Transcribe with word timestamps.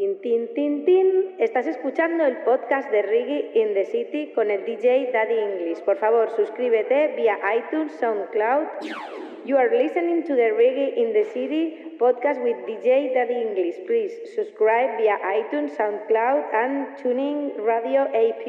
Tin, 0.00 0.18
tin, 0.22 0.48
tin, 0.54 0.84
tin. 0.86 1.34
Estás 1.38 1.66
escuchando 1.66 2.24
el 2.24 2.38
podcast 2.38 2.90
de 2.90 3.02
Reggae 3.02 3.50
in 3.54 3.74
the 3.74 3.84
City 3.84 4.32
con 4.34 4.50
el 4.50 4.64
DJ 4.64 5.10
Daddy 5.12 5.34
English. 5.34 5.82
Por 5.84 5.98
favor, 5.98 6.30
suscríbete 6.34 7.08
vía 7.16 7.36
iTunes, 7.54 7.92
SoundCloud. 8.00 8.66
You 9.44 9.58
are 9.58 9.68
listening 9.70 10.22
to 10.22 10.34
the 10.34 10.52
Reggae 10.56 10.96
in 10.96 11.12
the 11.12 11.26
City 11.34 11.98
podcast 12.00 12.42
with 12.42 12.56
DJ 12.66 13.12
Daddy 13.12 13.42
English. 13.42 13.76
Please 13.86 14.14
subscribe 14.34 14.96
via 14.96 15.18
iTunes, 15.36 15.76
SoundCloud, 15.76 16.44
and 16.54 16.96
Tuning 16.96 17.52
Radio 17.62 18.04
app. 18.04 18.42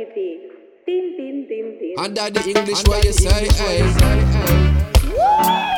Tin, 0.85 1.17
tin, 1.17 1.47
tin, 1.49 1.77
tin. 1.77 1.95
And 1.97 2.15
Daddy 2.15 2.53
English, 2.53 2.87
what 2.87 3.03
you 3.03 3.11
say? 3.11 3.49
Hey. 5.19 5.70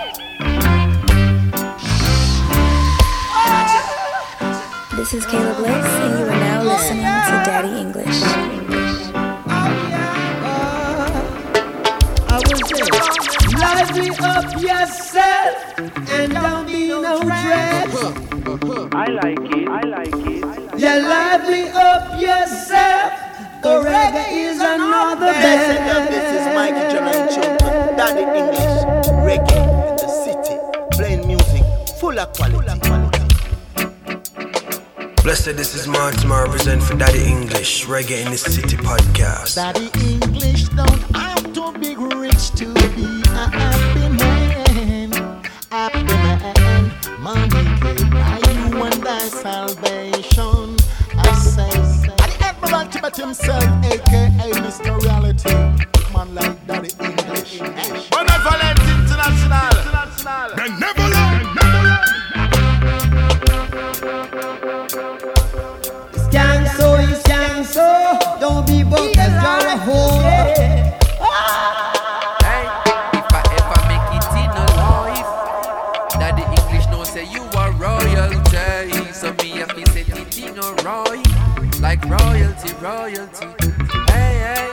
This 5.04 5.16
is 5.16 5.26
Kayla 5.26 5.58
Bliss, 5.58 5.86
and 6.00 6.18
you 6.18 6.26
are 6.28 6.40
now 6.40 6.64
listening 6.64 7.04
to 7.04 7.36
Daddy 7.44 7.76
English. 7.78 8.24
I 12.32 12.40
will 12.40 12.62
say, 12.72 12.88
lively 13.60 14.10
up 14.24 14.48
yourself 14.64 15.56
and 16.10 16.32
don't 16.32 16.66
be 16.68 16.88
no 16.88 17.20
dread. 17.22 17.92
I 18.94 19.08
like 19.12 19.44
it. 19.52 19.68
I 19.68 19.82
like 19.82 20.16
it. 20.16 20.80
Yeah, 20.80 20.96
lively 21.00 21.68
up 21.68 22.22
yourself. 22.22 23.12
The 23.62 23.84
reggae 23.84 24.32
is 24.32 24.62
another 24.62 25.26
Listen 25.26 25.84
this 26.14 26.28
is 26.40 26.46
Mikey 26.56 26.86
John 26.96 27.08
and 27.12 27.98
Daddy 27.98 28.24
English, 28.40 28.76
reggae 29.28 29.68
in 29.68 29.96
the 29.98 30.08
city, 30.24 30.56
playing 30.96 31.28
music 31.28 31.64
full 32.00 32.18
of 32.18 32.32
quality. 32.32 33.03
Blessed, 35.24 35.56
this 35.56 35.74
is 35.74 35.88
Martin 35.88 36.30
represent 36.30 36.84
for 36.84 36.98
Daddy 36.98 37.24
English, 37.24 37.86
Reggae 37.86 38.26
in 38.26 38.32
the 38.32 38.38
City 38.38 38.76
podcast. 38.76 39.56
Daddy 39.56 39.90
English 40.12 40.66
don't 40.76 41.02
I 41.16 41.30
have 41.30 41.54
to 41.54 41.72
be 41.80 41.96
rich 41.96 42.52
to 42.60 42.66
be 42.94 43.06
a 43.32 43.48
happy 43.48 44.10
man. 44.18 45.42
Happy 45.72 46.04
man, 46.04 46.92
money 47.22 47.50
can 47.50 48.10
buy 48.10 48.38
you 48.52 48.84
and 48.84 49.02
thy 49.02 49.20
salvation. 49.30 50.76
I 51.18 51.34
say, 51.40 51.72
and 51.72 52.20
the 52.20 52.46
Emperor 52.46 52.86
Tibet 52.92 53.16
himself, 53.16 53.64
to 80.34 80.42
set 80.42 80.50
it 80.50 80.58
in 80.58 80.64
a 80.64 80.74
right, 80.84 81.80
like 81.80 82.04
royalty, 82.06 82.74
royalty. 82.82 83.48
Hey, 84.12 84.56
hey, 84.56 84.72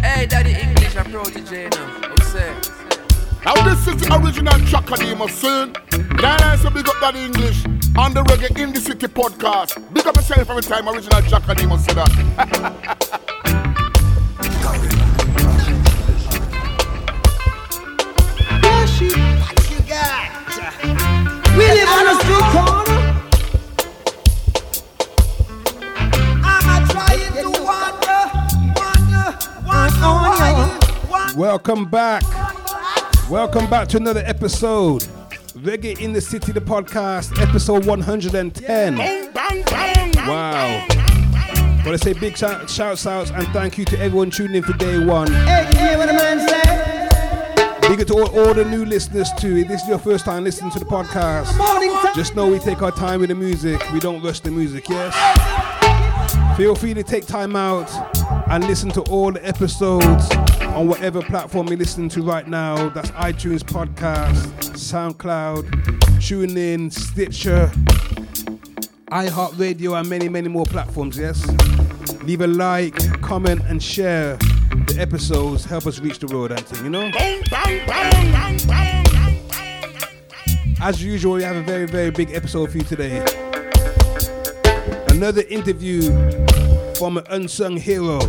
hey, 0.00 0.26
Daddy 0.26 0.52
English 0.52 0.96
a 0.96 1.04
protege 1.04 1.68
now. 1.70 2.00
Oh, 2.02 2.08
Who 2.08 2.24
say? 2.24 2.54
Now 3.44 3.54
this 3.64 3.86
is 3.88 3.96
the 4.00 4.20
original 4.22 4.58
track 4.66 4.90
of 4.90 4.98
the 4.98 5.14
machine. 5.16 5.72
Then 6.16 6.42
I 6.42 6.56
say 6.56 6.70
big 6.70 6.88
up 6.88 7.00
that 7.00 7.16
English 7.16 7.64
on 7.96 8.14
the 8.14 8.22
Reggae 8.22 8.58
in 8.58 8.72
the 8.72 8.80
City 8.80 9.06
podcast. 9.06 9.92
Big 9.92 10.06
up 10.06 10.16
yourself 10.16 10.48
every 10.48 10.62
time 10.62 10.88
original 10.88 11.22
track 11.22 11.48
of 11.48 11.56
the 11.56 11.66
must 11.66 11.86
say 11.86 11.94
that. 11.94 12.12
Yoshi, 18.62 19.08
what 19.40 19.70
you 19.70 19.80
got? 19.88 20.42
We 21.56 21.66
live 21.66 21.88
on 21.88 22.06
a 22.06 22.11
Welcome 31.36 31.86
back. 31.86 32.22
Welcome 33.30 33.70
back 33.70 33.88
to 33.88 33.96
another 33.96 34.22
episode. 34.26 35.02
Reggae 35.54 35.98
in 35.98 36.12
the 36.12 36.20
City, 36.20 36.52
the 36.52 36.60
podcast, 36.60 37.40
episode 37.40 37.86
110. 37.86 38.96
Wow. 40.28 40.86
Gotta 41.84 41.96
say 41.96 42.12
big 42.12 42.36
shout, 42.36 42.68
shouts 42.68 43.06
outs 43.06 43.30
and 43.30 43.46
thank 43.48 43.78
you 43.78 43.86
to 43.86 43.98
everyone 43.98 44.30
tuning 44.30 44.56
in 44.56 44.62
for 44.62 44.74
day 44.74 45.02
one. 45.02 45.32
Hey, 45.32 45.70
you 45.72 45.78
hear 45.78 45.98
what 45.98 46.06
the 46.06 46.12
man 46.12 46.46
say? 46.46 47.88
Big 47.88 48.06
to 48.06 48.14
all, 48.14 48.38
all 48.38 48.52
the 48.52 48.66
new 48.66 48.84
listeners 48.84 49.30
too. 49.38 49.56
If 49.56 49.68
this 49.68 49.82
is 49.82 49.88
your 49.88 49.98
first 49.98 50.26
time 50.26 50.44
listening 50.44 50.70
to 50.72 50.78
the 50.78 50.84
podcast, 50.84 52.14
just 52.14 52.36
know 52.36 52.46
we 52.48 52.58
take 52.58 52.82
our 52.82 52.92
time 52.92 53.20
with 53.20 53.30
the 53.30 53.34
music. 53.34 53.80
We 53.92 54.00
don't 54.00 54.22
rush 54.22 54.40
the 54.40 54.50
music, 54.50 54.86
yes? 54.88 55.16
Feel 56.58 56.74
free 56.74 56.92
to 56.92 57.02
take 57.02 57.26
time 57.26 57.56
out 57.56 57.88
and 58.52 58.64
listen 58.64 58.90
to 58.90 59.00
all 59.04 59.32
the 59.32 59.42
episodes 59.48 60.30
on 60.76 60.86
whatever 60.86 61.22
platform 61.22 61.66
you're 61.68 61.78
listening 61.78 62.10
to 62.10 62.22
right 62.22 62.46
now. 62.46 62.90
That's 62.90 63.10
iTunes 63.12 63.60
Podcast, 63.60 64.34
SoundCloud, 64.74 65.70
TuneIn, 66.20 66.92
Stitcher, 66.92 67.70
iHeartRadio, 69.06 69.98
and 69.98 70.06
many, 70.06 70.28
many 70.28 70.48
more 70.48 70.66
platforms, 70.66 71.16
yes? 71.16 71.46
Leave 72.24 72.42
a 72.42 72.46
like, 72.46 73.22
comment, 73.22 73.62
and 73.68 73.82
share 73.82 74.36
the 74.36 74.96
episodes. 74.98 75.64
Help 75.64 75.86
us 75.86 75.98
reach 76.00 76.18
the 76.18 76.26
road 76.26 76.50
and 76.50 76.60
thing, 76.60 76.84
you 76.84 76.90
know? 76.90 77.10
As 80.82 81.02
usual, 81.02 81.36
we 81.36 81.42
have 81.42 81.56
a 81.56 81.62
very, 81.62 81.86
very 81.86 82.10
big 82.10 82.34
episode 82.34 82.70
for 82.70 82.76
you 82.76 82.84
today. 82.84 83.24
Another 85.08 85.42
interview 85.48 86.02
from 87.02 87.16
an 87.16 87.24
unsung 87.30 87.76
hero. 87.76 88.20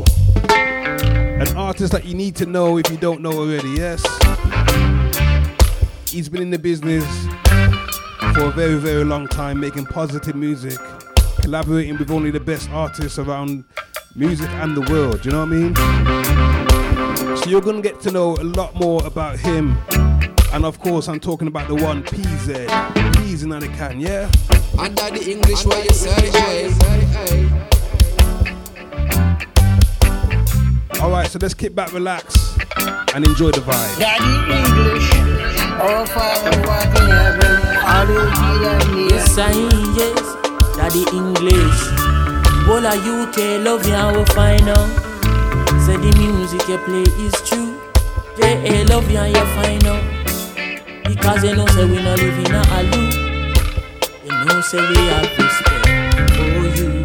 An 0.50 1.56
artist 1.56 1.92
that 1.92 2.06
you 2.06 2.16
need 2.16 2.36
to 2.36 2.48
know 2.48 2.80
if 2.80 2.90
you 2.90 2.98
don't 2.98 3.22
know 3.22 3.32
already, 3.32 3.70
yes? 3.70 4.02
He's 6.10 6.28
been 6.28 6.42
in 6.42 6.50
the 6.50 6.58
business 6.58 7.06
for 8.34 8.46
a 8.46 8.52
very, 8.52 8.78
very 8.78 9.04
long 9.04 9.28
time, 9.28 9.60
making 9.60 9.86
positive 9.86 10.36
music, 10.36 10.80
collaborating 11.44 12.00
with 12.00 12.10
only 12.10 12.32
the 12.32 12.40
best 12.40 12.68
artists 12.72 13.20
around 13.20 13.64
music 14.16 14.50
and 14.54 14.76
the 14.76 14.92
world, 14.92 15.24
you 15.24 15.30
know 15.30 15.46
what 15.46 15.50
I 15.50 17.28
mean? 17.30 17.38
So 17.38 17.52
you're 17.52 17.62
gonna 17.62 17.80
get 17.80 18.02
to 18.02 18.12
know 18.12 18.32
a 18.38 18.48
lot 18.58 18.74
more 18.74 19.06
about 19.06 19.38
him. 19.38 19.78
And 20.52 20.66
of 20.66 20.80
course, 20.80 21.08
I'm 21.08 21.20
talking 21.20 21.48
about 21.48 21.68
the 21.68 21.76
one 21.76 22.02
PZ. 22.02 23.14
Please 23.14 23.44
in 23.44 23.50
the 23.50 23.68
can, 23.78 24.00
yeah? 24.00 24.32
And 24.80 24.96
Daddy 24.96 25.32
English, 25.32 25.64
what 25.64 25.84
you 25.86 25.94
say? 25.94 27.63
Alright, 31.04 31.30
so 31.30 31.38
let's 31.42 31.54
kick 31.54 31.76
back, 31.76 31.92
relax, 31.92 32.56
and 33.14 33.26
enjoy 33.28 33.52
the 33.52 33.60
vibe. 33.60 34.00
Daddy 34.00 34.24
English, 34.56 35.10
oh 35.84 36.06
Father, 36.06 36.56
what 36.64 36.86
in 36.88 37.10
heaven, 37.12 37.60
hallowed 37.84 38.32
be 38.32 38.50
thy 38.64 38.96
name. 38.96 39.10
Yes, 39.10 39.38
I 39.38 39.52
yes, 40.00 40.24
Daddy 40.78 41.04
English. 41.12 41.80
Bola 42.66 42.96
UK 42.96 43.60
love 43.66 43.86
you 43.86 43.94
and 43.94 44.16
we 44.16 44.24
find 44.32 44.70
out. 44.70 44.88
Say 45.84 45.98
the 45.98 46.10
music 46.18 46.66
you 46.70 46.78
play 46.88 47.04
is 47.20 47.36
true. 47.44 47.76
JA 48.40 48.86
love 48.88 49.12
you 49.12 49.18
and 49.18 49.36
you 49.36 49.46
find 49.60 49.86
out. 49.86 50.04
Because 51.04 51.44
you 51.44 51.54
know 51.54 51.68
say 51.68 51.84
we 51.84 52.02
not 52.02 52.18
live 52.18 52.40
in 52.40 52.56
a 52.56 52.62
aloo. 52.80 53.12
You 54.24 54.46
know 54.46 54.62
say 54.62 54.80
we 54.80 54.96
have 55.12 55.38
respect 55.38 56.32
for 56.32 56.64
you. 56.80 57.04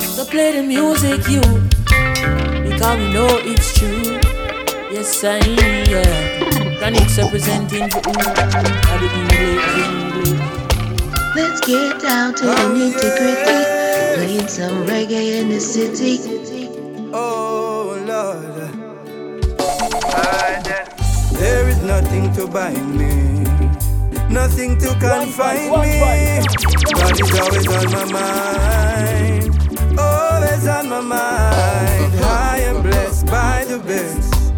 So 0.00 0.24
play 0.24 0.52
the 0.56 0.62
music 0.62 1.28
you. 1.28 1.65
Because 2.76 2.98
we 2.98 3.08
know 3.10 3.26
it's 3.40 3.72
true. 3.78 4.20
Yes, 4.92 5.24
I 5.24 5.38
yeah. 5.88 6.76
Chronics 6.78 7.16
representing 7.16 7.88
for 7.88 8.02
you. 8.04 8.12
Daddy 8.12 9.08
English, 9.16 9.64
English. 9.80 10.40
Let's 11.34 11.60
get 11.66 12.02
down 12.02 12.34
to 12.34 12.44
the 12.44 12.52
nitty 12.52 13.16
gritty. 13.16 13.58
Playing 14.16 14.48
some 14.48 14.86
reggae 14.86 15.40
in 15.40 15.48
the 15.48 15.58
city. 15.58 16.20
Oh 17.14 17.96
Lord, 18.04 18.44
there 21.32 21.68
is 21.68 21.80
nothing 21.82 22.30
to 22.34 22.46
bind 22.46 22.94
me, 22.94 23.40
nothing 24.28 24.76
to 24.80 24.88
confine 25.00 25.70
me. 25.80 26.44
God 26.92 27.20
is 27.20 27.32
always 27.40 27.66
on 27.68 27.90
my 27.90 28.04
mind, 28.12 29.48
always 29.98 30.66
on 30.68 30.88
my 30.90 31.00
mind. 31.00 31.46
I 32.18 32.20
am 32.20 32.20
blessed 32.20 32.55
by 33.26 33.64
the 33.68 33.78
best. 33.78 34.52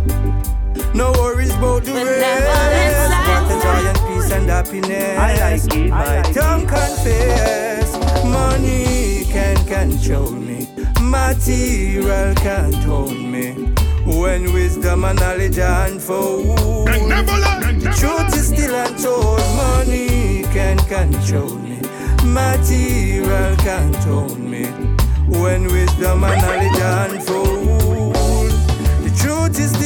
No 0.94 1.12
worries 1.12 1.54
about 1.54 1.84
the 1.84 1.94
rest. 1.94 3.12
Walking 3.28 3.60
joy 3.60 3.88
and 3.90 3.98
peace 4.06 4.30
and 4.32 4.48
happiness. 4.48 5.18
I 5.18 5.34
like 5.40 5.74
it, 5.74 5.90
My 5.90 6.22
like 6.22 6.34
tongue 6.34 6.66
confess, 6.66 7.92
money 8.24 9.24
can 9.24 9.48
can 9.68 9.90
control 9.90 10.30
me. 10.30 10.68
Material 11.00 12.34
can't 12.36 12.74
hold 12.74 13.16
me. 13.16 13.52
When 14.04 14.52
wisdom 14.52 15.04
and 15.04 15.18
knowledge 15.18 15.58
are 15.58 15.86
unfold, 15.86 16.56
the 16.88 17.94
truth 17.98 18.34
is 18.36 18.48
still 18.48 18.74
untold. 18.74 19.40
Money 19.56 20.44
can 20.54 20.78
control 20.88 21.54
me. 21.56 21.80
Material 22.24 23.56
can't 23.56 23.96
hold 23.96 24.38
me. 24.38 24.66
When 25.28 25.64
wisdom 25.66 26.24
and 26.24 26.42
knowledge 26.42 26.80
are 26.80 27.08
unfold, 27.14 27.57
the 27.57 27.57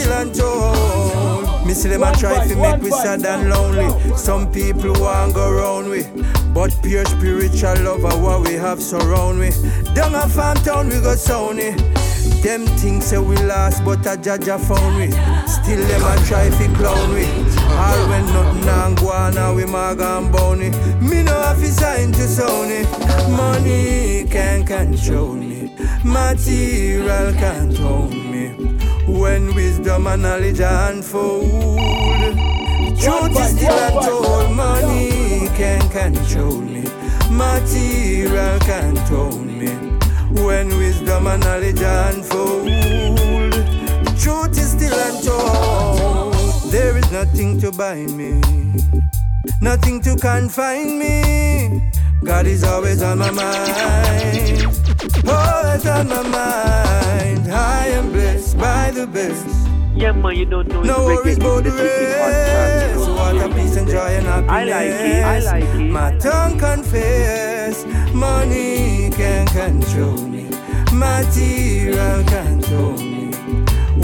is 0.02 0.08
still 0.08 0.20
untold. 0.20 1.66
Me 1.66 1.74
see 1.74 1.88
them 1.88 2.02
a 2.02 2.12
try 2.16 2.46
to 2.46 2.56
make 2.56 2.82
we 2.82 2.90
sad 2.90 3.24
and 3.24 3.50
lonely. 3.50 4.16
Some 4.16 4.50
people 4.52 4.92
want 5.00 5.34
go 5.34 5.52
round 5.52 5.88
we, 5.88 6.04
but 6.52 6.76
pure 6.82 7.04
spiritual 7.04 7.76
love 7.82 8.04
are 8.04 8.18
what 8.18 8.46
we 8.46 8.54
have 8.54 8.82
surround 8.82 9.38
we. 9.38 9.50
Down 9.94 10.14
a 10.14 10.28
farm 10.28 10.56
town 10.58 10.88
we 10.88 11.00
go 11.00 11.14
sony. 11.14 11.76
Them 12.42 12.66
things 12.78 13.06
say 13.06 13.18
we 13.18 13.36
lost, 13.36 13.84
but 13.84 14.04
a 14.06 14.16
judge 14.16 14.48
a 14.48 14.58
found 14.58 14.96
we. 14.96 15.10
Still 15.46 15.86
them 15.86 16.02
a 16.02 16.26
try 16.26 16.50
to 16.50 16.74
clown 16.76 17.14
we. 17.14 17.26
All 17.72 18.08
when 18.08 18.26
nothing 18.26 18.68
and 18.68 18.96
go 18.96 19.12
on, 19.12 19.34
now 19.34 19.54
we 19.54 19.64
mag 19.64 20.00
and 20.00 20.32
bony. 20.32 20.70
Me 21.00 21.22
no 21.22 21.32
have 21.32 21.58
to 21.58 21.66
sign 21.66 22.10
to 22.12 22.22
Sony. 22.22 22.84
Money 23.36 24.24
can 24.28 24.64
control 24.66 25.34
me. 25.34 25.72
Material 26.04 27.32
can't 27.34 27.76
hold 27.76 28.10
me. 28.10 28.21
When 29.12 29.54
wisdom 29.54 30.06
and 30.06 30.22
knowledge 30.22 30.60
are 30.60 30.90
unfold. 30.90 31.78
Truth 32.98 33.38
is 33.38 33.56
still 33.56 33.78
untold. 33.78 34.56
Money 34.56 35.48
can 35.54 35.80
control 35.90 36.60
me. 36.60 36.84
Material 37.30 38.58
can't 38.60 38.98
hold 39.00 39.46
me. 39.46 39.68
When 40.42 40.68
wisdom 40.78 41.26
and 41.26 41.42
knowledge 41.42 41.80
unfold. 41.82 43.52
Truth 44.18 44.58
is 44.58 44.72
still 44.72 44.98
untold. 45.08 46.72
There 46.72 46.96
is 46.96 47.12
nothing 47.12 47.60
to 47.60 47.70
bind 47.70 48.16
me. 48.16 48.40
Nothing 49.60 50.00
to 50.02 50.16
confine 50.16 50.98
me. 50.98 51.92
God 52.24 52.46
is 52.46 52.62
always 52.62 53.02
on 53.02 53.18
my 53.18 53.30
mind. 53.30 54.62
Always 55.28 55.86
on 55.86 56.08
my 56.08 56.22
mind. 56.22 57.52
I 57.52 57.86
am 57.88 58.12
blessed 58.12 58.56
by 58.58 58.92
the 58.92 59.06
best. 59.08 59.46
Yeah, 59.94 60.12
man, 60.12 60.36
you 60.36 60.44
don't 60.46 60.68
know. 60.68 60.82
No 60.82 61.04
worries 61.04 61.36
about 61.36 61.64
the 61.64 61.70
the 61.70 61.78
city 61.78 62.12
podcast, 62.12 62.96
rest. 62.96 63.10
What 63.10 63.36
a 63.36 63.54
peace 63.54 63.76
and 63.76 63.88
joy 63.88 64.10
and 64.18 64.26
happiness. 64.26 64.50
I 64.50 64.64
like 64.64 64.86
it, 64.86 65.24
I 65.24 65.38
like 65.40 65.64
it. 65.64 65.90
My 65.90 66.16
tongue 66.18 66.58
confess, 66.58 67.84
money 68.14 69.10
can 69.10 69.46
control 69.48 70.16
me. 70.16 70.48
Material 70.92 72.22
control 72.24 72.96
me. 72.98 73.32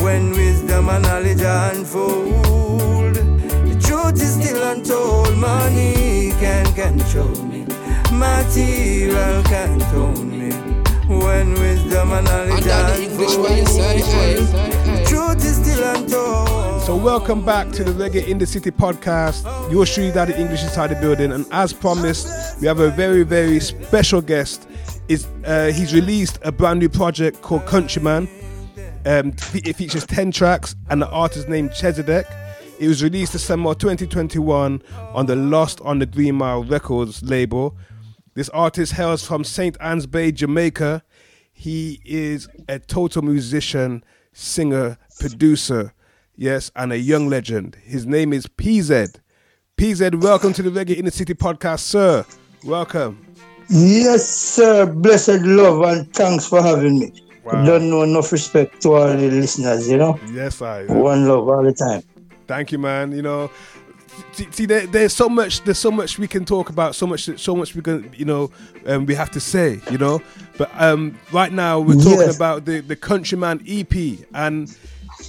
When 0.03 0.31
wisdom 0.33 0.89
and 0.89 1.05
knowledge 1.05 1.43
are 1.43 1.71
unfold, 1.73 3.15
the 3.15 3.79
truth 3.81 4.21
is 4.21 4.35
still 4.35 4.63
untold. 4.71 5.37
Money 5.37 6.33
can 6.41 6.67
control 6.75 7.35
me. 7.45 7.58
Material 8.19 9.45
control 9.45 10.25
me. 10.25 10.51
When 11.07 11.53
wisdom 11.53 12.11
and 12.11 12.27
knowledge 12.27 12.67
Under 12.67 12.71
are 12.73 12.97
the 12.97 13.03
English, 13.05 13.37
what 13.37 13.57
you 13.57 13.65
say, 13.65 15.05
truth 15.05 15.45
is 15.45 15.55
still 15.63 15.95
untold. 15.95 16.83
So 16.83 16.97
welcome 16.97 17.45
back 17.45 17.71
to 17.71 17.85
the 17.85 17.93
Reggae 17.93 18.27
in 18.27 18.39
the 18.39 18.47
City 18.47 18.73
podcast. 18.73 19.45
Your 19.71 19.87
Shri 19.87 20.11
Daddy 20.11 20.33
English 20.33 20.65
inside 20.65 20.89
the 20.89 20.97
building, 20.97 21.31
and 21.31 21.47
as 21.53 21.73
promised, 21.73 22.61
we 22.61 22.67
have 22.67 22.81
a 22.81 22.91
very 22.91 23.23
very 23.23 23.61
special 23.61 24.21
guest. 24.21 24.69
Is 25.07 25.29
uh, 25.45 25.67
he's 25.67 25.95
released 25.95 26.41
a 26.43 26.51
brand 26.51 26.81
new 26.81 26.89
project 26.89 27.41
called 27.43 27.67
Countryman. 27.67 28.29
Um, 29.07 29.33
it 29.55 29.77
features 29.77 30.05
ten 30.05 30.33
tracks, 30.33 30.75
and 30.91 31.01
the 31.01 31.09
artist 31.11 31.49
named 31.49 31.71
Chezidek. 31.71 32.27
It 32.81 32.89
was 32.89 33.01
released 33.01 33.31
December 33.33 33.75
2021 33.75 34.83
on 35.15 35.27
the 35.27 35.37
Lost 35.37 35.81
on 35.83 36.01
the 36.01 36.07
Green 36.07 36.35
Mile 36.35 36.65
Records 36.65 37.23
label. 37.23 37.77
This 38.39 38.51
artist 38.51 38.93
hails 38.93 39.27
from 39.27 39.43
St. 39.43 39.77
Ann's 39.81 40.07
Bay, 40.07 40.31
Jamaica. 40.31 41.03
He 41.53 42.01
is 42.05 42.49
a 42.69 42.79
total 42.79 43.23
musician, 43.23 44.05
singer, 44.33 44.97
producer, 45.19 45.93
yes, 46.37 46.71
and 46.77 46.93
a 46.93 46.99
young 46.99 47.27
legend. 47.29 47.77
His 47.83 48.07
name 48.07 48.33
is 48.33 48.47
PZ. 48.47 49.17
PZ, 49.77 50.23
welcome 50.23 50.53
to 50.53 50.63
the 50.63 50.71
Reggae 50.71 50.97
in 50.97 51.07
the 51.07 51.11
City 51.11 51.35
podcast, 51.35 51.81
sir. 51.81 52.25
Welcome. 52.63 53.27
Yes, 53.71 54.29
sir. 54.29 54.87
Blessed 54.87 55.41
love 55.43 55.83
and 55.83 56.15
thanks 56.15 56.47
for 56.47 56.63
having 56.63 57.01
me. 57.01 57.13
Wow. 57.43 57.65
Don't 57.65 57.91
know 57.91 58.05
enough 58.05 58.31
respect 58.31 58.81
to 58.83 58.93
all 58.93 59.09
the 59.09 59.31
listeners, 59.33 59.91
you 59.91 59.97
know? 59.97 60.17
Yes, 60.31 60.63
I. 60.63 60.85
One 60.85 61.27
love 61.27 61.49
all 61.49 61.65
the 61.65 61.73
time. 61.73 62.05
Thank 62.47 62.71
you, 62.71 62.79
man. 62.79 63.11
You 63.11 63.23
know, 63.23 63.51
see, 64.51 64.67
there, 64.67 64.87
there's 64.87 65.13
so 65.13 65.29
much, 65.29 65.63
there's 65.65 65.79
so 65.79 65.91
much 65.91 66.19
we 66.19 66.29
can 66.29 66.45
talk 66.45 66.71
about, 66.71 66.95
so 66.95 67.07
much, 67.07 67.29
so 67.39 67.55
much 67.57 67.75
we 67.75 67.83
can, 67.83 68.11
you 68.17 68.25
know, 68.25 68.51
um, 68.87 69.07
we 69.07 69.15
have 69.15 69.31
to 69.33 69.41
say, 69.41 69.81
you 69.91 69.99
know. 69.99 70.21
But 70.57 70.71
um, 70.81 71.19
right 71.33 71.53
now 71.53 71.81
we're 71.81 71.95
talking 71.95 72.21
Yes. 72.21 72.37
about 72.37 72.65
the 72.65 72.81
the 72.81 72.97
Countryman 72.97 73.63
EP, 73.67 73.95
and 74.35 74.75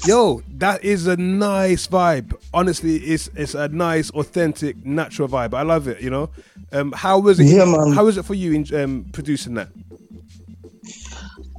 yo, 0.06 0.42
that 0.58 0.84
is 0.84 1.08
a 1.08 1.18
nice 1.18 1.88
vibe. 1.88 2.34
Honestly, 2.54 2.98
it's 2.98 3.30
it's 3.36 3.54
a 3.56 3.68
nice, 3.68 4.10
authentic, 4.12 4.84
natural 4.86 5.28
vibe. 5.28 5.54
I 5.54 5.62
love 5.64 5.88
it. 5.88 6.02
You 6.02 6.10
know, 6.10 6.30
um, 6.72 6.92
how 6.94 7.20
was 7.20 7.40
it? 7.40 7.46
Yeah, 7.46 7.66
man. 7.66 7.94
How 7.94 8.06
was 8.06 8.18
it 8.18 8.26
for 8.26 8.34
you 8.34 8.54
in 8.54 8.66
um, 8.76 9.06
producing 9.12 9.54
that? 9.56 9.70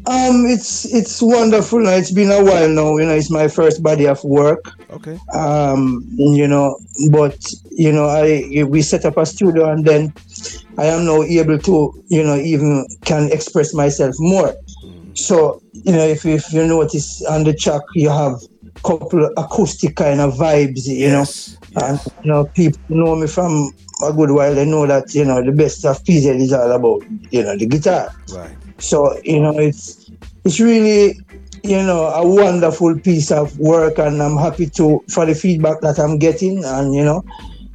Um, 0.07 0.47
it's 0.47 0.87
it's 0.93 1.21
wonderful. 1.21 1.87
It's 1.87 2.11
been 2.11 2.31
a 2.31 2.43
while 2.43 2.69
now. 2.69 2.97
You 2.97 3.07
know, 3.07 3.15
it's 3.15 3.31
my 3.31 3.49
first 3.49 3.83
body 3.83 4.07
of 4.07 4.23
work. 4.25 4.73
Okay. 4.91 5.19
Um, 5.35 6.05
you 6.17 6.49
know, 6.49 6.79
but 7.11 7.37
you 7.71 7.93
know, 7.93 8.07
I 8.07 8.65
we 8.65 8.83
set 8.83 9.05
up 9.05 9.19
a 9.19 9.27
studio, 9.27 9.71
and 9.71 9.85
then 9.85 10.13
I 10.79 10.87
am 10.87 11.05
now 11.05 11.23
able 11.23 11.59
to, 11.59 12.03
you 12.09 12.23
know, 12.23 12.37
even 12.37 12.87
can 13.05 13.31
express 13.31 13.75
myself 13.75 14.15
more. 14.19 14.55
So 15.15 15.63
you 15.73 15.93
know, 15.93 16.07
if 16.07 16.25
if 16.25 16.53
you 16.53 16.67
notice 16.67 17.23
on 17.27 17.45
the 17.45 17.55
track, 17.55 17.83
you 17.95 18.09
have 18.09 18.41
couple 18.83 19.25
of 19.25 19.33
acoustic 19.37 19.97
kind 19.97 20.21
of 20.21 20.35
vibes. 20.35 20.87
You 20.87 21.11
know, 21.11 21.27
and 21.77 22.01
you 22.23 22.31
know, 22.31 22.45
people 22.47 22.81
know 22.89 23.17
me 23.17 23.27
from 23.27 23.73
a 24.03 24.13
good 24.13 24.31
while. 24.31 24.55
They 24.55 24.65
know 24.65 24.87
that 24.87 25.15
you 25.15 25.25
know 25.25 25.43
the 25.45 25.53
best 25.53 25.85
of 25.85 26.03
PZ 26.05 26.41
is 26.41 26.53
all 26.53 26.73
about 26.73 27.03
you 27.31 27.43
know 27.43 27.57
the 27.57 27.67
guitar. 27.67 28.11
Right. 28.33 28.57
So 28.81 29.19
you 29.25 29.41
know, 29.41 29.59
it's 29.59 30.11
it's 30.45 30.61
really 30.61 31.19
you 31.63 31.83
know 31.83 32.07
a 32.07 32.27
wonderful 32.27 32.99
piece 32.99 33.31
of 33.31 33.59
work, 33.59 33.99
and 33.99 34.23
I'm 34.23 34.37
happy 34.37 34.69
to 34.71 35.05
for 35.09 35.27
the 35.27 35.35
feedback 35.35 35.81
that 35.81 35.99
I'm 35.99 36.19
getting, 36.19 36.65
and 36.65 36.95
you 36.95 37.05
know, 37.05 37.25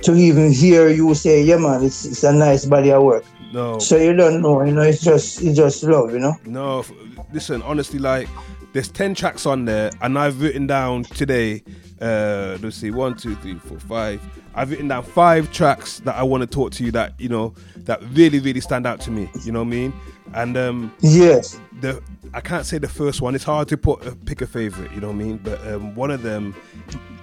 to 0.04 0.16
even 0.16 0.52
hear 0.52 0.90
you 0.90 1.14
say, 1.14 1.42
yeah, 1.42 1.58
man, 1.58 1.84
it's 1.84 2.06
it's 2.06 2.24
a 2.24 2.34
nice 2.34 2.66
body 2.66 2.92
of 2.92 3.04
work. 3.04 3.24
No. 3.54 3.80
So 3.80 3.98
you 3.98 4.14
don't 4.14 4.42
know, 4.42 4.64
you 4.64 4.74
know, 4.74 4.82
it's 4.82 5.02
just 5.02 5.42
it's 5.42 5.58
just 5.58 5.84
love, 5.84 6.12
you 6.12 6.20
know. 6.20 6.36
No, 6.46 6.84
listen, 7.32 7.62
honestly, 7.62 8.00
like 8.00 8.28
there's 8.74 8.90
ten 8.90 9.16
tracks 9.16 9.46
on 9.46 9.66
there, 9.66 9.92
and 10.02 10.20
I've 10.20 10.42
written 10.42 10.68
down 10.68 11.04
today. 11.04 11.64
Uh, 12.02 12.58
let's 12.62 12.76
see, 12.78 12.92
one, 12.92 13.16
two, 13.16 13.36
three, 13.36 13.56
four, 13.56 13.80
five. 13.80 14.22
I've 14.54 14.70
written 14.72 14.88
down 14.88 15.04
five 15.04 15.52
tracks 15.52 16.00
that 16.00 16.16
I 16.16 16.24
want 16.24 16.42
to 16.42 16.48
talk 16.48 16.72
to 16.74 16.84
you 16.84 16.92
that 16.92 17.14
you 17.20 17.30
know 17.30 17.54
that 17.80 18.02
really, 18.14 18.40
really 18.40 18.62
stand 18.62 18.86
out 18.88 19.00
to 19.02 19.12
me. 19.12 19.30
You 19.44 19.52
know 19.52 19.60
what 19.60 19.68
I 19.68 19.72
mean? 19.72 19.94
And 20.34 20.58
um, 20.58 20.94
yes, 21.02 21.60
the 21.82 22.02
I 22.34 22.42
can't 22.42 22.66
say 22.66 22.78
the 22.78 22.88
first 22.90 23.22
one. 23.22 23.36
It's 23.36 23.44
hard 23.44 23.68
to 23.70 23.78
put 23.78 24.06
a, 24.06 24.14
pick 24.16 24.42
a 24.42 24.48
favorite. 24.48 24.92
You 24.92 25.00
know 25.02 25.08
what 25.08 25.14
I 25.16 25.20
mean? 25.20 25.38
But 25.38 25.66
um, 25.68 25.96
one 25.96 26.12
of 26.12 26.22
them, 26.22 26.54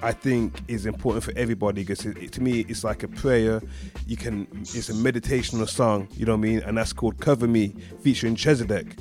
I 0.02 0.12
think, 0.12 0.62
is 0.68 0.86
important 0.86 1.24
for 1.24 1.32
everybody 1.36 1.82
because 1.84 2.06
it, 2.06 2.16
it- 2.18 2.32
to 2.32 2.42
me, 2.42 2.60
it's 2.68 2.84
like 2.84 3.02
a 3.02 3.08
prayer. 3.08 3.60
You 4.06 4.16
can, 4.16 4.46
it's 4.60 4.88
a 4.88 4.94
meditational 4.94 5.68
song. 5.68 6.08
You 6.12 6.24
know 6.26 6.32
what 6.32 6.38
I 6.46 6.48
mean? 6.48 6.58
And 6.60 6.78
that's 6.78 6.92
called 6.94 7.18
"Cover 7.20 7.46
Me" 7.48 7.74
featuring 8.02 8.36
Chezidek. 8.36 8.98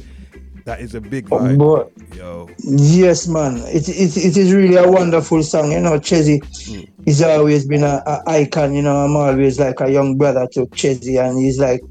That 0.65 0.79
is 0.79 0.95
a 0.95 1.01
big 1.01 1.27
oh, 1.31 1.39
vibe. 1.39 1.57
Boy. 1.57 2.15
Yo, 2.15 2.49
Yes, 2.59 3.27
man. 3.27 3.57
It, 3.67 3.89
it, 3.89 4.17
it 4.17 4.37
is 4.37 4.53
really 4.53 4.75
a 4.75 4.89
wonderful 4.89 5.41
song. 5.43 5.71
You 5.71 5.79
know, 5.79 5.99
Chezzy 5.99 6.39
mm. 6.41 6.89
he's 7.05 7.21
always 7.21 7.65
been 7.65 7.83
a, 7.83 8.01
a 8.05 8.21
icon. 8.27 8.73
You 8.73 8.83
know, 8.83 8.97
I'm 8.97 9.15
always 9.15 9.59
like 9.59 9.79
a 9.81 9.91
young 9.91 10.17
brother 10.17 10.47
to 10.53 10.67
Chezzy, 10.67 11.19
and 11.23 11.39
he's 11.39 11.59
like 11.59 11.81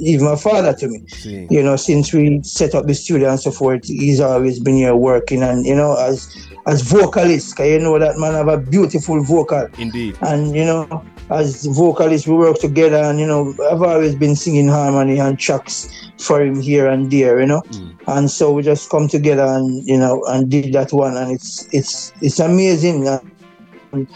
even 0.00 0.26
a 0.26 0.36
father 0.36 0.74
to 0.74 0.88
me. 0.88 1.04
See. 1.08 1.46
You 1.50 1.62
know, 1.62 1.76
since 1.76 2.12
we 2.12 2.40
set 2.42 2.74
up 2.74 2.86
the 2.86 2.94
studio 2.94 3.30
and 3.30 3.40
so 3.40 3.50
forth, 3.50 3.86
he's 3.86 4.20
always 4.20 4.60
been 4.60 4.76
here 4.76 4.94
working, 4.94 5.42
and 5.42 5.64
you 5.64 5.74
know, 5.74 5.96
as 5.96 6.28
as 6.66 6.82
vocalist, 6.82 7.56
'cause 7.56 7.68
you 7.68 7.78
know 7.78 7.98
that 7.98 8.18
man 8.18 8.34
have 8.34 8.48
a 8.48 8.58
beautiful 8.58 9.22
vocal. 9.22 9.68
Indeed. 9.78 10.16
And 10.22 10.54
you 10.54 10.64
know, 10.64 11.04
as 11.30 11.66
vocalists, 11.66 12.26
we 12.26 12.34
work 12.36 12.58
together, 12.58 12.96
and 12.96 13.18
you 13.18 13.26
know, 13.26 13.54
I've 13.70 13.82
always 13.82 14.14
been 14.14 14.36
singing 14.36 14.68
harmony 14.68 15.18
and 15.18 15.38
tracks 15.38 15.88
for 16.18 16.42
him 16.42 16.60
here 16.60 16.86
and 16.88 17.10
there, 17.10 17.40
you 17.40 17.46
know. 17.46 17.62
Mm. 17.70 17.94
And 18.06 18.30
so 18.30 18.52
we 18.52 18.62
just 18.62 18.90
come 18.90 19.08
together 19.08 19.44
and 19.44 19.86
you 19.86 19.98
know 19.98 20.22
and 20.28 20.50
did 20.50 20.72
that 20.72 20.92
one, 20.92 21.16
and 21.16 21.32
it's 21.32 21.68
it's 21.72 22.12
it's 22.20 22.38
amazing. 22.38 23.08
And 23.08 24.08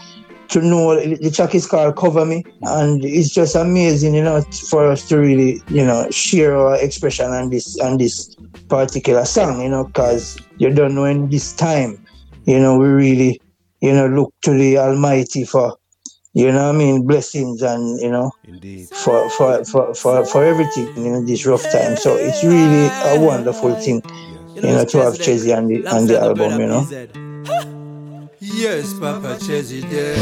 to 0.49 0.61
know 0.61 0.95
the 0.95 1.31
track 1.31 1.53
is 1.55 1.65
called 1.65 1.95
Cover 1.95 2.25
Me, 2.25 2.43
mm. 2.43 2.81
and 2.81 3.05
it's 3.05 3.29
just 3.29 3.55
amazing, 3.55 4.15
you 4.15 4.23
know, 4.23 4.41
for 4.69 4.87
us 4.87 5.07
to 5.09 5.17
really, 5.17 5.61
you 5.69 5.85
know, 5.85 6.09
share 6.09 6.57
our 6.57 6.75
expression 6.81 7.27
on 7.27 7.49
this 7.49 7.79
on 7.79 7.97
this 7.97 8.35
particular 8.67 9.25
song, 9.25 9.61
you 9.61 9.69
know, 9.69 9.85
because 9.85 10.39
you 10.57 10.73
don't 10.73 10.95
know 10.95 11.05
in 11.05 11.29
this 11.29 11.53
time, 11.53 12.03
you 12.45 12.59
know, 12.59 12.77
we 12.77 12.87
really, 12.87 13.41
you 13.81 13.93
know, 13.93 14.07
look 14.07 14.33
to 14.41 14.51
the 14.51 14.77
Almighty 14.77 15.45
for, 15.45 15.77
you 16.33 16.51
know, 16.51 16.67
what 16.67 16.75
I 16.75 16.77
mean, 16.77 17.05
blessings 17.05 17.61
and 17.61 17.99
you 18.01 18.09
know, 18.09 18.31
Indeed. 18.43 18.89
for 18.89 19.29
for 19.29 19.63
for 19.65 19.93
for, 19.93 20.25
for 20.25 20.43
everything 20.43 20.87
in 20.97 21.25
this 21.25 21.45
rough 21.45 21.63
time. 21.71 21.95
So 21.95 22.15
it's 22.15 22.43
really 22.43 22.87
a 22.87 23.23
wonderful 23.23 23.75
thing, 23.75 24.01
you 24.55 24.61
know, 24.61 24.83
to 24.83 24.97
have 24.97 25.13
Chezzy 25.13 25.55
on 25.55 25.67
the 25.67 25.85
on 25.87 26.07
the 26.07 26.19
album, 26.19 26.59
you 26.59 26.67
know. 26.67 27.75
Yes, 28.41 28.93
Papa 28.93 29.35
Chezzy 29.35 29.81
there. 29.89 30.15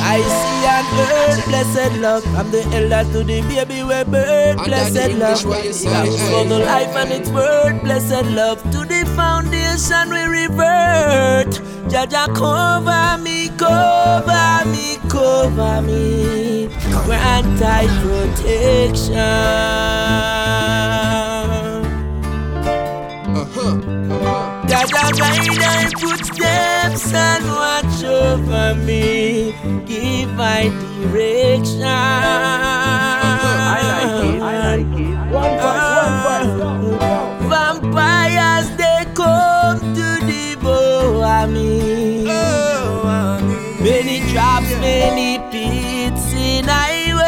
I 0.00 0.24
see 0.24 0.64
and 0.64 0.88
earth, 1.04 1.44
blessed 1.44 2.00
love. 2.00 2.24
I'm 2.34 2.50
the 2.50 2.62
elder 2.72 3.04
to 3.12 3.22
the 3.22 3.42
baby 3.42 3.82
we 3.82 4.04
birth, 4.04 4.64
blessed 4.64 5.12
love. 5.18 5.44
Yeah, 5.44 6.04
for 6.30 6.48
the 6.48 6.60
life 6.64 6.96
and 6.96 7.10
its 7.12 7.28
word, 7.28 7.82
blessed 7.82 8.24
love. 8.30 8.62
To 8.72 8.86
the 8.86 9.04
foundation 9.14 10.08
we 10.08 10.22
revert. 10.24 11.60
Jaja 11.92 12.34
cover 12.34 13.22
me, 13.22 13.50
cover 13.58 14.64
me, 14.70 14.96
cover 15.10 15.82
me. 15.82 16.68
Grant 17.04 17.58
thy 17.58 17.86
protection. 18.00 19.12
Jaja 24.68 25.12
guide 25.18 25.56
thy 25.60 25.90
footsteps 26.00 26.77
and 26.96 27.44
watch 27.44 28.02
over 28.04 28.74
me. 28.74 29.52
Give 29.86 30.32
my 30.34 30.70
direction. 31.00 31.82
I 31.84 33.78
like 33.92 34.24
it. 34.24 34.42
I 34.42 34.58
like 34.76 34.98
it. 34.98 35.16
One 35.32 35.54
voice, 35.62 35.90
one 36.00 36.80
voice. 36.92 37.48
Vampires 37.48 38.68
they 38.76 39.04
come 39.14 39.80
to 39.94 40.08
devour 40.26 41.46
me. 41.46 42.24
Many 43.80 44.20
traps, 44.32 44.70
many 44.80 45.38
pits 45.50 46.32
in 46.32 46.64
highway. 46.64 47.18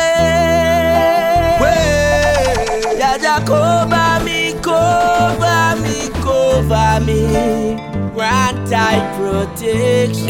Jaja 2.99 3.37
cover 3.47 4.25
me, 4.25 4.55
cover 4.63 5.77
me, 5.83 6.09
cover 6.23 7.01
me. 7.05 7.21
Grant 8.15 8.59
thy 8.69 8.97
protection. 9.61 10.27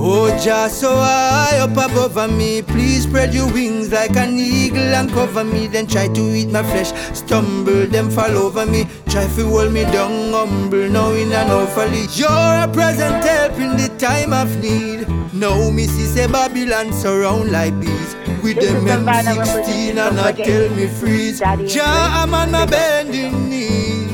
Oh, 0.00 0.40
just 0.42 0.80
so 0.80 0.96
high 0.96 1.58
up 1.58 1.72
above 1.72 2.32
me, 2.32 2.62
please 2.62 3.02
spread 3.02 3.34
your 3.34 3.52
wings 3.52 3.92
like 3.92 4.16
an 4.16 4.38
eagle 4.38 4.94
and 4.94 5.10
cover 5.10 5.44
me. 5.44 5.66
Then 5.66 5.86
try 5.86 6.08
to 6.08 6.20
eat 6.20 6.48
my 6.48 6.62
flesh, 6.62 6.92
stumble, 7.16 7.86
them 7.86 8.10
fall 8.10 8.36
over 8.36 8.64
me. 8.64 8.86
Try 9.08 9.26
to 9.26 9.48
hold 9.48 9.72
me 9.72 9.82
down, 9.84 10.32
humble, 10.32 10.88
knowing 10.88 11.32
I 11.34 11.46
know 11.46 11.66
folly. 11.66 12.06
You're 12.14 12.28
a 12.28 12.68
present 12.72 13.24
help 13.24 13.52
in 13.58 13.76
the 13.76 13.88
time 13.98 14.32
of 14.32 14.56
need. 14.62 15.06
Now 15.34 15.70
me 15.70 15.86
see 15.86 16.06
say 16.06 16.26
Babylon 16.26 16.92
surround 16.92 17.52
like 17.52 17.78
bees. 17.78 18.16
With 18.48 18.56
This 18.56 18.72
them 18.72 18.76
is 18.78 18.84
the 18.84 19.04
final 19.04 19.36
M16 19.36 19.46
representation 19.46 19.98
and 19.98 20.18
of 20.18 20.24
I 20.24 20.32
reggae. 20.32 20.44
tell 20.44 20.68
me 20.76 20.86
freeze. 20.86 21.38
Jah, 21.74 21.84
I'm 22.20 22.32
on 22.34 22.50
my 22.50 22.64
bending 22.64 23.48
knees. 23.50 24.08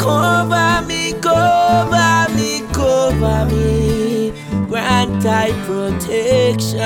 Cover 0.00 0.82
me, 0.88 1.12
cover 1.22 2.34
me, 2.34 2.62
cover 2.72 3.46
me. 3.54 4.32
Grant 4.66 5.22
thy 5.22 5.52
protection. 5.66 6.80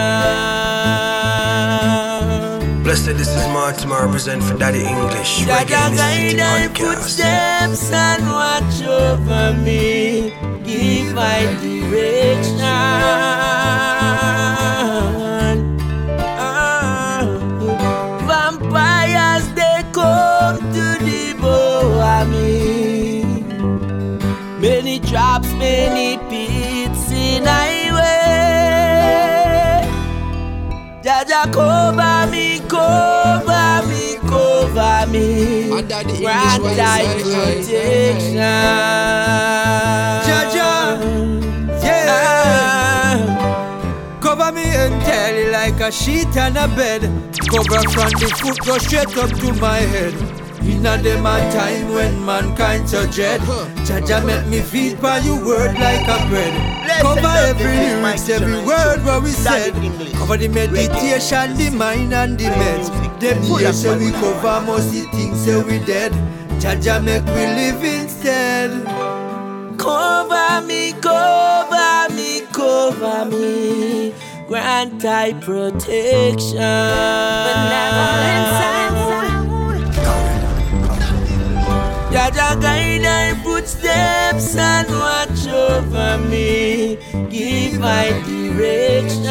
Blessed, 2.83 3.17
this 3.17 3.29
is 3.29 3.47
Mortimer, 3.49 4.05
represent 4.05 4.43
for 4.43 4.59
Daddy 4.59 4.85
English. 4.85 5.39
Jaja 5.49 5.65
Reggae 5.65 5.89
in 5.89 5.93
the 5.93 5.97
guide 5.97 6.29
City 6.29 6.37
thy 6.37 6.69
podcast. 6.69 6.79
footsteps 6.85 7.93
and 7.93 8.27
watch 8.27 8.83
over 8.83 9.55
me. 9.65 10.35
Give 10.63 11.15
my 11.15 11.41
direction. 11.63 12.61
Jaja 31.25 31.51
cover 31.53 32.31
me, 32.31 32.61
cover 32.69 33.89
me, 33.89 34.17
cover 34.29 35.07
me. 35.11 35.69
Grant 35.69 36.63
thy 36.77 37.05
protection. 37.23 38.37
Jaja, 40.27 40.73
yeah. 41.83 42.07
Ah. 43.17 44.19
Cover 44.21 44.53
me 44.53 44.65
entirely 44.65 45.51
like 45.51 45.81
a 45.81 45.91
sheet 45.91 46.37
and 46.37 46.59
a 46.59 46.69
bed. 46.69 47.03
Cover 47.49 47.89
from 47.89 48.11
the 48.21 48.29
foot 48.39 48.59
go 48.67 48.77
straight 48.77 49.17
up 49.17 49.31
to 49.31 49.53
my 49.55 49.79
head. 49.79 50.15
In 50.61 50.87
a 50.87 50.97
them 50.97 51.27
a 51.27 51.41
time 51.53 51.93
when 51.93 52.25
mankind 52.25 52.89
so 52.89 53.07
dread. 53.07 53.41
Jaja 53.87 54.25
make 54.27 54.47
me 54.49 54.61
feed 54.61 55.01
by 55.01 55.19
your 55.21 55.43
word 55.45 55.75
like 55.79 56.07
a 56.07 56.27
bread. 56.29 56.55
Cover 57.01 57.27
every 57.27 57.77
lyrics, 57.77 58.29
every 58.29 58.59
word 58.67 59.05
what 59.05 59.23
we 59.23 59.31
said. 59.31 59.74
Cover 60.25 60.39
the 60.39 60.49
meditation, 60.49 61.55
the 61.55 61.69
mind 61.69 62.15
and 62.15 62.39
the 62.39 62.45
meds. 62.45 62.89
Them 63.21 63.43
years 63.61 63.83
say 63.83 63.95
we 63.99 64.11
cover 64.11 64.65
most 64.65 64.91
the 64.91 65.03
things 65.13 65.45
say 65.45 65.63
we 65.63 65.79
dead. 65.85 66.13
Jaja 66.63 67.05
make 67.05 67.27
we 67.27 67.45
live 67.45 67.85
instead. 67.85 68.71
Cover 69.77 70.67
me, 70.67 70.95
cover 70.95 72.15
me, 72.15 72.41
cover 72.55 73.27
me. 73.27 74.15
Grant 74.49 75.05
I 75.05 75.35
protection. 75.35 76.57
Jaja 82.15 82.59
guide 82.63 83.05
thy 83.05 83.35
footsteps 83.45 84.57
and 84.57 84.89
watch 84.89 85.24
over 85.75 86.19
me. 86.29 86.97
Give 87.31 87.79
my 87.81 88.11
direction. 88.27 89.27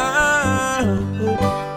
Ah, 0.00 0.82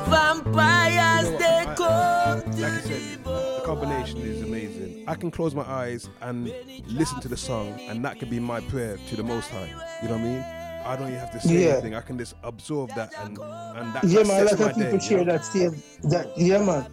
vampires 0.10 1.30
they 1.40 1.64
come 1.76 2.42
to 2.52 2.62
Like 2.62 2.72
I 2.74 2.82
said, 2.82 3.24
the 3.24 3.62
combination 3.66 4.20
is 4.22 4.42
amazing. 4.44 5.04
I 5.08 5.16
can 5.16 5.32
close 5.32 5.56
my 5.56 5.64
eyes 5.64 6.10
and 6.22 6.54
listen 6.88 7.20
to 7.22 7.28
the 7.28 7.38
song, 7.38 7.80
and 7.90 8.04
that 8.06 8.20
can 8.20 8.30
be 8.30 8.40
my 8.40 8.60
prayer 8.62 8.98
to 9.10 9.16
the 9.16 9.24
Most 9.24 9.50
High. 9.50 9.68
You 10.02 10.10
know 10.10 10.16
what 10.16 10.22
I 10.22 10.24
mean? 10.24 10.46
I 10.86 10.96
don't 10.96 11.08
even 11.08 11.20
have 11.20 11.32
to 11.32 11.40
say 11.40 11.64
Yeah. 11.66 11.72
anything. 11.74 11.96
I 11.96 12.02
can 12.02 12.18
just 12.18 12.36
absorb 12.44 12.90
that, 12.96 13.14
and 13.24 13.38
and 13.38 13.94
that, 13.96 14.04
yeah, 14.04 14.24
that 14.24 14.28
man. 14.28 14.42
A 14.42 14.46
lot 14.46 14.60
my 14.60 14.66
of 14.70 14.76
people 14.76 14.98
day. 14.98 15.00
share 15.08 15.20
you 15.20 15.26
know? 15.26 15.32
that 15.34 15.46
same. 15.46 15.84
That 16.04 16.28
yeah, 16.38 16.64
man. 16.64 16.86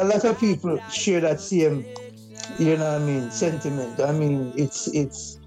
A 0.00 0.04
lot 0.04 0.24
of 0.24 0.38
people 0.38 0.78
share 0.90 1.20
that 1.20 1.40
same. 1.40 1.84
You 2.58 2.76
know 2.76 2.92
what 2.92 3.02
I 3.02 3.04
mean? 3.04 3.30
Sentiment. 3.30 4.00
I 4.00 4.12
mean, 4.12 4.52
it's 4.56 4.88
it's 4.92 5.40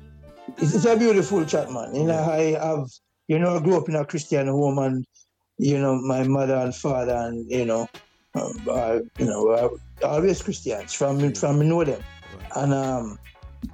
it's, 0.57 0.75
it's 0.75 0.85
a 0.85 0.97
beautiful 0.97 1.45
chat, 1.45 1.71
man. 1.71 1.95
You 1.95 2.05
know, 2.05 2.19
I 2.19 2.57
have 2.59 2.87
you 3.27 3.39
know 3.39 3.57
I 3.57 3.59
grew 3.61 3.77
up 3.77 3.89
in 3.89 3.95
a 3.95 4.05
Christian 4.05 4.47
home, 4.47 4.79
and 4.79 5.05
you 5.57 5.79
know 5.79 5.95
my 6.01 6.23
mother 6.23 6.55
and 6.55 6.75
father, 6.75 7.15
and 7.15 7.49
you 7.49 7.65
know, 7.65 7.87
um, 8.35 8.51
are, 8.69 9.01
you 9.17 9.25
know, 9.25 9.49
are 9.49 9.69
always 10.03 10.41
Christians 10.41 10.93
from 10.93 11.33
from 11.33 11.67
know 11.67 11.83
them, 11.83 12.01
and 12.55 12.73
um, 12.73 13.17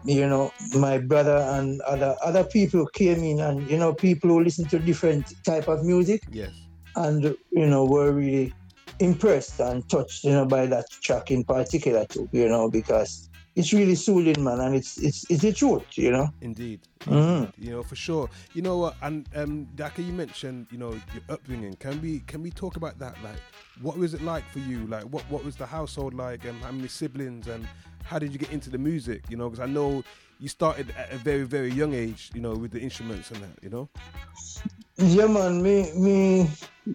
you 0.03 0.27
know, 0.27 0.51
my 0.73 0.97
brother 0.97 1.37
and 1.37 1.81
other 1.81 2.15
other 2.23 2.45
people 2.45 2.85
came 2.93 3.23
in, 3.23 3.39
and 3.39 3.67
you 3.69 3.77
know, 3.77 3.93
people 3.95 4.29
who 4.29 4.43
listen 4.43 4.67
to 4.69 4.79
different 4.79 5.27
type 5.45 5.67
of 5.67 5.83
music 5.83 6.21
Yes. 6.29 6.51
and 6.95 7.23
you 7.51 7.67
know 7.67 7.85
were 7.85 8.11
really 8.13 8.53
impressed 8.99 9.59
and 9.59 9.87
touched 9.89 10.23
you 10.23 10.31
know 10.31 10.45
by 10.45 10.65
that 10.65 10.85
track 11.01 11.31
in 11.31 11.43
particular 11.43 12.05
too 12.05 12.27
you 12.31 12.47
know 12.47 12.69
because 12.69 13.29
it's 13.55 13.73
really 13.73 13.95
soothing 13.95 14.43
man 14.43 14.59
and 14.59 14.75
it's 14.75 14.97
it's 14.97 15.29
it's 15.29 15.41
the 15.41 15.51
truth 15.53 15.83
you 15.97 16.11
know 16.11 16.27
Indeed. 16.41 16.81
Mhm. 17.05 17.51
You 17.57 17.71
know, 17.71 17.83
for 17.83 17.95
sure. 17.95 18.29
You 18.53 18.61
know 18.63 18.77
what? 18.77 18.95
And 19.01 19.27
um, 19.35 19.65
Daka, 19.75 20.01
you 20.01 20.11
mentioned, 20.11 20.67
you 20.71 20.77
know, 20.79 20.91
your 20.91 21.23
upbringing. 21.29 21.75
Can 21.75 22.01
we 22.01 22.19
can 22.21 22.41
we 22.41 22.49
talk 22.49 22.77
about 22.77 22.97
that? 22.99 23.15
Like, 23.23 23.37
what 23.81 23.97
was 23.97 24.13
it 24.13 24.21
like 24.23 24.43
for 24.49 24.59
you? 24.59 24.87
Like, 24.87 25.03
what 25.03 25.23
what 25.29 25.43
was 25.45 25.55
the 25.55 25.65
household 25.67 26.13
like? 26.15 26.45
And 26.45 26.59
how 26.61 26.71
many 26.71 26.87
siblings? 26.87 27.47
And 27.47 27.67
how 28.03 28.17
did 28.19 28.31
you 28.33 28.39
get 28.39 28.51
into 28.51 28.69
the 28.69 28.77
music? 28.79 29.23
You 29.29 29.37
know, 29.37 29.49
because 29.49 29.59
I 29.59 29.67
know 29.71 30.03
you 30.39 30.47
started 30.49 30.93
at 30.97 31.11
a 31.11 31.17
very 31.17 31.43
very 31.43 31.71
young 31.71 31.93
age. 31.93 32.31
You 32.33 32.41
know, 32.41 32.53
with 32.55 32.71
the 32.71 32.79
instruments 32.79 33.31
and 33.31 33.41
that. 33.43 33.63
You 33.63 33.69
know. 33.69 33.89
yeah 34.97 35.27
man 35.27 35.61
me 35.61 35.91
me 35.95 36.49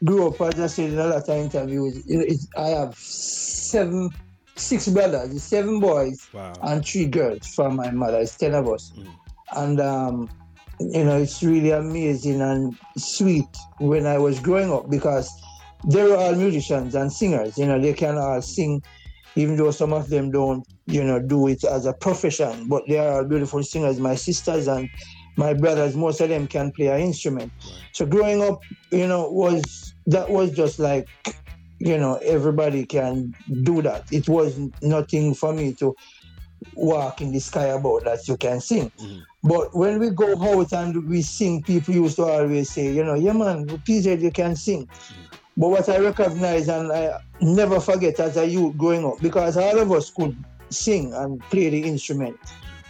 grew 0.04 0.28
up 0.28 0.40
as 0.40 0.58
i 0.60 0.66
said 0.66 0.90
in 0.92 0.98
a 0.98 1.06
lot 1.06 1.28
of 1.28 1.36
interviews 1.36 2.02
you 2.06 2.16
know, 2.18 2.24
it's, 2.26 2.46
i 2.56 2.68
have 2.68 2.94
seven 2.96 4.08
six 4.56 4.88
brothers, 4.88 5.42
seven 5.42 5.80
boys 5.80 6.28
Wow. 6.34 6.52
and 6.62 6.84
three 6.84 7.06
girls 7.06 7.46
from 7.54 7.76
my 7.76 7.90
mother. 7.90 8.18
It's 8.20 8.36
ten 8.36 8.54
of 8.54 8.68
us, 8.68 8.92
and 9.56 9.80
um, 9.80 10.28
you 10.80 11.04
know 11.04 11.16
it's 11.16 11.42
really 11.42 11.70
amazing 11.70 12.40
and 12.42 12.76
sweet 12.98 13.48
when 13.78 14.04
I 14.06 14.18
was 14.18 14.38
growing 14.38 14.70
up 14.70 14.90
because 14.90 15.30
they 15.86 16.02
were 16.02 16.16
all 16.16 16.34
musicians 16.34 16.94
and 16.94 17.10
singers. 17.10 17.56
You 17.56 17.66
know 17.66 17.80
they 17.80 17.94
can 17.94 18.18
all 18.18 18.42
sing, 18.42 18.82
even 19.36 19.56
though 19.56 19.70
some 19.70 19.92
of 19.92 20.08
them 20.08 20.30
don't, 20.30 20.66
you 20.86 21.04
know, 21.04 21.20
do 21.20 21.48
it 21.48 21.64
as 21.64 21.86
a 21.86 21.92
profession. 21.92 22.68
But 22.68 22.82
they 22.88 22.98
are 22.98 23.24
beautiful 23.24 23.62
singers. 23.62 24.00
My 24.00 24.14
sisters 24.14 24.68
and 24.68 24.88
my 25.36 25.54
brothers, 25.54 25.96
most 25.96 26.20
of 26.20 26.28
them 26.28 26.46
can 26.46 26.72
play 26.72 26.88
an 26.88 27.00
instrument. 27.00 27.52
So 27.92 28.06
growing 28.06 28.42
up, 28.42 28.60
you 28.90 29.06
know, 29.06 29.30
was 29.30 29.94
that 30.06 30.28
was 30.30 30.50
just 30.50 30.78
like 30.78 31.08
you 31.80 31.96
know 31.96 32.16
everybody 32.16 32.84
can 32.84 33.34
do 33.62 33.82
that 33.82 34.04
it 34.12 34.28
was 34.28 34.58
nothing 34.82 35.34
for 35.34 35.52
me 35.52 35.72
to 35.72 35.96
walk 36.74 37.22
in 37.22 37.32
the 37.32 37.40
sky 37.40 37.66
about 37.66 38.04
that 38.04 38.28
you 38.28 38.36
can 38.36 38.60
sing 38.60 38.92
mm-hmm. 38.98 39.20
but 39.42 39.74
when 39.74 39.98
we 39.98 40.10
go 40.10 40.30
out 40.42 40.72
and 40.72 41.08
we 41.08 41.22
sing 41.22 41.62
people 41.62 41.94
used 41.94 42.16
to 42.16 42.24
always 42.24 42.70
say 42.70 42.92
you 42.92 43.02
know 43.02 43.14
yeah 43.14 43.32
man 43.32 43.66
PZ 43.66 44.20
you 44.20 44.30
can 44.30 44.54
sing 44.54 44.86
mm-hmm. 44.86 45.29
But 45.60 45.68
what 45.68 45.88
i 45.88 45.98
recognize 45.98 46.68
and 46.68 46.92
i 46.92 47.02
never 47.40 47.78
forget 47.80 48.18
as 48.18 48.36
a 48.36 48.46
youth 48.46 48.76
growing 48.76 49.04
up 49.04 49.20
because 49.20 49.56
all 49.56 49.78
of 49.78 49.92
us 49.92 50.10
could 50.10 50.36
sing 50.70 51.12
and 51.14 51.40
play 51.50 51.68
the 51.68 51.82
instrument. 51.82 52.38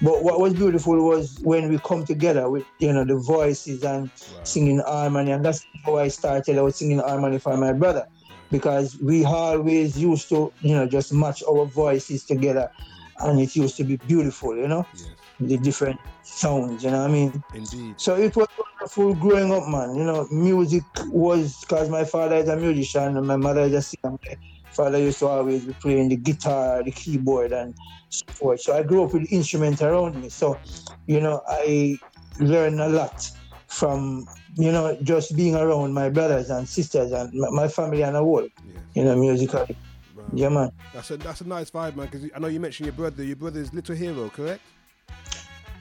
But 0.02 0.22
what 0.22 0.40
was 0.40 0.54
beautiful 0.54 1.02
was 1.02 1.38
when 1.42 1.68
we 1.68 1.78
come 1.78 2.04
together 2.04 2.48
with 2.48 2.64
you 2.78 2.92
know 2.92 3.04
the 3.04 3.16
voices 3.16 3.82
and 3.84 4.10
singing 4.44 4.78
harmony. 4.78 5.32
And 5.32 5.44
that's 5.44 5.66
how 5.84 5.96
i 5.96 6.08
started 6.08 6.58
out 6.58 6.74
singing 6.74 6.98
harmony 6.98 7.38
for 7.38 7.56
my 7.56 7.72
brother. 7.72 8.06
Because 8.50 8.98
we 8.98 9.24
always 9.24 9.98
used 9.98 10.28
to 10.30 10.52
you 10.60 10.74
know 10.74 10.86
just 10.86 11.12
match 11.12 11.42
our 11.48 11.66
voices 11.66 12.24
together. 12.24 12.70
And 13.18 13.38
it 13.38 13.54
used 13.54 13.76
to 13.76 13.84
be 13.84 13.96
beautiful 13.96 14.56
you 14.56 14.68
know 14.68 14.86
the 15.40 15.56
different 15.58 15.98
sounds 16.22 16.84
you 16.84 16.90
know 16.90 16.98
what 16.98 17.10
i 17.10 17.12
mean 17.12 17.42
Indeed. 17.54 17.94
so 17.98 18.14
it 18.16 18.34
was 18.36 18.46
wonderful 18.58 19.14
growing 19.14 19.52
up 19.52 19.66
man 19.68 19.94
you 19.94 20.04
know 20.04 20.26
music 20.30 20.82
was 21.08 21.58
because 21.60 21.88
my 21.88 22.04
father 22.04 22.36
is 22.36 22.48
a 22.48 22.56
musician 22.56 23.16
and 23.16 23.26
my 23.26 23.36
mother 23.36 23.62
is 23.62 23.74
a 23.74 23.82
singer 23.82 24.16
my 24.22 24.70
father 24.70 24.98
used 24.98 25.18
to 25.18 25.26
always 25.26 25.64
be 25.64 25.72
playing 25.74 26.08
the 26.08 26.16
guitar 26.16 26.82
the 26.82 26.90
keyboard 26.92 27.52
and 27.52 27.74
so 28.10 28.24
forth 28.32 28.60
so 28.60 28.76
i 28.76 28.82
grew 28.82 29.04
up 29.04 29.12
with 29.14 29.30
instruments 29.32 29.82
around 29.82 30.20
me 30.20 30.28
so 30.28 30.58
you 31.06 31.20
know 31.20 31.40
i 31.48 31.98
learned 32.38 32.80
a 32.80 32.88
lot 32.88 33.30
from 33.66 34.26
you 34.56 34.72
know 34.72 34.96
just 35.02 35.36
being 35.36 35.54
around 35.54 35.92
my 35.94 36.08
brothers 36.10 36.50
and 36.50 36.68
sisters 36.68 37.12
and 37.12 37.32
my, 37.32 37.68
family 37.68 38.02
and 38.02 38.16
a 38.16 38.20
whole 38.20 38.46
you 38.94 39.04
know 39.04 39.16
musically 39.16 39.76
yeah 40.34 40.48
man 40.48 40.70
That's 40.92 41.10
a 41.10 41.16
that's 41.16 41.40
a 41.40 41.48
nice 41.48 41.70
vibe, 41.70 41.96
man. 41.96 42.06
Because 42.06 42.28
I 42.34 42.38
know 42.38 42.48
you 42.48 42.60
mentioned 42.60 42.86
your 42.86 42.92
brother. 42.92 43.22
Your 43.24 43.36
brother 43.36 43.60
is 43.60 43.72
Little 43.72 43.94
Hero, 43.94 44.28
correct? 44.28 44.60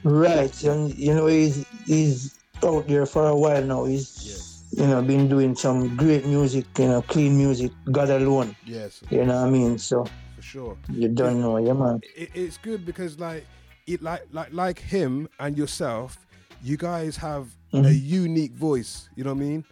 Right, 0.02 0.62
and 0.64 0.94
you 0.96 1.14
know 1.14 1.26
he's 1.26 1.66
he's 1.84 2.38
out 2.64 2.88
there 2.88 3.04
for 3.06 3.26
a 3.28 3.36
while 3.36 3.62
now. 3.62 3.84
He's 3.84 4.64
you 4.72 4.86
know 4.86 5.02
been 5.02 5.28
doing 5.28 5.54
some 5.54 5.94
great 5.96 6.24
music, 6.26 6.64
you 6.78 6.88
know, 6.88 7.02
clean 7.02 7.36
music, 7.36 7.70
God 7.92 8.08
alone. 8.08 8.56
Yes. 8.64 9.02
You 9.10 9.26
know 9.26 9.36
what 9.42 9.48
I 9.48 9.50
mean? 9.50 9.76
So 9.78 10.06
For 10.36 10.42
sure. 10.42 10.78
you 10.88 11.08
don't 11.08 11.40
know, 11.42 11.58
yeah 11.58 11.74
man. 11.74 12.00
It, 12.16 12.30
it's 12.34 12.56
good 12.56 12.86
because 12.86 13.18
like 13.18 13.44
it 13.86 14.02
like 14.02 14.22
like 14.32 14.52
like 14.52 14.78
him 14.78 15.28
and 15.38 15.56
yourself, 15.58 16.16
you 16.62 16.78
guys 16.78 17.16
have 17.18 17.48
a 17.74 17.76
Mhm. 17.76 18.00
unique 18.02 18.52
voice. 18.54 19.10
You 19.16 19.24
know 19.24 19.34
what 19.34 19.42
I 19.42 19.46
mean? 19.48 19.64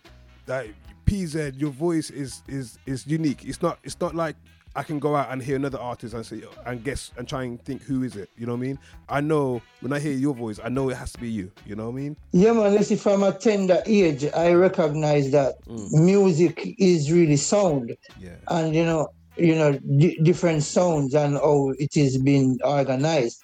Like 0.47 0.75
PZ, 1.07 1.59
your 1.59 1.71
voice 1.71 2.11
is 2.11 2.43
is 2.49 2.79
is 2.85 3.07
unique. 3.07 3.45
It's 3.47 3.62
not 3.62 3.79
it's 3.83 3.99
not 3.99 4.15
like 4.15 4.37
I 4.78 4.85
can 4.85 5.00
go 5.00 5.16
out 5.16 5.32
and 5.32 5.42
hear 5.42 5.56
another 5.56 5.80
artist 5.80 6.14
and 6.14 6.25
say 6.25 6.40
and 6.64 6.85
guess 6.85 7.11
and 7.16 7.26
try 7.26 7.42
and 7.42 7.61
think 7.64 7.82
who 7.82 8.04
is 8.04 8.14
it. 8.14 8.30
You 8.38 8.47
know 8.47 8.52
what 8.52 8.58
I 8.58 8.62
mean? 8.62 8.78
I 9.08 9.20
know 9.20 9.61
when 9.80 9.92
I 9.92 9.99
hear 9.99 10.12
your 10.12 10.35
voice, 10.35 10.61
I 10.62 10.68
know 10.68 10.88
it 10.88 10.97
has 10.97 11.11
to 11.14 11.18
be 11.18 11.28
you. 11.28 11.50
You 11.66 11.75
know 11.75 11.87
what 11.87 11.99
I 11.99 12.02
mean? 12.02 12.16
Yeah 12.30 12.52
man, 12.52 12.75
you 12.75 12.85
see 12.85 12.94
from 12.94 13.25
a 13.25 13.32
tender 13.32 13.82
age 13.87 14.25
I 14.37 14.52
recognize 14.52 15.32
that 15.32 15.56
mm. 15.66 16.04
music 16.04 16.76
is 16.78 17.11
really 17.11 17.35
sound. 17.35 17.97
Yeah. 18.21 18.36
And 18.47 18.73
you 18.73 18.84
know, 18.84 19.08
you 19.39 19.55
know, 19.55 19.79
di- 19.99 20.19
different 20.23 20.63
sounds 20.65 21.15
and 21.15 21.35
how 21.37 21.73
it 21.79 21.97
is 21.97 22.19
being 22.19 22.59
organized. 22.65 23.41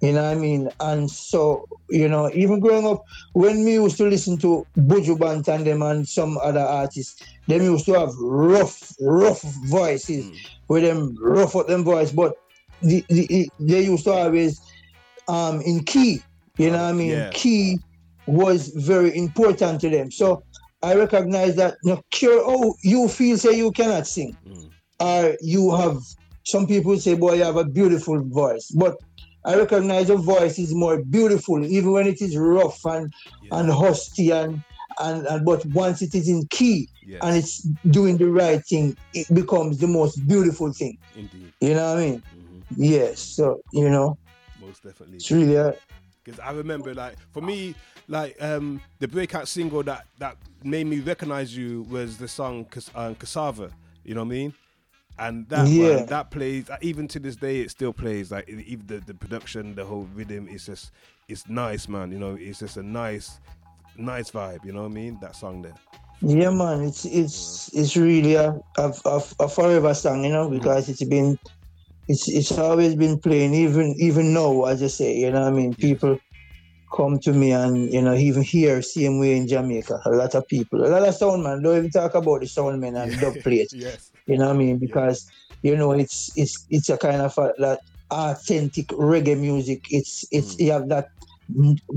You 0.00 0.12
know 0.12 0.22
what 0.22 0.36
I 0.36 0.40
mean? 0.40 0.68
And 0.80 1.10
so, 1.10 1.64
you 1.90 2.08
know, 2.08 2.30
even 2.34 2.60
growing 2.60 2.86
up, 2.86 3.02
when 3.32 3.64
we 3.64 3.74
used 3.74 3.96
to 3.98 4.04
listen 4.06 4.38
to 4.38 4.64
Buju 4.78 5.18
Banton 5.18 5.64
them 5.64 5.82
and 5.82 6.06
some 6.08 6.38
other 6.38 6.60
artists, 6.60 7.20
them 7.46 7.62
used 7.62 7.86
to 7.86 7.94
have 7.94 8.10
rough, 8.20 8.92
rough 9.00 9.42
voices 9.68 10.30
with 10.68 10.82
them 10.84 11.14
rough 11.22 11.56
up 11.56 11.66
them 11.68 11.84
voice, 11.84 12.12
but 12.12 12.32
the, 12.80 13.04
the, 13.08 13.50
they 13.58 13.84
used 13.84 14.04
to 14.04 14.12
always 14.12 14.60
um 15.28 15.60
in 15.62 15.84
key. 15.84 16.24
You 16.58 16.70
know 16.70 16.78
what 16.82 16.90
I 16.90 16.92
mean? 16.92 17.10
Yeah. 17.10 17.30
Key 17.30 17.80
was 18.26 18.68
very 18.74 19.16
important 19.16 19.80
to 19.82 19.90
them. 19.90 20.10
So 20.10 20.42
I 20.82 20.94
recognize 20.94 21.56
that 21.56 21.76
no 21.84 22.00
care 22.12 22.44
how 22.44 22.74
you 22.82 23.08
feel 23.08 23.36
say 23.38 23.56
you 23.56 23.72
cannot 23.72 24.06
sing. 24.06 24.36
Or 25.00 25.36
you 25.40 25.74
have 25.76 25.98
some 26.44 26.66
people 26.66 26.96
say, 26.98 27.14
boy, 27.14 27.34
you 27.34 27.44
have 27.44 27.56
a 27.56 27.64
beautiful 27.64 28.22
voice. 28.24 28.70
But 28.70 28.96
I 29.44 29.56
recognize 29.56 30.08
your 30.08 30.18
voice 30.18 30.58
is 30.58 30.74
more 30.74 31.02
beautiful, 31.04 31.64
even 31.64 31.92
when 31.92 32.06
it 32.06 32.20
is 32.20 32.36
rough 32.36 32.84
and 32.84 33.12
and 33.52 33.70
husky 33.70 34.30
and, 34.30 34.62
and 35.00 35.26
and 35.26 35.44
but 35.44 35.64
once 35.66 36.02
it 36.02 36.14
is 36.14 36.28
in 36.28 36.46
key 36.50 36.88
and 37.22 37.36
it's 37.36 37.60
doing 37.90 38.16
the 38.16 38.28
right 38.28 38.64
thing, 38.66 38.96
it 39.14 39.32
becomes 39.34 39.78
the 39.78 39.86
most 39.86 40.16
beautiful 40.26 40.72
thing. 40.72 40.98
Indeed. 41.14 41.52
You 41.60 41.74
know 41.74 41.94
what 41.94 41.98
I 41.98 42.06
mean? 42.06 42.22
Yes. 42.76 43.20
So 43.20 43.60
you 43.72 43.88
know, 43.88 44.18
Most 44.60 44.82
definitely. 44.82 45.16
it's 45.16 45.30
really 45.30 45.54
a, 45.56 45.74
Because 46.24 46.40
I 46.40 46.50
remember, 46.50 46.92
like, 46.92 47.16
for 47.32 47.40
me, 47.40 47.76
like, 48.08 48.36
um, 48.42 48.80
the 48.98 49.06
breakout 49.06 49.46
single 49.46 49.82
that 49.84 50.06
that 50.18 50.36
made 50.64 50.86
me 50.88 50.98
recognize 50.98 51.56
you 51.56 51.82
was 51.88 52.16
the 52.18 52.26
song 52.26 52.64
Cas- 52.64 52.90
um, 52.96 53.14
Cassava. 53.14 53.70
You 54.04 54.14
know 54.14 54.22
what 54.22 54.34
I 54.34 54.38
mean? 54.38 54.54
And 55.18 55.48
that 55.48 55.72
Yeah. 55.72 55.96
one, 55.96 56.06
that 56.06 56.30
plays 56.30 56.68
uh, 56.68 56.76
even 56.82 57.08
to 57.08 57.18
this 57.18 57.36
day. 57.36 57.60
It 57.60 57.70
still 57.70 57.92
plays. 57.92 58.30
Like 58.30 58.48
even 58.48 58.86
the, 58.86 58.98
the 58.98 59.14
production, 59.14 59.74
the 59.74 59.84
whole 59.84 60.08
rhythm 60.14 60.48
is 60.48 60.66
just 60.66 60.92
it's 61.28 61.48
nice, 61.48 61.88
man. 61.88 62.12
You 62.12 62.18
know, 62.18 62.36
it's 62.38 62.58
just 62.60 62.76
a 62.76 62.82
nice, 62.82 63.40
nice 63.96 64.30
vibe. 64.30 64.64
You 64.64 64.72
know 64.72 64.82
what 64.82 64.90
I 64.90 64.94
mean? 64.94 65.18
That 65.20 65.34
song 65.34 65.62
there. 65.62 65.74
Yeah, 66.22 66.50
man, 66.50 66.82
it's 66.82 67.04
it's 67.04 67.70
it's 67.74 67.96
really 67.96 68.34
a 68.34 68.58
a, 68.78 68.92
a, 69.04 69.22
a 69.40 69.48
forever 69.48 69.94
song, 69.94 70.24
you 70.24 70.30
know, 70.32 70.48
because 70.50 70.88
it's 70.88 71.04
been 71.04 71.36
it's 72.08 72.28
it's 72.28 72.52
always 72.58 72.94
been 72.96 73.18
playing, 73.20 73.54
even 73.54 73.94
even 73.98 74.32
now, 74.34 74.64
as 74.64 74.82
I 74.82 74.88
say, 74.88 75.16
you 75.16 75.30
know, 75.30 75.42
what 75.42 75.48
I 75.48 75.56
mean, 75.56 75.74
people 75.76 76.18
come 76.92 77.18
to 77.20 77.32
me 77.32 77.52
and 77.52 77.92
you 77.92 78.00
know 78.02 78.14
even 78.14 78.42
here 78.42 78.82
same 78.82 79.18
way 79.18 79.36
in 79.36 79.48
Jamaica, 79.48 80.00
a 80.04 80.10
lot 80.10 80.34
of 80.34 80.46
people, 80.48 80.84
a 80.84 80.88
lot 80.88 81.06
of 81.06 81.14
sound 81.14 81.42
man, 81.42 81.62
don't 81.62 81.78
even 81.78 81.90
talk 81.90 82.14
about 82.14 82.40
the 82.40 82.46
sound 82.46 82.80
men 82.80 82.96
and 82.96 83.18
dub 83.20 83.34
plates, 83.42 83.72
yes. 83.74 84.12
you 84.26 84.38
know 84.38 84.46
what 84.46 84.56
I 84.56 84.58
mean, 84.58 84.78
because 84.78 85.30
you 85.62 85.76
know 85.76 85.92
it's 85.92 86.30
it's 86.36 86.66
it's 86.70 86.88
a 86.88 86.96
kind 86.96 87.22
of 87.22 87.36
a, 87.38 87.52
that 87.58 87.80
authentic 88.10 88.88
reggae 88.88 89.38
music. 89.38 89.86
It's 89.90 90.24
it's 90.30 90.54
mm. 90.54 90.66
you 90.66 90.72
have 90.72 90.88
that 90.88 91.10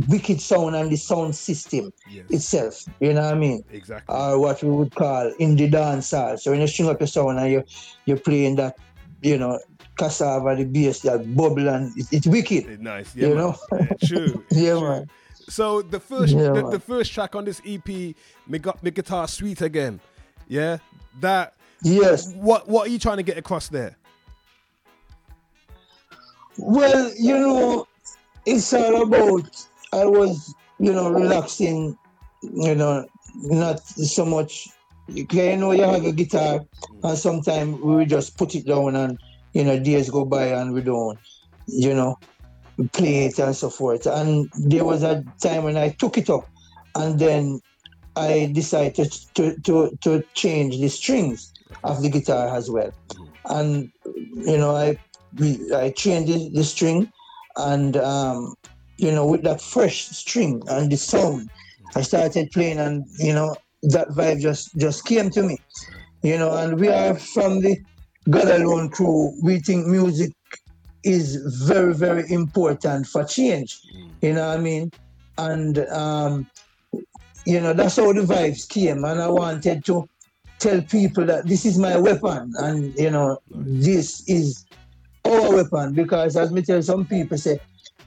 wicked 0.07 0.39
sound 0.39 0.75
and 0.75 0.91
the 0.91 0.95
sound 0.95 1.35
system 1.35 1.91
itself. 2.29 2.85
You 2.99 3.13
know 3.13 3.21
what 3.21 3.33
I 3.33 3.37
mean? 3.37 3.63
Exactly. 3.71 4.15
Or 4.15 4.39
what 4.39 4.61
we 4.63 4.69
would 4.69 4.93
call 4.93 5.31
in 5.39 5.55
the 5.55 5.67
dance 5.69 6.11
hall. 6.11 6.37
So 6.37 6.51
when 6.51 6.61
you 6.61 6.67
string 6.67 6.89
up 6.89 6.99
your 6.99 7.07
sound 7.07 7.39
and 7.39 7.51
you 7.51 7.63
you're 8.05 8.17
playing 8.17 8.57
that, 8.57 8.77
you 9.21 9.37
know, 9.37 9.59
cassava, 9.99 10.55
the 10.55 10.63
bass, 10.63 11.01
that 11.01 11.35
bubble 11.35 11.67
and 11.67 11.95
it, 11.97 12.07
it's 12.11 12.27
wicked. 12.27 12.81
Nice. 12.81 13.15
Yeah, 13.15 13.27
you 13.27 13.35
man. 13.35 13.43
know? 13.43 13.55
Yeah, 13.71 13.87
true. 14.07 14.45
yeah, 14.51 14.71
true. 14.71 14.89
man. 14.89 15.09
So 15.49 15.81
the 15.81 15.99
first 15.99 16.33
Yeah, 16.33 16.51
the, 16.51 16.69
the 16.69 16.79
first 16.79 17.11
track 17.13 17.35
on 17.35 17.45
this 17.45 17.61
EP, 17.65 17.87
me 17.87 18.59
got 18.59 18.81
me 18.81 18.91
guitar 18.91 19.27
sweet 19.27 19.61
again. 19.61 19.99
Yeah, 20.47 20.77
that. 21.19 21.55
Yes. 21.81 22.33
What 22.33 22.67
What 22.67 22.87
are 22.87 22.91
you 22.91 22.99
trying 22.99 23.17
to 23.17 23.23
get 23.23 23.37
across 23.37 23.67
there? 23.69 23.95
Well, 26.57 27.11
you 27.17 27.37
know, 27.37 27.87
it's 28.45 28.73
all 28.73 29.03
about 29.03 29.65
I 29.93 30.05
was, 30.05 30.53
you 30.77 30.91
know, 30.91 31.09
relaxing, 31.09 31.97
you 32.43 32.75
know, 32.75 33.07
not 33.35 33.79
so 33.79 34.25
much 34.25 34.69
you 35.13 35.25
can 35.25 35.59
know 35.59 35.71
you 35.71 35.83
have 35.83 36.05
a 36.05 36.11
guitar 36.11 36.61
and 37.03 37.17
sometimes 37.17 37.79
we 37.81 38.05
just 38.05 38.37
put 38.37 38.55
it 38.55 38.65
down 38.65 38.95
and 38.95 39.19
you 39.53 39.63
know 39.63 39.79
days 39.79 40.09
go 40.09 40.25
by 40.25 40.47
and 40.47 40.73
we 40.73 40.81
don't, 40.81 41.19
you 41.67 41.93
know, 41.93 42.17
play 42.91 43.25
it 43.25 43.39
and 43.39 43.55
so 43.55 43.69
forth. 43.69 44.05
And 44.05 44.49
there 44.55 44.85
was 44.85 45.03
a 45.03 45.23
time 45.41 45.63
when 45.63 45.77
I 45.77 45.89
took 45.89 46.17
it 46.17 46.29
up 46.29 46.47
and 46.95 47.19
then 47.19 47.61
I 48.15 48.51
decided 48.53 49.11
to 49.35 49.59
to, 49.61 49.97
to 50.01 50.23
change 50.33 50.79
the 50.79 50.89
strings 50.89 51.53
of 51.83 52.01
the 52.01 52.09
guitar 52.09 52.55
as 52.55 52.69
well. 52.69 52.91
And 53.45 53.91
you 54.33 54.57
know, 54.57 54.75
I 54.75 54.97
we, 55.37 55.73
I 55.73 55.91
changed 55.91 56.31
the, 56.33 56.49
the 56.53 56.63
string 56.63 57.11
and 57.57 57.97
um, 57.97 58.55
you 58.97 59.11
know, 59.11 59.25
with 59.25 59.43
that 59.43 59.61
fresh 59.61 60.07
string 60.07 60.61
and 60.67 60.91
the 60.91 60.97
sound, 60.97 61.49
I 61.95 62.01
started 62.01 62.51
playing 62.51 62.79
and 62.79 63.05
you 63.17 63.33
know, 63.33 63.55
that 63.83 64.09
vibe 64.09 64.41
just 64.41 64.77
just 64.77 65.05
came 65.05 65.29
to 65.31 65.43
me. 65.43 65.57
You 66.21 66.37
know, 66.37 66.53
and 66.57 66.79
we 66.79 66.89
are 66.89 67.15
from 67.15 67.61
the 67.61 67.77
God 68.27 68.47
Alone 68.47 68.89
crew, 68.89 69.33
we 69.41 69.59
think 69.59 69.87
music 69.87 70.31
is 71.03 71.37
very, 71.67 71.93
very 71.93 72.29
important 72.31 73.07
for 73.07 73.23
change. 73.23 73.79
You 74.21 74.33
know 74.33 74.47
what 74.47 74.59
I 74.59 74.61
mean? 74.61 74.91
And 75.37 75.79
um, 75.89 76.47
you 77.45 77.59
know, 77.61 77.73
that's 77.73 77.95
how 77.95 78.11
the 78.11 78.21
vibes 78.21 78.67
came. 78.67 79.03
And 79.05 79.21
I 79.21 79.27
wanted 79.29 79.85
to 79.85 80.07
tell 80.59 80.81
people 80.81 81.25
that 81.25 81.47
this 81.47 81.65
is 81.65 81.77
my 81.77 81.97
weapon 81.97 82.51
and 82.57 82.93
you 82.95 83.09
know, 83.09 83.39
this 83.49 84.27
is 84.27 84.65
our 85.25 85.55
weapon 85.55 85.93
because 85.93 86.35
as 86.35 86.51
me 86.51 86.61
tell 86.61 86.81
some 86.81 87.05
people 87.05 87.37
say 87.37 87.59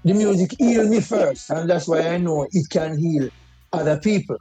the 0.05 0.12
music 0.12 0.55
heal 0.59 0.87
me 0.88 1.01
first 1.01 1.51
and 1.51 1.68
that's 1.68 1.88
why 1.88 2.01
I 2.09 2.18
know 2.18 2.46
it 2.51 2.68
can 2.68 2.98
heal 2.98 3.31
other 3.72 3.98
people. 3.98 4.37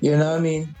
You 0.00 0.16
know 0.16 0.32
what 0.32 0.38
I 0.38 0.42
mean? 0.42 0.74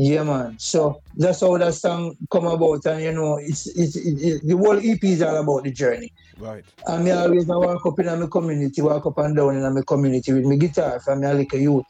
Yeah, 0.00 0.22
man. 0.22 0.58
So 0.58 1.02
that's 1.14 1.40
how 1.42 1.58
that 1.58 1.74
song 1.74 2.16
come 2.30 2.46
about, 2.46 2.86
and 2.86 3.02
you 3.02 3.12
know, 3.12 3.36
it's 3.36 3.66
it's 3.66 3.96
it, 3.96 4.22
it, 4.22 4.46
the 4.46 4.56
whole 4.56 4.78
EP 4.78 5.04
is 5.04 5.20
all 5.20 5.36
about 5.36 5.64
the 5.64 5.72
journey. 5.72 6.10
Right. 6.38 6.64
And 6.86 7.04
me 7.04 7.10
always 7.10 7.50
I 7.50 7.56
walk 7.56 7.84
up 7.84 8.00
in 8.00 8.06
my 8.06 8.26
community, 8.26 8.80
walk 8.80 9.04
up 9.04 9.18
and 9.18 9.36
down 9.36 9.56
in 9.56 9.74
my 9.74 9.82
community 9.86 10.32
with 10.32 10.46
my 10.46 10.56
guitar 10.56 11.00
from 11.00 11.20
my 11.20 11.34
little 11.34 11.58
youth. 11.58 11.84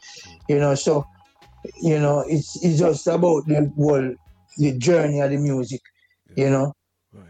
You 0.49 0.59
know, 0.59 0.75
so 0.75 1.05
you 1.81 1.99
know, 1.99 2.25
it's 2.27 2.61
it's 2.61 2.79
just 2.79 3.07
about 3.07 3.47
the 3.47 3.71
whole 3.77 4.13
the 4.57 4.77
journey 4.77 5.21
of 5.21 5.31
the 5.31 5.37
music. 5.37 5.79
You 6.35 6.49
know. 6.49 6.73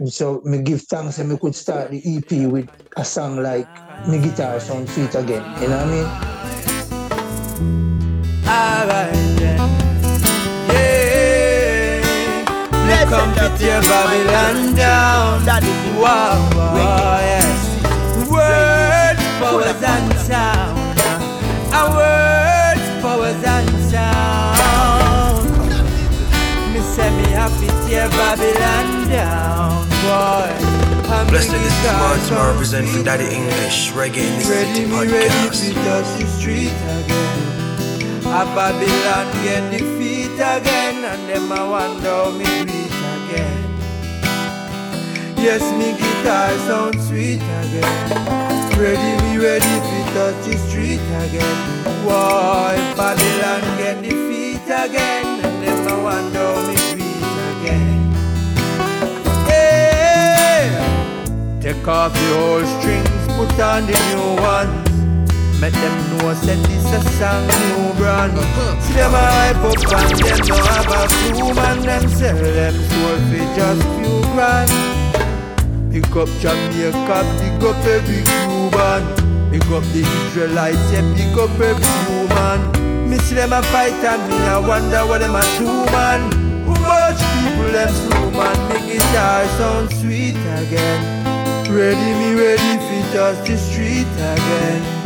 So 0.08 0.42
me 0.46 0.64
give 0.64 0.82
thanks 0.82 1.20
and 1.20 1.30
me 1.30 1.38
could 1.38 1.54
start 1.54 1.92
the 1.92 2.02
EP 2.18 2.50
with 2.52 2.68
a 2.98 3.06
song 3.06 3.44
like 3.44 3.68
Me 4.08 4.18
Guitar 4.18 4.60
Sound 4.60 4.90
Sweet 4.90 5.14
Again. 5.14 5.44
You 5.62 5.68
know 5.68 5.78
what 5.78 5.86
I 5.86 5.92
mean? 5.92 6.08
Alright 8.48 9.31
then. 12.92 13.08
Yeah. 13.08 13.08
Let's 13.08 13.12
come 13.12 13.32
to 13.36 13.48
tear 13.58 13.82
Babylon 13.82 14.76
down. 14.76 15.46
Wow, 16.02 16.50
wow, 16.56 17.20
yes. 17.20 17.60
Words, 18.30 19.22
powers 19.40 19.84
and 19.84 20.14
sound. 20.20 21.00
Our 21.74 21.90
words, 21.96 22.86
powers 23.02 23.44
and 23.44 23.70
sound. 23.92 25.48
Me 26.74 26.80
say 26.80 27.10
me 27.18 27.26
happy 27.32 27.68
tear 27.88 28.10
Babylon 28.10 28.88
down, 29.10 29.88
boy. 30.04 30.50
Blessed 31.30 31.52
this 31.52 31.62
is 31.62 31.74
guitar 31.84 32.00
Martin 32.00 32.26
sound 32.26 32.48
represent 32.54 32.88
for. 32.88 33.04
Daddy 33.04 33.26
English, 33.36 33.92
Reggae 33.92 34.24
in 34.26 34.40
the 34.40 34.46
Ready, 34.50 34.74
City 34.74 34.86
me 34.88 34.96
ready 35.12 35.30
podcast. 35.30 35.62
to 35.68 35.74
touch 35.86 36.10
the 36.20 36.26
street 36.28 36.74
again. 36.98 37.40
A 38.26 38.46
Babylon 38.56 39.28
get 39.44 39.64
defeat 40.32 40.62
again, 40.62 41.04
and 41.04 41.30
them 41.30 41.52
I 41.52 41.68
wonder 41.68 42.32
me 42.38 42.46
greet 42.66 42.92
again. 43.16 43.60
Yes, 45.38 45.62
me 45.74 45.94
guitar 45.98 46.52
sound 46.68 47.02
sweet 47.02 47.42
again. 47.42 48.10
Ready, 48.78 49.24
me 49.24 49.38
ready 49.38 49.66
to 49.66 50.14
touch 50.14 50.46
the 50.46 50.58
street 50.58 51.02
again. 51.24 51.58
Why 52.06 52.76
Babylon 52.96 53.62
get 53.78 54.02
defeat 54.02 54.64
again, 54.66 55.46
and 55.46 55.64
them 55.64 55.88
I 55.88 55.96
wonder 56.02 56.54
me 56.68 56.76
greet 56.94 57.36
again. 57.52 58.00
Hey! 59.48 60.70
Take 61.62 61.88
off 61.88 62.14
the 62.14 62.38
old 62.38 62.66
strings, 62.80 63.28
put 63.36 63.60
on 63.60 63.86
the 63.86 63.98
new 64.16 64.42
ones. 64.42 64.91
Make 65.62 65.74
them 65.74 66.18
know 66.18 66.34
say 66.34 66.56
this 66.56 66.90
a 66.90 67.00
song 67.22 67.46
new 67.46 67.94
brand. 67.94 68.34
See 68.82 68.94
them 68.94 69.14
a 69.14 69.22
hype 69.22 69.58
up 69.58 69.78
and 69.78 70.18
them 70.18 70.40
no 70.50 70.56
have 70.58 70.90
a 70.90 71.06
clue 71.08 71.54
man. 71.54 71.82
Them 71.86 72.10
sell 72.10 72.36
them 72.36 72.74
soul 72.90 73.18
for 73.30 73.46
just 73.54 73.86
few 73.94 74.22
grand. 74.34 74.72
Pick 75.94 76.16
up 76.18 76.30
Jamaica, 76.42 77.18
pick 77.38 77.62
up 77.62 77.78
every 77.86 78.26
Cuban. 78.26 79.06
Pick 79.52 79.70
up 79.70 79.84
the 79.94 80.02
Israelites, 80.02 80.82
yeah, 80.92 81.06
pick 81.14 81.38
up 81.38 81.54
every 81.62 81.94
human. 82.10 83.08
Me 83.08 83.20
see 83.20 83.36
them 83.36 83.54
a 83.54 83.62
fight 83.62 83.94
and 83.94 84.24
me 84.30 84.38
I 84.38 84.58
wonder 84.58 85.06
what 85.06 85.20
them 85.20 85.36
a 85.36 85.44
do 85.60 85.70
man. 85.94 86.26
Much 86.66 87.22
people 87.38 87.72
them 87.72 87.90
slow 87.94 88.32
man, 88.32 88.58
make 88.70 88.98
guitar 88.98 89.46
sound 89.62 89.94
sweet 89.94 90.42
again. 90.58 91.22
Ready 91.70 92.18
me 92.18 92.34
ready 92.34 92.82
for 92.82 93.14
touch 93.14 93.48
the 93.48 93.56
street 93.58 94.10
again. 94.18 95.01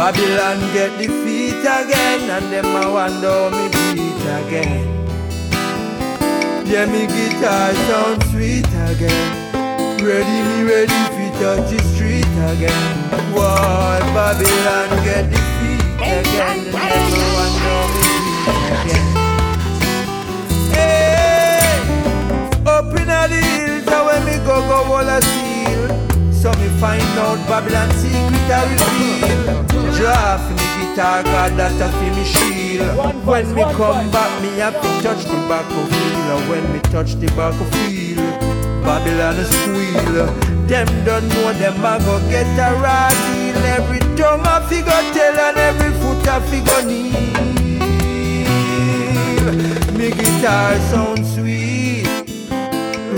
Babylon 0.00 0.60
get 0.72 0.96
defeat 0.96 1.60
again, 1.60 2.30
and 2.30 2.50
them 2.50 2.64
a 2.64 2.90
wonder 2.90 3.50
me 3.50 3.68
beat 3.68 4.24
again. 4.40 4.88
Yeah, 6.64 6.86
me 6.86 7.04
guitar 7.06 7.74
sound 7.84 8.24
sweet 8.32 8.64
again. 8.88 9.28
Ready 10.00 10.38
me 10.48 10.64
ready 10.64 11.00
for 11.12 11.28
touch 11.38 11.68
the 11.68 11.78
street 11.92 12.32
again. 12.48 12.96
Why 13.36 14.00
Babylon 14.16 14.88
get 15.04 15.28
defeat 15.28 15.84
again, 16.00 16.60
and 16.64 16.72
them 16.72 17.12
a 17.20 17.28
wonder 17.36 17.80
me 17.92 18.08
beat 18.24 18.48
again. 18.80 19.06
Hey, 20.72 21.76
up 22.64 22.88
in 22.96 23.06
the 23.06 23.22
hills, 23.28 23.84
when 24.06 24.20
me 24.24 24.36
go 24.46 24.56
go 24.66 24.78
wall 24.88 25.10
a 25.10 25.20
seal. 25.20 25.49
So 26.40 26.50
me 26.52 26.68
find 26.80 27.02
out 27.20 27.36
Babylon 27.46 27.90
secret 28.00 28.48
I 28.48 28.64
reveal. 28.72 29.92
Draft 29.92 30.48
me 30.56 30.66
guitar, 30.80 31.22
God 31.22 31.52
that 31.58 31.76
a 31.76 31.88
fi 31.92 32.08
me 32.16 32.24
shield. 32.24 33.26
When 33.26 33.44
me 33.54 33.62
come 33.76 34.10
back, 34.10 34.32
me 34.40 34.48
have 34.56 34.72
to 34.80 34.88
touch 35.04 35.24
the 35.24 35.36
back 35.52 35.68
of 35.68 35.86
feel. 35.92 36.28
And 36.32 36.48
when 36.48 36.64
me 36.72 36.80
touch 36.88 37.12
the 37.16 37.26
back 37.36 37.52
of 37.60 37.68
feel, 37.76 38.24
Babylon 38.80 39.36
a 39.36 39.44
squeal. 39.44 40.32
Them 40.64 40.88
don't 41.04 41.28
know 41.28 41.52
them 41.60 41.84
a 41.84 41.98
go 42.00 42.18
get 42.30 42.48
a 42.56 42.72
raw 42.80 43.10
deal. 43.10 43.60
Every 43.76 44.00
tongue 44.16 44.40
a 44.40 44.66
figure 44.66 45.04
tell 45.12 45.36
and 45.44 45.58
every 45.58 45.92
foot 46.00 46.26
a 46.26 46.40
figure 46.48 46.82
kneel. 46.88 47.60
Me 49.92 50.08
guitar 50.08 50.78
sound 50.88 51.26
sweet. 51.26 51.49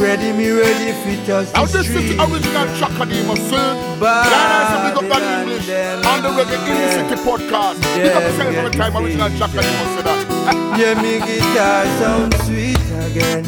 Ready 0.03 0.33
me 0.33 0.51
ready 0.51 0.91
fit 1.05 1.29
us 1.31 1.53
Now 1.55 1.65
the 1.65 1.79
this 1.79 1.89
is 1.89 2.17
the 2.17 2.23
original 2.25 2.67
Chakadima, 2.75 3.37
sir. 3.49 3.79
Yeah, 4.03 4.91
big 4.91 4.99
up 4.99 5.09
that 5.15 5.23
English 5.23 5.71
on 6.05 6.23
the 6.23 6.31
Reggae 6.35 6.59
in 6.59 6.75
the 6.75 6.91
City 6.91 7.23
podcast. 7.23 7.79
Big 7.95 8.11
up 8.11 8.23
yourself 8.25 8.53
every 8.53 8.71
time 8.73 8.97
original 8.97 9.31
Chakadima 9.31 9.85
say 9.95 10.03
that. 10.03 10.77
Yeah, 10.77 11.01
me 11.01 11.21
guitar 11.23 11.87
sound 12.03 12.35
sweet 12.43 12.83
again. 13.07 13.47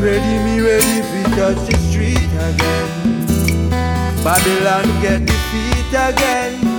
Ready 0.00 0.34
me 0.48 0.64
ready 0.64 1.04
fit 1.04 1.36
touch 1.36 1.60
the 1.68 1.76
street 1.92 2.32
again. 2.48 3.68
Babylon 4.24 4.88
get 5.02 5.26
defeat 5.26 5.92
again. 5.92 6.73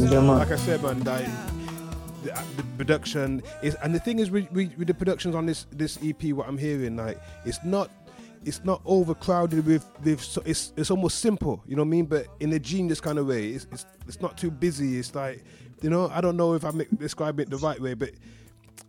Me 0.00 0.08
That, 0.08 0.10
that 0.10 0.24
is, 0.24 0.28
Yeah, 0.28 0.32
like 0.32 0.50
I 0.50 0.56
said, 0.56 0.82
man. 0.82 1.00
That, 1.00 1.28
the, 2.22 2.30
the 2.56 2.62
production 2.76 3.42
is, 3.62 3.74
and 3.76 3.94
the 3.94 4.00
thing 4.00 4.18
is 4.18 4.30
with, 4.30 4.50
with, 4.52 4.76
with 4.78 4.88
the 4.88 4.94
productions 4.94 5.34
on 5.34 5.46
this 5.46 5.66
this 5.70 5.98
EP, 6.02 6.22
what 6.32 6.48
I'm 6.48 6.58
hearing, 6.58 6.96
like 6.96 7.18
it's 7.44 7.62
not. 7.64 7.90
It's 8.46 8.62
not 8.62 8.82
overcrowded 8.84 9.64
with, 9.64 9.88
with 10.04 10.20
so 10.20 10.42
it's 10.44 10.74
it's 10.76 10.90
almost 10.90 11.20
simple, 11.20 11.62
you 11.66 11.76
know 11.76 11.82
what 11.82 11.86
I 11.86 11.96
mean? 11.96 12.04
But 12.04 12.26
in 12.40 12.52
a 12.52 12.58
genius 12.58 13.00
kind 13.00 13.18
of 13.18 13.26
way, 13.26 13.48
it's 13.48 13.66
it's, 13.72 13.86
it's 14.06 14.20
not 14.20 14.36
too 14.36 14.50
busy. 14.50 14.98
It's 14.98 15.14
like, 15.14 15.42
you 15.80 15.88
know, 15.88 16.10
I 16.12 16.20
don't 16.20 16.36
know 16.36 16.52
if 16.52 16.62
I'm 16.62 16.76
describing 16.98 17.44
it 17.44 17.50
the 17.50 17.56
right 17.56 17.80
way, 17.80 17.94
but 17.94 18.10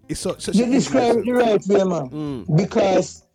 it's 0.09 0.19
so, 0.19 0.35
such. 0.39 0.55
You 0.55 0.65
describe 0.65 1.19
it 1.19 1.25
the 1.25 1.31
right 1.31 1.61
way, 1.67 1.83
man. 1.85 2.09
Mm. 2.09 2.57
Because 2.57 3.25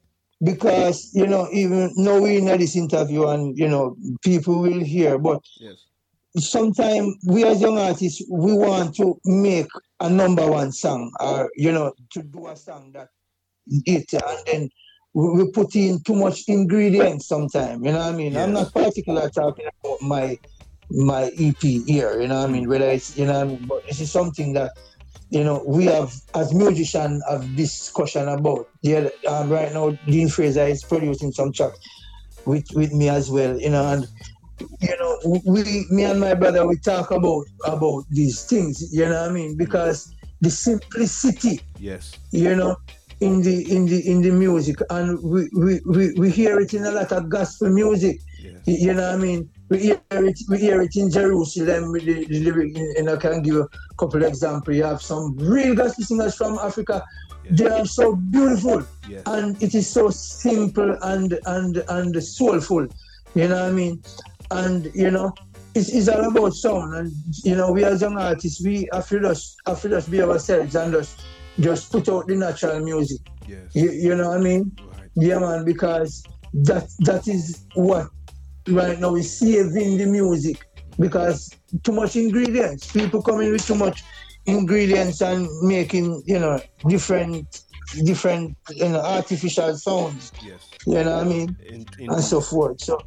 because 0.43 1.11
you 1.15 1.27
know, 1.27 1.49
even 1.53 1.91
though 2.05 2.21
we 2.21 2.37
in 2.37 2.45
this 2.45 2.77
interview 2.77 3.27
and 3.29 3.57
you 3.57 3.69
know, 3.69 3.97
people 4.23 4.61
will 4.61 4.81
hear, 4.81 5.19
but 5.19 5.43
Yes. 5.59 5.87
Sometimes 6.37 7.17
we 7.27 7.45
as 7.45 7.61
young 7.61 7.79
artists 7.79 8.23
we 8.31 8.53
want 8.53 8.95
to 8.95 9.19
make 9.25 9.67
a 10.01 10.09
number 10.09 10.47
one 10.49 10.71
song 10.71 11.11
or 11.21 11.51
you 11.57 11.73
know 11.73 11.93
to 12.13 12.23
do 12.23 12.47
a 12.47 12.57
song 12.57 12.93
that 12.93 13.09
it 13.67 14.13
and 14.13 14.39
then 14.47 14.69
we, 15.13 15.51
put 15.51 15.75
in 15.75 16.01
too 16.05 16.15
much 16.15 16.45
ingredients 16.47 17.27
sometimes 17.27 17.85
you 17.85 17.91
know 17.91 17.99
what 17.99 18.15
i 18.15 18.17
mean? 18.17 18.37
I'm 18.37 18.53
not 18.53 18.73
particular 18.73 19.29
talking 19.31 19.67
about 19.83 20.03
my 20.03 20.39
my 20.91 21.31
ep 21.37 21.63
here 21.63 22.21
you 22.21 22.29
know 22.29 22.41
what 22.41 22.49
i 22.49 22.53
mean? 22.53 22.69
Whether 22.69 22.91
it's 22.91 23.17
you 23.17 23.27
know 23.27 23.41
i 23.41 23.45
mean? 23.45 23.67
But 23.67 23.83
this 23.89 24.01
is 24.01 24.13
something 24.13 24.53
that 24.53 24.73
you 25.31 25.43
know 25.43 25.65
we 25.67 25.87
have 25.87 26.13
as 26.35 26.55
musicians 26.55 27.23
have 27.29 27.57
discussion 27.57 28.29
about. 28.29 28.67
Yeah 28.83 29.09
um, 29.29 29.49
right 29.51 29.73
now 29.73 29.99
dean 30.07 30.29
fraser 30.29 30.67
is 30.67 30.85
producing 30.85 31.33
some 31.33 31.53
tracks 31.53 31.79
with 32.47 32.67
with 32.75 32.93
me 32.93 33.09
as 33.09 33.31
well 33.31 33.61
you 33.61 33.71
know 33.71 33.93
and 33.93 34.07
you 34.81 34.97
know, 34.99 35.00
we, 35.25 35.87
me 35.91 36.05
and 36.05 36.21
my 36.21 36.35
brother, 36.35 36.67
we 36.67 36.77
talk 36.79 37.11
about 37.11 37.45
about 37.65 38.05
these 38.11 38.45
things. 38.45 38.93
You 38.93 39.07
know 39.07 39.21
what 39.23 39.31
I 39.31 39.33
mean? 39.33 39.57
Because 39.57 40.15
the 40.41 40.51
simplicity, 40.51 41.61
Yes. 41.79 42.13
you 42.33 42.55
know, 42.57 42.77
in 43.21 43.43
the 43.43 43.57
in 43.75 43.87
the 43.87 44.01
in 44.09 44.23
the 44.23 44.31
music, 44.31 44.77
and 44.91 45.21
we 45.23 45.49
we, 45.53 45.81
we, 45.87 46.13
we 46.15 46.31
hear 46.31 46.59
it 46.61 46.73
in 46.75 46.85
a 46.85 46.91
lot 46.91 47.13
of 47.13 47.29
gospel 47.29 47.69
music. 47.71 48.21
You- 48.67 48.77
You 48.87 48.95
know 48.95 49.07
what 49.11 49.15
I 49.21 49.25
mean? 49.27 49.49
We 49.71 49.79
hear 49.89 50.01
it 50.31 50.39
we 50.51 50.59
hear 50.59 50.81
it 50.83 50.95
in 50.97 51.11
Jerusalem. 51.11 51.93
with 51.93 52.05
The, 52.05 52.25
the 52.27 52.41
lyric, 52.47 52.77
and 52.99 53.09
I 53.11 53.17
can 53.17 53.43
give 53.43 53.57
a 53.57 53.69
couple 53.99 54.23
of 54.23 54.29
examples. 54.29 54.77
You 54.77 54.85
have 54.85 55.03
some 55.03 55.37
real 55.39 55.75
gospel 55.75 56.05
singers 56.05 56.35
from 56.37 56.59
Africa. 56.59 57.03
They 57.51 57.67
are 57.67 57.87
so 57.87 58.15
beautiful, 58.15 58.79
Yes. 59.09 59.23
and 59.27 59.61
it 59.63 59.75
is 59.75 59.87
so 59.99 60.11
simple 60.11 60.91
and 61.13 61.39
and 61.47 61.83
and 61.89 62.13
soulful. 62.23 62.87
You 63.35 63.47
know 63.49 63.61
what 63.63 63.71
I 63.73 63.73
mean? 63.73 63.95
And 64.51 64.91
you 64.95 65.11
know, 65.11 65.33
it's, 65.75 65.89
it's 65.91 66.09
all 66.09 66.25
about 66.29 66.55
sound. 66.55 66.95
And 66.95 67.13
you 67.45 67.55
know, 67.57 67.73
we 67.73 67.85
as 67.85 68.01
young 68.03 68.19
artists, 68.19 68.63
we 68.65 68.89
have 68.93 69.09
to 69.09 69.21
just 69.21 69.57
have 69.67 69.81
to 69.83 69.89
just 69.89 70.11
be 70.11 70.23
ourselves 70.23 70.75
and 70.75 70.93
just 70.93 71.23
just 71.61 71.93
put 71.93 72.09
out 72.09 72.27
the 72.27 72.37
natural 72.37 72.81
music. 72.81 73.21
Yes. 73.47 73.75
You, 73.75 73.91
you 73.91 74.15
know 74.17 74.29
what 74.29 74.39
I 74.39 74.43
mean? 74.43 74.77
Yeah, 75.15 75.39
man. 75.39 75.65
Because 75.65 76.25
that 76.55 76.89
that 77.01 77.29
is 77.29 77.65
what 77.75 78.09
right 78.69 78.99
now 78.99 79.15
is 79.15 79.39
saving 79.39 79.99
the 79.99 80.07
music. 80.07 80.67
Because 80.99 81.51
too 81.83 81.93
much 81.93 82.17
ingredients, 82.17 82.91
people 82.93 83.23
coming 83.23 83.53
with 83.53 83.67
too 83.67 83.75
much 83.77 84.03
ingredients 84.47 85.21
and 85.21 85.49
making 85.63 86.23
you 86.27 86.39
know 86.39 86.61
different 86.89 87.63
different 88.05 88.57
you 88.71 88.89
know 88.89 89.01
artificial 89.01 89.77
sounds. 89.77 90.33
Yes. 90.43 90.69
You 90.87 90.95
know 91.05 91.17
what 91.17 91.27
I 91.27 91.29
mean? 91.29 91.57
In- 91.67 91.87
in- 91.99 92.11
and 92.13 92.23
so 92.25 92.41
forth. 92.41 92.81
So 92.81 92.99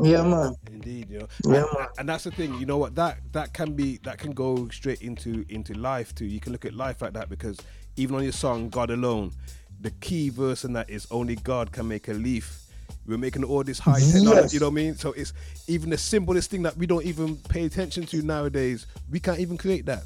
yeah, 0.00 0.22
man. 0.22 0.54
Indeed, 0.70 1.10
you 1.10 1.18
know. 1.20 1.28
Yeah, 1.44 1.64
and, 1.78 1.88
and 1.98 2.08
that's 2.08 2.24
the 2.24 2.30
thing, 2.30 2.54
you 2.58 2.66
know 2.66 2.78
what? 2.78 2.94
That 2.94 3.18
that 3.32 3.52
can 3.52 3.74
be 3.74 3.98
that 4.04 4.18
can 4.18 4.32
go 4.32 4.68
straight 4.68 5.02
into 5.02 5.44
into 5.48 5.74
life 5.74 6.14
too. 6.14 6.26
You 6.26 6.40
can 6.40 6.52
look 6.52 6.64
at 6.64 6.74
life 6.74 7.02
like 7.02 7.12
that 7.14 7.28
because 7.28 7.58
even 7.96 8.16
on 8.16 8.22
your 8.22 8.32
song 8.32 8.68
"God 8.70 8.90
Alone," 8.90 9.32
the 9.80 9.90
key 9.90 10.30
verse 10.30 10.64
in 10.64 10.72
that 10.74 10.88
is 10.88 11.06
"Only 11.10 11.36
God 11.36 11.72
can 11.72 11.86
make 11.88 12.08
a 12.08 12.14
leaf." 12.14 12.58
We're 13.06 13.18
making 13.18 13.42
all 13.42 13.64
this 13.64 13.80
high 13.80 13.98
technology, 13.98 14.40
Yes. 14.42 14.54
you 14.54 14.60
know 14.60 14.66
what 14.68 14.72
I 14.72 14.74
mean? 14.76 14.94
So 14.94 15.12
it's 15.12 15.32
even 15.66 15.90
the 15.90 15.98
simplest 15.98 16.50
thing 16.50 16.62
that 16.62 16.76
we 16.76 16.86
don't 16.86 17.04
even 17.04 17.36
pay 17.36 17.64
attention 17.64 18.06
to 18.06 18.22
nowadays. 18.22 18.86
We 19.10 19.18
can't 19.18 19.40
even 19.40 19.58
create 19.58 19.86
that. 19.86 20.04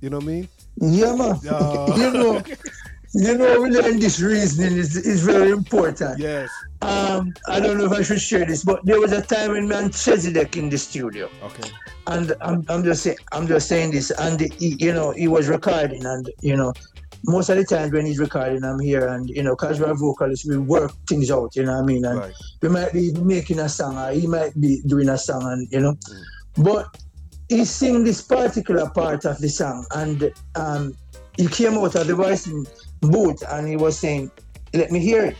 You 0.00 0.08
know 0.08 0.16
what 0.16 0.24
I 0.24 0.28
mean? 0.28 0.48
Yeah, 0.80 1.14
man. 1.14 1.36
Yeah. 1.42 1.96
you 1.96 2.10
know, 2.12 2.42
you 3.14 3.36
know, 3.36 3.60
we 3.60 3.70
learn 3.70 3.98
this 3.98 4.20
reasoning 4.20 4.78
is, 4.78 4.96
is 4.96 5.22
very 5.22 5.50
important. 5.50 6.18
Yes. 6.18 6.48
Um, 6.82 7.34
I 7.48 7.60
don't 7.60 7.76
know 7.78 7.84
if 7.86 7.92
I 7.92 8.02
should 8.02 8.20
share 8.20 8.44
this, 8.46 8.64
but 8.64 8.84
there 8.84 9.00
was 9.00 9.12
a 9.12 9.20
time 9.20 9.52
when 9.52 9.68
Melchizedek 9.68 10.56
in 10.56 10.70
the 10.70 10.78
studio, 10.78 11.28
Okay. 11.42 11.70
and 12.06 12.32
I'm, 12.40 12.64
I'm 12.68 12.82
just 12.84 13.02
saying, 13.02 13.18
I'm 13.32 13.46
just 13.46 13.68
saying 13.68 13.90
this, 13.90 14.10
and 14.12 14.40
he, 14.58 14.76
you 14.78 14.92
know, 14.92 15.10
he 15.10 15.28
was 15.28 15.48
recording, 15.48 16.06
and 16.06 16.30
you 16.40 16.56
know, 16.56 16.72
most 17.26 17.50
of 17.50 17.58
the 17.58 17.64
times 17.64 17.92
when 17.92 18.06
he's 18.06 18.18
recording, 18.18 18.64
I'm 18.64 18.78
here, 18.80 19.08
and 19.08 19.28
you 19.28 19.42
know, 19.42 19.54
cause 19.56 19.78
we're 19.78 19.92
vocalists, 19.94 20.48
we 20.48 20.56
work 20.56 20.92
things 21.06 21.30
out, 21.30 21.54
you 21.54 21.64
know 21.64 21.72
what 21.74 21.82
I 21.82 21.86
mean, 21.86 22.04
and 22.06 22.18
Right. 22.20 22.34
we 22.62 22.68
might 22.70 22.92
be 22.94 23.12
making 23.12 23.58
a 23.58 23.68
song, 23.68 23.98
or 23.98 24.12
he 24.12 24.26
might 24.26 24.58
be 24.58 24.80
doing 24.86 25.10
a 25.10 25.18
song, 25.18 25.42
and 25.52 25.68
you 25.70 25.80
know, 25.80 25.94
but 26.56 26.86
he 27.50 27.66
sing 27.66 28.04
this 28.04 28.22
particular 28.22 28.88
part 28.88 29.26
of 29.26 29.38
the 29.38 29.48
song, 29.50 29.84
and 29.96 30.32
um, 30.54 30.94
he 31.36 31.46
came 31.46 31.74
out 31.74 31.94
of 31.94 32.06
the 32.06 32.14
voicing 32.14 32.64
booth, 33.00 33.42
and 33.48 33.68
he 33.68 33.76
was 33.76 33.98
saying, 33.98 34.30
"Let 34.72 34.90
me 34.90 35.00
hear 35.00 35.24
it." 35.26 35.36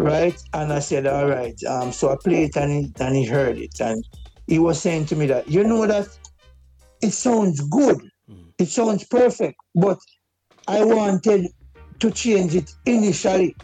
right? 0.00 0.40
And 0.54 0.72
I 0.72 0.78
said, 0.78 1.06
all 1.06 1.28
right. 1.28 1.62
Um, 1.64 1.92
so 1.92 2.10
I 2.10 2.16
played 2.24 2.50
it 2.50 2.56
and 2.56 2.72
he, 2.72 2.92
and 3.00 3.16
he 3.16 3.24
heard 3.24 3.58
it. 3.58 3.78
And 3.80 4.02
he 4.46 4.58
was 4.58 4.80
saying 4.80 5.06
to 5.06 5.16
me 5.16 5.26
that, 5.26 5.48
you 5.48 5.62
know 5.64 5.86
that 5.86 6.08
it 7.02 7.12
sounds 7.12 7.60
good. 7.60 8.00
It 8.58 8.68
sounds 8.68 9.06
perfect. 9.06 9.56
But 9.74 9.98
I 10.66 10.84
wanted 10.84 11.48
to 12.00 12.10
change 12.10 12.54
it 12.54 12.70
initially. 12.86 13.54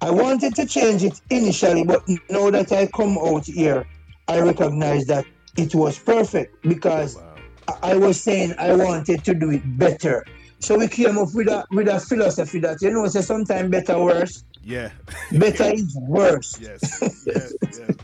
I 0.00 0.10
wanted 0.10 0.54
to 0.56 0.66
change 0.66 1.02
it 1.04 1.18
initially, 1.30 1.84
but 1.84 2.02
now 2.28 2.50
that 2.50 2.72
I 2.72 2.86
come 2.88 3.16
out 3.16 3.46
here, 3.46 3.86
I 4.28 4.40
recognize 4.40 5.06
that 5.06 5.24
it 5.56 5.74
was 5.74 5.98
perfect 5.98 6.56
because 6.62 7.16
I 7.16 7.92
I 7.92 7.96
was 7.96 8.20
saying 8.20 8.54
I 8.58 8.74
wanted 8.74 9.24
to 9.24 9.34
do 9.34 9.50
it 9.50 9.62
better. 9.78 10.24
So 10.64 10.78
we 10.78 10.88
came 10.88 11.18
up 11.18 11.28
with 11.34 11.48
a 11.48 11.64
with 11.70 11.88
a 11.88 12.00
philosophy 12.00 12.58
that 12.60 12.80
you 12.80 12.90
know, 12.90 13.06
say 13.06 13.20
sometimes 13.20 13.70
better 13.70 13.98
worse. 13.98 14.44
Yeah. 14.62 14.90
Better 15.32 15.72
is 15.74 15.94
worse. 16.08 16.58
Yes. 16.60 16.80
yes. 17.26 17.52
yes. 17.62 17.96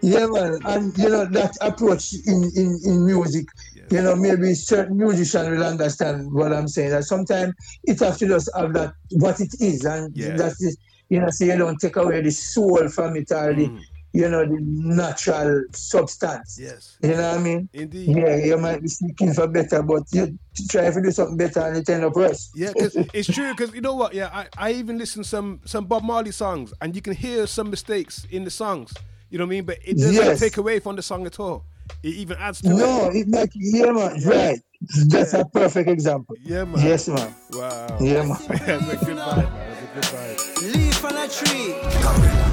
Yeah, 0.00 0.26
man. 0.26 0.58
And 0.64 0.96
you 0.96 1.08
know 1.08 1.24
that 1.24 1.56
approach 1.60 2.14
in 2.26 2.50
in, 2.54 2.78
in 2.84 3.06
music. 3.06 3.46
You 3.90 4.00
know, 4.02 4.16
maybe 4.16 4.54
certain 4.54 4.96
musicians 4.96 5.48
will 5.50 5.64
understand 5.64 6.32
what 6.32 6.52
I'm 6.52 6.68
saying. 6.68 6.90
That 6.90 7.04
sometimes 7.04 7.52
it 7.84 7.98
has 8.00 8.18
to 8.18 8.28
just 8.28 8.48
have 8.56 8.72
that 8.74 8.94
what 9.10 9.40
it 9.40 9.52
is, 9.60 9.84
and 9.84 10.16
Yeah. 10.16 10.36
that's 10.36 10.62
it. 10.62 10.76
You 11.10 11.20
know, 11.20 11.28
so 11.30 11.44
you 11.44 11.56
don't 11.58 11.78
take 11.78 11.96
away 11.96 12.22
the 12.22 12.30
soul 12.30 12.88
from 12.88 13.16
it 13.16 13.30
or 13.30 13.52
the 13.52 13.68
mm. 13.68 13.80
You 14.14 14.28
know 14.28 14.44
the 14.46 14.56
natural 14.60 15.64
substance. 15.72 16.56
Yes. 16.58 16.96
You 17.02 17.10
know 17.10 17.30
what 17.32 17.38
I 17.40 17.42
mean? 17.42 17.68
Indeed. 17.72 18.16
Yeah, 18.16 18.36
you 18.36 18.56
might 18.56 18.80
be 18.80 18.88
seeking 18.88 19.34
for 19.34 19.48
better, 19.48 19.82
but 19.82 20.04
you 20.12 20.38
try 20.70 20.88
to 20.88 21.02
do 21.02 21.10
something 21.10 21.36
better 21.36 21.60
and 21.60 21.76
it 21.76 21.88
end 21.90 22.04
up 22.04 22.14
worse. 22.14 22.50
Yeah, 22.54 22.72
because 22.72 22.94
it's 23.12 23.28
true. 23.32 23.50
Because 23.50 23.74
you 23.74 23.80
know 23.80 23.94
what? 23.94 24.14
Yeah, 24.14 24.30
I, 24.32 24.46
I 24.56 24.72
even 24.72 24.98
listen 24.98 25.24
some 25.24 25.60
some 25.64 25.84
Bob 25.86 26.04
Marley 26.04 26.30
songs, 26.30 26.72
and 26.80 26.94
you 26.94 27.02
can 27.02 27.12
hear 27.14 27.46
some 27.48 27.68
mistakes 27.70 28.24
in 28.30 28.44
the 28.44 28.50
songs. 28.50 28.94
You 29.30 29.38
know 29.38 29.44
what 29.46 29.48
I 29.48 29.56
mean? 29.56 29.64
But 29.64 29.78
it 29.84 29.96
doesn't 29.98 30.14
Yes. 30.14 30.38
take 30.40 30.58
away 30.58 30.78
from 30.78 30.94
the 30.94 31.02
song 31.02 31.26
at 31.26 31.40
all. 31.40 31.64
It 32.04 32.14
even 32.14 32.36
adds 32.38 32.60
to 32.62 32.68
No, 32.68 32.76
it. 32.76 32.78
No, 32.78 33.10
it 33.20 33.28
like 33.28 33.50
yeah, 33.54 33.90
man. 33.90 34.22
Right. 34.24 34.60
That's 35.08 35.34
a 35.34 35.44
perfect 35.44 35.88
example. 35.88 36.36
Yeah, 36.40 36.64
man. 36.64 36.86
Yes, 36.86 37.08
man. 37.08 37.34
Wow. 37.52 37.98
Yeah, 38.00 38.22
man. 38.28 38.38
That's 38.48 38.92
a 38.92 39.04
good 39.04 39.18
vibe. 39.18 39.50
That's 39.50 39.82
a 39.82 39.94
good 39.94 40.04
vibe. 40.04 40.74
Leaf 40.74 41.04
on 41.04 41.16
a 41.16 41.28
tree. 41.28 42.43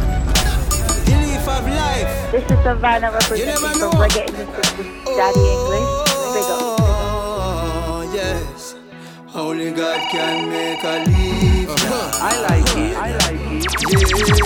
The 1.42 1.48
leaf 1.48 1.60
of 1.60 1.66
life. 1.66 2.32
This 2.32 2.44
is 2.44 2.60
Savannah 2.64 3.08
You 3.08 3.14
representing 3.14 3.46
never 3.48 3.70
from 3.70 3.80
know. 3.80 3.92
Reggae 3.92 4.28
in 4.28 4.34
the 4.36 4.46
City. 4.64 4.84
Daddy 5.06 5.46
English. 5.56 5.92
Big 6.36 6.46
up. 6.46 6.78
Oh, 6.80 8.02
yes. 8.14 8.76
Only 9.34 9.72
God 9.72 10.00
can 10.12 10.50
make 10.50 10.84
a 10.84 11.04
leaf. 11.10 11.70
Uh-huh. 11.70 12.12
I 12.22 12.42
like 12.48 12.78
it. 12.78 12.96
I 12.96 13.12
like 13.18 13.42
it. 13.58 13.66
Yes. 13.90 14.42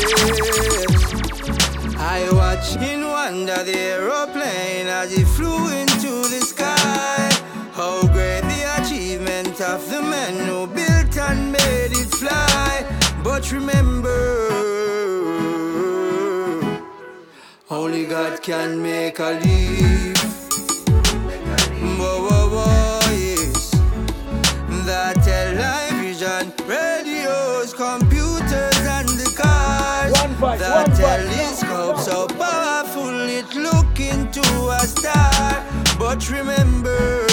I 1.97 2.29
watch 2.31 2.75
in 2.81 3.01
wonder 3.05 3.62
the 3.63 3.77
aeroplane 3.77 4.88
as 4.88 5.12
it 5.17 5.27
flew 5.27 5.67
into 5.75 6.29
the 6.29 6.39
sky. 6.45 7.29
How 7.73 8.03
great 8.08 8.41
the 8.43 8.63
achievement 8.79 9.60
of 9.60 9.89
the 9.89 10.01
men 10.01 10.47
who 10.47 10.65
built 10.67 11.17
and 11.17 11.51
made 11.51 11.91
it 11.91 12.10
fly. 12.15 12.86
But 13.21 13.51
remember, 13.51 14.55
only 17.69 18.06
God 18.06 18.41
can 18.43 18.82
make 18.82 19.17
a 19.19 19.39
leaf. 19.43 20.17
Whoa, 21.97 22.28
whoa, 22.28 22.49
whoa, 22.49 23.12
yes. 23.12 23.71
That 24.86 25.15
television, 25.23 26.54
radios, 26.67 27.73
computers, 27.73 28.80
and 28.86 29.10
the 29.10 29.34
cars. 29.36 30.13
that 30.60 30.95
telescope 30.95 31.97
so 31.97 32.28
powerful 32.28 33.10
it 33.10 33.56
look 33.56 33.99
into 33.99 34.41
a 34.69 34.86
star. 34.86 35.65
But 35.97 36.30
remember, 36.30 37.25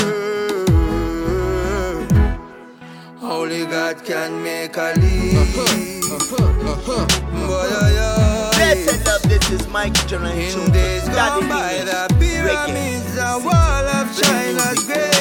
only 3.20 3.66
God 3.66 4.02
can 4.02 4.42
make 4.42 4.76
a 4.78 4.94
leaf. 4.96 5.54
Boy, 5.54 6.00
oh, 6.04 7.06
oh, 7.48 8.31
Blessed 8.72 9.04
love, 9.06 9.22
this 9.24 9.50
is 9.50 9.68
Mike 9.68 9.92
Jonas. 10.06 10.54
in 10.54 10.72
days 10.72 11.06
gone 11.10 11.46
by, 11.46 11.84
the 11.84 12.08
pyramids 12.18 13.18
and 13.18 13.44
wall 13.44 13.86
of 14.00 14.08
China's 14.18 14.82
great. 14.86 15.12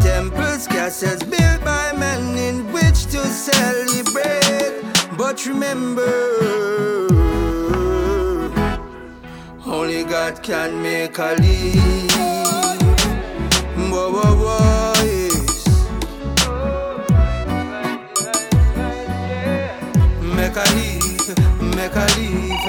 Temples, 0.00 0.68
castles 0.68 1.24
built 1.24 1.64
by 1.64 1.92
men 1.98 2.38
in 2.38 2.72
which 2.72 3.06
to 3.06 3.26
celebrate. 3.26 4.80
But 5.18 5.44
remember, 5.44 6.06
only 9.66 10.04
God 10.04 10.40
can 10.40 10.80
make 10.80 11.18
a 11.18 11.34
leave. 11.36 12.12
Whoa, 13.90 14.12
whoa, 14.12 14.36
whoa, 14.44 14.92
yes. 15.02 15.66
Make 20.36 20.54
a 20.54 20.64
leave, 20.76 20.89
make 21.80 21.96
a 21.96 22.06
leave. 22.16 22.64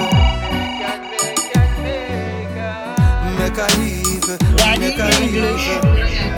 Make 3.38 3.58
a 3.58 3.68
leave, 3.78 4.28
make 4.80 4.98
a 4.98 5.08
leave. 5.20 5.44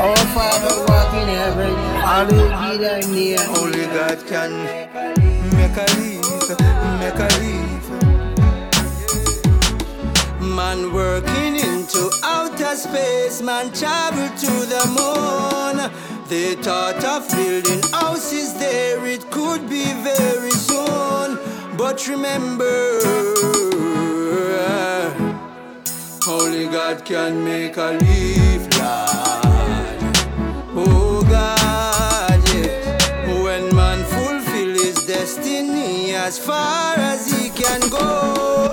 Our 0.00 0.10
oh, 0.10 0.24
Father 0.34 0.74
walk 0.88 1.12
in 1.14 1.28
heaven, 1.28 1.72
hallowed 2.02 2.54
be 2.62 2.72
thy 2.84 3.00
name. 3.12 3.38
Only 3.58 3.86
God 3.98 4.18
can 4.26 4.52
make 5.56 5.76
a 5.76 5.86
leave, 5.98 6.48
make 7.02 7.20
a 7.26 7.30
leave. 7.38 7.86
Man 10.40 10.92
working 10.92 11.54
into 11.54 12.10
outer 12.24 12.74
space, 12.74 13.40
man 13.40 13.72
travel 13.72 14.28
to 14.44 14.52
the 14.74 14.84
moon. 14.98 15.76
They 16.28 16.56
thought 16.56 17.04
of 17.04 17.28
building 17.30 17.82
houses 17.92 18.54
there, 18.54 19.06
it 19.06 19.30
could 19.30 19.68
be 19.68 19.84
very 20.02 20.50
soon. 20.50 21.53
But 21.76 22.06
remember, 22.08 23.00
uh, 24.58 25.10
only 26.28 26.66
God 26.68 27.04
can 27.04 27.42
make 27.44 27.76
a 27.76 27.98
leaf, 28.00 28.62
Lord. 28.78 29.98
Oh 30.76 31.26
God, 31.28 32.40
yeah. 32.54 33.42
When 33.42 33.74
man 33.74 34.04
fulfill 34.04 34.74
his 34.74 35.04
destiny 35.04 36.14
as 36.14 36.38
far 36.38 36.96
as 36.96 37.26
he 37.30 37.50
can 37.50 37.80
go, 37.90 38.72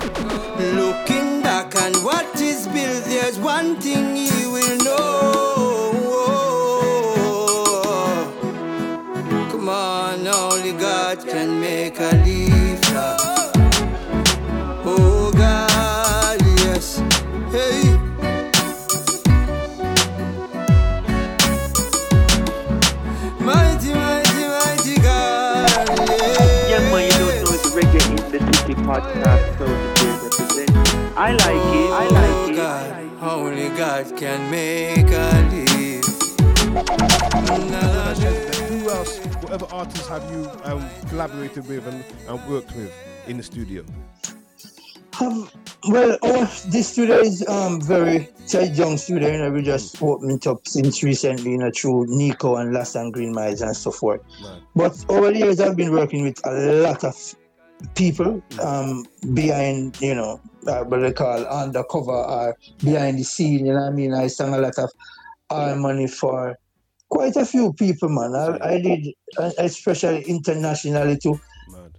looking 0.75 1.41
back 1.41 1.75
on 1.81 1.93
what 2.03 2.39
is 2.39 2.67
built, 2.67 3.03
there's 3.05 3.39
one 3.39 3.81
thing 3.81 4.15
he 4.15 4.45
will 4.45 4.77
know. 4.77 5.11
Come 9.51 9.69
on, 9.69 10.27
only 10.27 10.73
God 10.73 11.25
can 11.27 11.59
make 11.59 11.99
a 11.99 12.20
only 34.01 34.11
God 34.11 34.19
can 34.19 34.51
make 34.51 35.11
a 35.11 35.49
leaf. 35.51 36.05
Who 38.69 38.89
else, 38.89 39.19
whatever 39.41 39.67
artists 39.71 40.07
have 40.07 40.23
you 40.31 40.49
um, 40.63 40.89
collaborated 41.09 41.67
with 41.67 41.85
and, 41.87 42.03
and 42.27 42.49
worked 42.49 42.75
with 42.75 42.91
in 43.27 43.37
the 43.37 43.43
studio? 43.43 43.83
Um, 45.19 45.49
well, 45.89 46.17
our 46.23 46.45
this 46.69 46.87
studio 46.87 47.17
is 47.17 47.47
um 47.47 47.81
very 47.81 48.29
it's 48.39 48.55
a 48.55 48.67
young 48.67 48.97
studio. 48.97 49.31
You 49.31 49.37
know, 49.37 49.51
we 49.51 49.61
just 49.61 50.01
opened 50.01 50.31
it 50.31 50.47
up 50.47 50.67
since 50.67 51.03
recently. 51.03 51.51
You 51.51 51.57
know, 51.57 51.71
through 51.71 52.07
Nico 52.07 52.55
and 52.55 52.73
Last 52.73 52.95
and 52.95 53.13
Green 53.13 53.33
Miles 53.33 53.61
and 53.61 53.75
so 53.75 53.91
forth. 53.91 54.21
But 54.75 55.05
over 55.09 55.31
the 55.31 55.39
years, 55.39 55.59
I've 55.59 55.75
been 55.75 55.91
working 55.91 56.23
with 56.23 56.39
a 56.45 56.51
lot 56.81 57.03
of 57.03 57.35
people 57.95 58.41
um 58.61 59.05
behind 59.33 59.99
you 60.01 60.15
know 60.15 60.39
uh, 60.67 60.83
what 60.83 61.01
they 61.01 61.13
call 61.13 61.45
undercover 61.45 62.11
or 62.11 62.57
behind 62.83 63.19
the 63.19 63.23
scene. 63.23 63.65
You 63.65 63.73
know 63.73 63.81
what 63.81 63.91
I 63.93 63.95
mean? 63.95 64.13
I 64.13 64.27
sang 64.27 64.53
a 64.53 64.57
lot 64.57 64.77
of 64.77 64.89
harmony 65.49 66.07
for 66.07 66.57
quite 67.09 67.35
a 67.35 67.45
few 67.45 67.73
people, 67.73 68.09
man. 68.09 68.35
I, 68.35 68.75
I 68.75 68.81
did, 68.81 69.13
especially 69.57 70.23
internationally 70.23 71.17
too. 71.17 71.39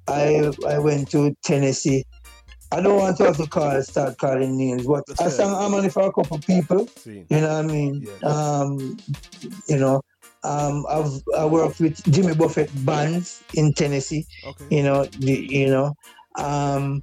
I 0.09 0.51
I 0.67 0.79
went 0.79 1.11
to 1.13 1.35
Tennessee. 1.45 2.05
I 2.73 2.81
don't 2.81 2.97
want 2.97 3.19
to 3.19 3.25
have 3.25 3.37
to 3.37 3.47
call 3.47 3.83
start 3.83 4.17
calling 4.17 4.57
names, 4.57 4.87
but 4.87 5.05
I 5.21 5.29
sang 5.29 5.51
harmony 5.51 5.91
for 5.91 6.05
a 6.05 6.13
couple 6.13 6.39
people. 6.39 6.89
You 7.05 7.25
know 7.31 7.49
what 7.49 7.51
I 7.51 7.63
mean? 7.63 8.07
Um, 8.23 8.97
you 9.69 9.77
know, 9.77 10.01
um, 10.43 10.87
I've 10.89 11.13
I 11.37 11.45
worked 11.45 11.81
with 11.81 12.03
Jimmy 12.11 12.35
Buffett 12.35 12.71
bands 12.85 13.43
in 13.55 13.75
Tennessee. 13.75 14.27
You 14.71 14.83
know, 14.83 15.05
the, 15.05 15.33
you 15.33 15.67
know, 15.67 15.95
um, 16.37 17.03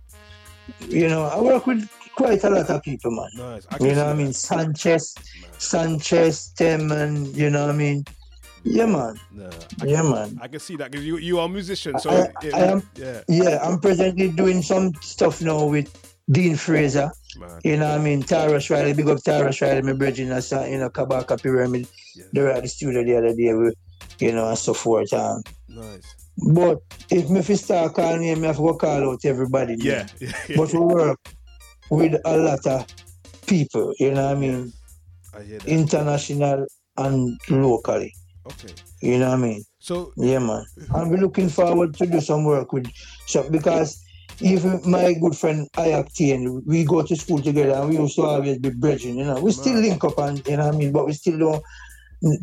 you 0.88 1.08
know, 1.08 1.24
I 1.24 1.40
work 1.42 1.68
with 1.68 1.90
quite 2.16 2.44
a 2.44 2.50
lot 2.50 2.70
of 2.70 2.84
people, 2.84 3.12
man. 3.12 3.30
Nice. 3.36 3.68
You 3.80 3.96
know 3.96 4.06
what 4.06 4.16
I 4.16 4.18
mean? 4.18 4.34
Sanchez, 4.34 5.16
Sanchez, 5.58 6.52
Tim, 6.56 6.92
and 6.92 7.28
you 7.36 7.50
know 7.50 7.68
what 7.68 7.76
I 7.76 7.78
mean? 7.78 8.04
Yeah, 8.64 8.86
man. 8.88 9.20
Nah, 9.32 9.50
Yeah, 9.86 10.02
man. 10.02 10.38
I 10.42 10.48
can 10.48 10.60
see 10.60 10.76
that 10.78 10.92
because 10.92 11.06
you, 11.06 11.18
you 11.18 11.40
are 11.40 11.46
a 11.46 11.50
musician, 11.50 11.98
so 12.00 12.10
I, 12.10 12.28
it- 12.46 12.54
I 12.54 12.60
am, 12.60 12.84
yeah. 12.96 13.22
yeah, 13.28 13.60
I'm 13.64 13.80
presently 13.80 14.30
doing 14.30 14.62
some 14.62 14.94
stuff 15.02 15.42
now 15.42 15.66
with 15.66 15.88
Dean 16.32 16.56
Fraser. 16.56 17.12
You 17.64 17.78
know 17.78 17.90
what 17.92 18.02
I 18.02 18.04
mean? 18.04 18.24
Tarrus 18.24 18.70
Riley, 18.70 18.94
big 18.94 19.08
up 19.08 19.20
Tarrus 19.20 19.62
Riley, 19.62 19.82
my 19.82 19.94
that's, 19.94 20.52
uh, 20.52 20.68
you 20.70 20.78
know, 20.78 20.90
Kabaka 20.90 21.42
Pyramid. 21.42 21.88
They 22.34 22.42
were 22.42 22.50
at 22.52 22.64
the 22.64 22.70
studio 22.70 23.04
the 23.04 23.16
other 23.18 23.34
day, 23.36 23.54
with, 23.54 23.76
you 24.20 24.34
know, 24.34 24.50
and 24.50 24.58
so 24.58 24.74
forth. 24.74 25.14
Um, 25.14 25.42
Nice. 25.70 26.19
But 26.54 26.80
if 27.10 27.30
me 27.30 27.42
start 27.56 27.94
calling 27.96 28.22
name, 28.22 28.42
me 28.42 28.48
have 28.48 28.58
to 28.58 28.62
go 28.62 28.74
call 28.76 29.12
out 29.12 29.26
everybody. 29.26 29.76
Yeah, 29.80 30.08
yeah. 30.20 30.32
But 30.56 30.74
we 30.74 30.80
work 30.80 31.20
with 31.90 32.20
a 32.26 32.38
lot 32.38 32.66
of 32.66 32.86
people, 33.48 33.94
you 34.00 34.12
know 34.12 34.28
what 34.28 34.38
I 34.38 34.40
mean? 34.40 34.74
I 35.34 35.44
hear 35.44 35.60
that. 35.60 35.68
International 35.68 36.66
and 36.98 37.40
locally. 37.50 38.14
Okay. 38.46 38.74
You 39.02 39.20
know 39.20 39.30
what 39.30 39.40
I 39.40 39.42
mean? 39.42 39.64
So 39.80 40.12
yeah, 40.18 40.40
man. 40.40 40.66
And 40.94 41.10
we're 41.10 41.18
looking 41.18 41.50
forward 41.50 41.94
to 41.96 42.06
do 42.06 42.20
some 42.22 42.46
work 42.46 42.74
with 42.74 42.92
so 43.26 43.50
because 43.50 44.04
even 44.42 44.80
my 44.86 45.14
good 45.14 45.36
friend 45.36 45.68
Ayaktian, 45.76 46.62
we 46.66 46.86
go 46.86 47.02
to 47.04 47.16
school 47.16 47.42
together 47.42 47.74
and 47.74 47.90
we 47.90 47.98
used 47.98 48.16
to 48.16 48.24
always 48.24 48.58
be 48.58 48.70
brethren, 48.70 49.18
you 49.18 49.26
know. 49.26 49.40
We 49.42 49.52
still 49.52 49.80
link 49.80 50.04
up 50.04 50.18
and 50.18 50.46
you 50.48 50.58
know 50.58 50.66
what 50.66 50.76
I 50.76 50.78
mean, 50.78 50.92
but 50.92 51.06
we 51.06 51.14
still 51.14 51.38
don't 51.38 51.64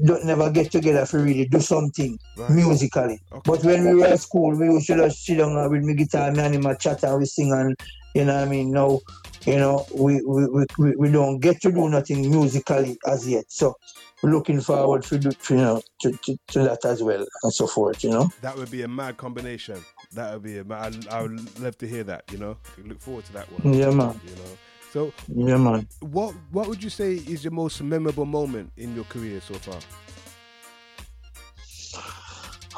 don't 0.04 0.24
never 0.24 0.50
get 0.50 0.70
together 0.70 1.04
for 1.04 1.18
really 1.18 1.46
do 1.46 1.60
something 1.60 2.18
Right. 2.36 2.50
musically. 2.50 3.20
But 3.44 3.62
when 3.64 3.84
we 3.84 3.94
were 3.94 4.06
at 4.06 4.20
school, 4.20 4.56
we 4.56 4.66
used 4.66 4.86
to 4.88 4.96
just 4.96 5.24
sit 5.24 5.38
down 5.38 5.70
with 5.70 5.82
my 5.82 5.92
guitar, 5.92 6.32
me 6.32 6.40
and 6.40 6.54
him 6.54 6.76
chat 6.78 7.02
and 7.02 7.18
we 7.18 7.26
sing 7.26 7.52
and 7.52 7.76
you 8.14 8.24
know 8.24 8.34
what 8.34 8.46
I 8.46 8.50
mean. 8.50 8.70
Now, 8.70 9.00
you 9.44 9.56
know, 9.56 9.86
we 9.94 10.22
we, 10.22 10.66
we, 10.78 10.96
we, 10.96 11.10
don't 11.10 11.38
get 11.38 11.60
to 11.62 11.70
do 11.70 11.88
nothing 11.88 12.30
musically 12.30 12.98
as 13.06 13.28
yet. 13.28 13.44
So 13.48 13.76
we're 14.22 14.30
looking 14.30 14.60
forward 14.60 15.02
to 15.04 15.18
do 15.18 15.30
you 15.50 15.56
know 15.56 15.82
to, 16.00 16.12
to, 16.12 16.36
to 16.48 16.58
that 16.60 16.84
as 16.86 17.02
well 17.02 17.26
and 17.42 17.52
so 17.52 17.66
forth, 17.66 18.02
you 18.02 18.10
know. 18.10 18.30
That 18.40 18.56
would 18.56 18.70
be 18.70 18.82
a 18.82 18.88
mad 18.88 19.18
combination. 19.18 19.78
That 20.14 20.32
would 20.32 20.42
be 20.42 20.58
a 20.58 20.64
mad. 20.64 21.06
I, 21.10 21.18
I 21.18 21.22
would 21.22 21.60
love 21.60 21.76
to 21.78 21.86
hear 21.86 22.04
that. 22.04 22.24
You 22.32 22.38
know, 22.38 22.56
look 22.84 23.00
forward 23.00 23.26
to 23.26 23.32
that 23.34 23.52
one. 23.52 23.74
Yeah, 23.74 23.90
man. 23.90 24.18
You 24.24 24.34
know. 24.36 24.56
So 24.92 25.12
Yeah, 25.28 25.56
man. 25.58 25.88
what 26.00 26.34
what 26.50 26.68
would 26.68 26.82
you 26.82 26.90
say 26.90 27.14
is 27.14 27.44
your 27.44 27.52
most 27.52 27.82
memorable 27.82 28.24
moment 28.26 28.72
in 28.76 28.94
your 28.94 29.04
career 29.04 29.40
so 29.40 29.54
far? 29.54 29.80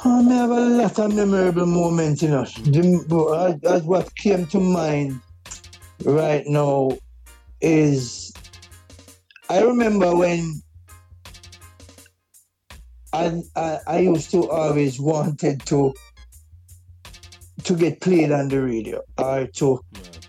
I 0.04 0.22
may 0.22 0.34
have 0.36 0.50
a 0.50 0.60
lot 0.60 0.98
of 0.98 1.14
memorable 1.14 1.66
moments, 1.66 2.22
you 2.22 2.28
know. 2.28 2.44
The, 2.44 3.58
as, 3.64 3.72
as 3.72 3.82
what 3.82 4.14
came 4.14 4.46
to 4.46 4.60
mind 4.60 5.20
right 6.04 6.46
now 6.46 6.90
is 7.60 8.32
I 9.50 9.62
remember 9.62 10.14
when 10.14 10.62
I, 13.12 13.40
I 13.56 13.78
I 13.86 13.98
used 14.00 14.30
to 14.32 14.48
always 14.50 15.00
wanted 15.00 15.64
to 15.66 15.94
to 17.64 17.76
get 17.76 18.00
played 18.00 18.30
on 18.30 18.48
the 18.48 18.62
radio 18.62 19.00
or 19.18 19.46
to 19.46 19.80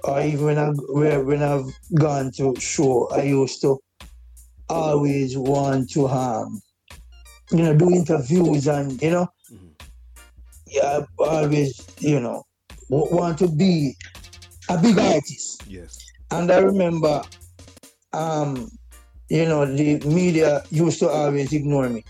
or 0.03 0.21
even 0.21 0.45
when 0.45 0.57
I 0.57 1.17
when 1.17 1.43
I've 1.43 1.65
gone 1.95 2.31
to 2.37 2.55
show 2.59 3.09
I 3.09 3.23
used 3.23 3.61
to 3.61 3.79
always 4.69 5.37
want 5.37 5.89
to 5.91 6.07
um 6.07 6.61
you 7.51 7.63
know 7.63 7.75
do 7.75 7.91
interviews 7.91 8.67
and 8.67 9.01
you 9.01 9.11
know 9.11 9.27
yeah, 10.69 11.01
I 11.19 11.23
always, 11.23 11.87
you 11.99 12.19
know, 12.19 12.43
want 12.89 13.39
to 13.39 13.47
be 13.47 13.95
a 14.69 14.77
big 14.77 14.97
artist. 14.97 15.63
Yes. 15.67 15.97
And 16.31 16.51
I 16.51 16.59
remember, 16.59 17.23
um, 18.13 18.69
you 19.29 19.45
know, 19.45 19.65
the 19.65 19.99
media 20.05 20.63
used 20.69 20.99
to 20.99 21.09
always 21.09 21.53
ignore 21.53 21.89
me. 21.89 22.05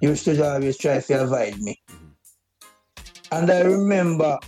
Used 0.00 0.24
to 0.24 0.52
always 0.52 0.76
try 0.76 1.00
to 1.00 1.22
avoid 1.22 1.58
me. 1.60 1.78
And 3.32 3.50
I 3.50 3.62
remember, 3.62 4.38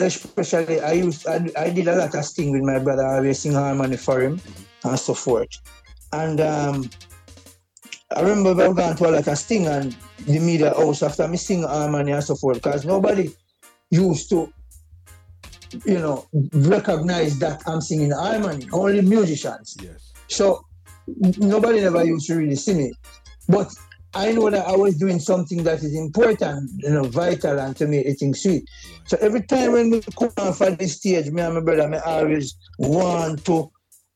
especially, 0.00 0.80
I 0.80 0.92
used, 0.92 1.26
I, 1.26 1.50
I 1.56 1.70
did 1.70 1.88
a 1.88 1.96
lot 1.96 2.14
of 2.14 2.24
sing 2.24 2.52
with 2.52 2.62
my 2.62 2.78
brother. 2.78 3.06
I 3.06 3.16
always 3.16 3.38
sing 3.38 3.52
harmony 3.52 3.96
for 3.96 4.20
him 4.20 4.40
and 4.84 4.98
so 4.98 5.14
forth. 5.14 5.48
And 6.12 6.40
um, 6.40 6.90
I 8.16 8.22
remember 8.22 8.54
when 8.54 8.70
I 8.70 8.72
gone 8.72 8.96
to 8.96 9.08
a 9.08 9.10
lot 9.10 9.28
of 9.28 9.38
sting 9.38 9.66
and 9.66 9.96
the 10.26 10.38
media 10.38 10.70
house 10.70 11.02
after 11.02 11.28
me 11.28 11.36
sing 11.36 11.62
harmony 11.62 12.12
and 12.12 12.24
so 12.24 12.34
forth 12.34 12.62
because 12.62 12.84
nobody 12.84 13.30
used 13.90 14.28
to, 14.30 14.52
you 15.84 15.98
know, 15.98 16.26
recognize 16.52 17.38
that 17.38 17.62
I'm 17.66 17.80
singing 17.80 18.10
harmony. 18.10 18.68
Only 18.72 19.02
musicians. 19.02 19.76
Yes. 19.82 20.12
So 20.28 20.64
nobody 21.38 21.80
never 21.80 22.04
used 22.04 22.26
to 22.26 22.36
really 22.36 22.56
see 22.56 22.74
me. 22.74 22.92
But 23.48 23.72
I 24.14 24.32
know 24.32 24.50
that 24.50 24.66
I 24.66 24.76
was 24.76 24.96
doing 24.96 25.20
something 25.20 25.62
that 25.64 25.82
is 25.82 25.94
important, 25.94 26.70
you 26.78 26.90
know, 26.90 27.04
vital 27.04 27.58
and 27.58 27.76
to 27.76 27.86
me, 27.86 28.02
the 28.02 28.14
thing 28.14 28.34
sweet. 28.34 28.64
So 29.06 29.16
every 29.20 29.42
time 29.42 29.72
when 29.72 29.90
we 29.90 30.00
come 30.18 30.32
off 30.36 30.60
at 30.62 30.78
the 30.78 30.88
stage, 30.88 31.30
me 31.30 31.42
and 31.42 31.54
my 31.54 31.60
brother, 31.60 31.88
me 31.88 31.98
always 31.98 32.56
want 32.78 33.44
to 33.46 33.70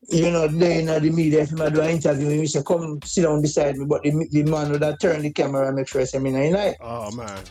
you 0.08 0.30
know, 0.30 0.46
they 0.46 0.80
in 0.80 0.86
the 0.86 1.10
media, 1.10 1.42
if 1.42 1.60
I 1.60 1.70
do 1.70 1.80
an 1.80 1.90
interview, 1.90 2.28
he 2.28 2.46
say, 2.46 2.62
come 2.62 3.00
sit 3.04 3.22
down 3.22 3.40
beside 3.40 3.76
me, 3.76 3.86
but 3.86 4.02
the, 4.02 4.26
the 4.30 4.42
man 4.42 4.70
would 4.70 4.82
have 4.82 4.98
turn 4.98 5.22
the 5.22 5.30
camera 5.30 5.66
and 5.66 5.76
make 5.76 5.88
sure 5.88 6.00
I 6.00 6.04
say, 6.04 6.18
me 6.18 6.54
eye. 6.54 6.76
Oh 6.80 7.10
man. 7.12 7.42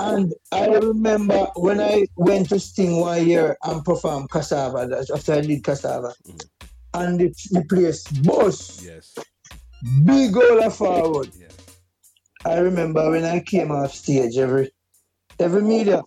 And 0.00 0.34
I 0.52 0.66
remember 0.66 1.46
when 1.56 1.80
I 1.80 2.06
went 2.16 2.50
to 2.50 2.60
Sting 2.60 3.00
one 3.00 3.26
year 3.26 3.56
and 3.64 3.84
performed 3.84 4.30
Cassava, 4.30 5.04
after 5.12 5.34
I 5.34 5.40
did 5.40 5.64
Cassava, 5.64 6.12
mm. 6.26 6.46
and 6.94 7.20
the, 7.20 7.34
the 7.50 7.64
place 7.64 8.06
bus, 8.08 8.84
Yes. 8.84 9.16
big 10.04 10.36
all 10.36 10.70
forward. 10.70 11.30
I 12.46 12.58
remember 12.58 13.10
when 13.10 13.24
I 13.24 13.40
came 13.40 13.70
off 13.70 13.94
stage, 13.94 14.36
every 14.36 14.70
every 15.38 15.62
media 15.62 16.02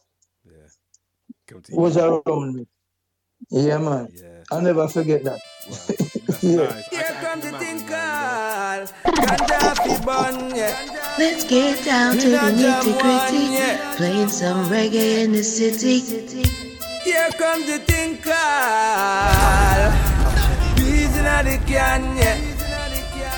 yeah. 0.46 1.58
was 1.72 1.98
around 1.98 2.56
me. 2.56 2.68
Yeah, 3.50 3.78
man. 3.78 4.08
Yeah. 4.14 4.44
I'll 4.52 4.62
never 4.62 4.88
forget 4.88 5.24
that. 5.24 5.40
yeah. 6.42 6.82
Here 6.90 7.16
comes 7.22 7.44
the 7.44 7.58
thing 7.58 7.80
called 7.88 8.94
Ganja 9.06 10.06
bun, 10.06 10.56
yeah. 10.56 11.16
Let's 11.18 11.44
get 11.44 11.84
down 11.84 12.18
to 12.18 12.30
the 12.30 12.38
nitty 12.38 13.02
gritty. 13.02 13.54
yeah. 13.54 13.96
Playing 13.98 14.30
some 14.30 14.70
reggae 14.70 15.24
in 15.24 15.32
the 15.34 15.44
city. 15.44 16.00
Here 17.04 17.30
comes 17.38 17.66
the 17.66 17.80
thing 17.80 18.18
called 18.18 19.94
Bees 20.78 21.18
in 21.18 21.24
the 21.24 21.60
can, 21.66 22.18
yeah. 22.18 22.38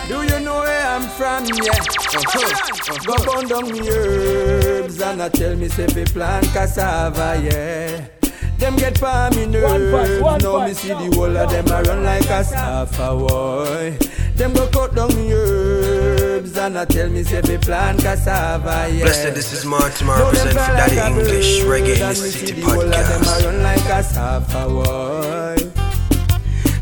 Do 0.08 0.24
you 0.24 0.40
know 0.40 0.62
where 0.62 0.79
I'm 1.00 1.08
from, 1.12 1.46
yeah? 1.64 1.72
Uh-huh. 1.72 2.98
Go 3.06 3.16
burn 3.24 3.48
down 3.48 3.72
me 3.72 3.90
herbs 3.90 5.00
and 5.02 5.22
I 5.22 5.30
tell 5.30 5.56
me 5.56 5.70
say 5.70 5.88
fi 5.88 6.04
plant 6.04 6.46
cassava, 6.48 7.40
yeah. 7.42 8.06
Them 8.58 8.76
get 8.76 9.00
pa 9.00 9.30
me 9.34 9.46
nerves. 9.46 10.22
one 10.22 10.42
now 10.42 10.66
me 10.68 10.74
see 10.74 10.90
the 10.90 11.16
whole 11.16 11.38
of 11.38 11.50
them 11.50 11.68
a 11.68 11.84
run 11.84 12.04
like 12.04 12.30
a 12.30 12.44
safa 12.44 13.16
boy. 13.16 13.98
Them 14.36 14.52
go 14.52 14.68
cut 14.68 14.94
down 14.94 15.16
me 15.16 15.32
herbs 15.32 16.58
and 16.58 16.78
I 16.78 16.84
tell 16.84 17.08
me 17.10 17.24
say 17.24 17.42
fi 17.44 17.56
plant 17.56 18.02
cassava, 18.02 18.90
yeah. 18.92 19.04
Blessed, 19.04 19.36
this 19.36 19.54
is 19.54 19.64
Martin 19.64 20.08
Now 20.08 20.32
them 20.32 20.48
representing 20.48 20.52
for 20.52 20.76
Daddy 20.76 20.96
like 20.98 21.12
English, 21.12 21.62
Reggae 21.62 21.94
in 21.94 22.00
the 22.00 22.14
City 22.14 22.48
see 22.48 22.62
the 22.62 22.62
whole 22.68 22.82
of 22.82 22.90
them 22.92 23.22
a 23.22 23.46
run 23.46 23.64
like 23.64 23.86
a 23.86 24.04
safa 24.04 24.68
boy. 24.68 25.80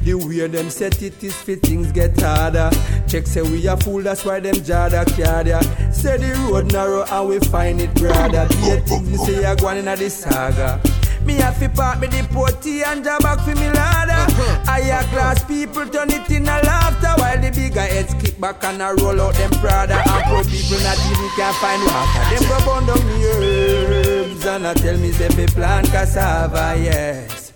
The 0.07 0.13
way 0.13 0.47
them 0.47 0.69
set 0.69 1.01
it 1.01 1.21
is 1.21 1.35
fit 1.35 1.61
things 1.61 1.91
get 1.91 2.17
harder. 2.21 2.71
Check 3.07 3.25
say 3.25 3.41
we 3.41 3.65
a 3.67 3.77
fool, 3.77 4.01
that's 4.01 4.25
why 4.25 4.41
them 4.41 4.55
jada 4.55 5.05
cardia. 5.05 5.61
Say 5.93 6.17
the 6.17 6.33
road 6.51 6.73
narrow 6.73 7.05
and 7.09 7.29
we 7.29 7.39
find 7.39 7.79
it 7.79 7.93
broader. 7.95 8.45
Be 8.49 8.71
a 8.71 8.81
things 8.81 9.09
me 9.09 9.17
say 9.17 9.43
a 9.45 9.55
going 9.55 9.77
inna 9.77 9.95
the 9.95 10.09
saga. 10.09 10.81
Me 11.23 11.33
have 11.35 11.57
to 11.59 11.69
park 11.69 11.99
me 11.99 12.07
the 12.07 12.27
potty 12.33 12.83
and 12.83 13.03
job 13.03 13.21
back 13.21 13.39
for 13.39 13.55
me 13.55 13.69
ladder. 13.71 14.31
Higher 14.65 14.93
uh-huh. 14.93 15.11
class 15.11 15.43
people 15.45 15.85
turn 15.87 16.11
it 16.11 16.29
in 16.31 16.43
a 16.43 16.59
laughter 16.63 17.13
while 17.21 17.41
the 17.41 17.49
bigger 17.51 17.81
heads 17.81 18.13
kick 18.15 18.39
back 18.39 18.63
and 18.65 18.81
a 18.81 18.93
roll 18.95 19.21
out 19.21 19.35
them 19.35 19.51
Prada. 19.51 19.95
And 19.95 20.23
poor 20.25 20.43
people 20.43 20.79
not 20.83 20.99
even 21.07 21.29
can 21.35 21.53
find 21.59 21.83
water. 21.87 22.23
Them 22.31 22.43
go 22.47 22.95
down 22.95 23.07
me 23.07 23.25
herbs 23.25 24.45
and 24.45 24.67
I 24.67 24.73
tell 24.73 24.97
me 24.97 25.11
say 25.11 25.29
fi 25.29 25.45
plant 25.47 25.87
cassava, 25.87 26.75
yes. 26.77 27.46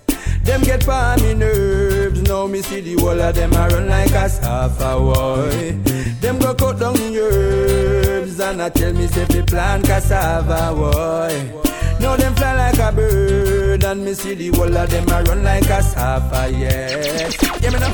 Them 0.43 0.61
get 0.61 0.85
pa 0.85 1.15
me 1.21 1.33
nerves. 1.33 2.21
Now 2.23 2.47
me 2.47 2.61
see 2.61 2.81
the 2.81 3.01
whole 3.01 3.21
of 3.21 3.35
them 3.35 3.53
a 3.53 3.67
run 3.69 3.87
like 3.87 4.11
a 4.11 4.27
safa 4.29 4.97
boy. 4.97 5.77
Them 6.19 6.39
go 6.39 6.53
cut 6.55 6.79
down 6.79 6.93
me 6.93 7.17
herbs 7.17 8.39
and 8.39 8.61
I 8.61 8.69
tell 8.69 8.93
me 8.93 9.07
say 9.07 9.25
fi 9.25 9.41
plant 9.43 9.85
cassava 9.85 10.73
boy. 10.75 11.61
Now 11.99 12.15
them 12.15 12.33
fly 12.33 12.55
like 12.57 12.79
a 12.79 12.91
bird 12.91 13.83
and 13.83 14.03
me 14.03 14.15
see 14.15 14.33
the 14.33 14.47
whole 14.57 14.75
of 14.75 14.89
them 14.89 15.07
a 15.09 15.23
run 15.23 15.43
like 15.43 15.69
a 15.69 15.83
safa 15.83 16.49
yes. 16.51 17.37
Yeah 17.61 17.69
me 17.69 17.79
now. 17.79 17.93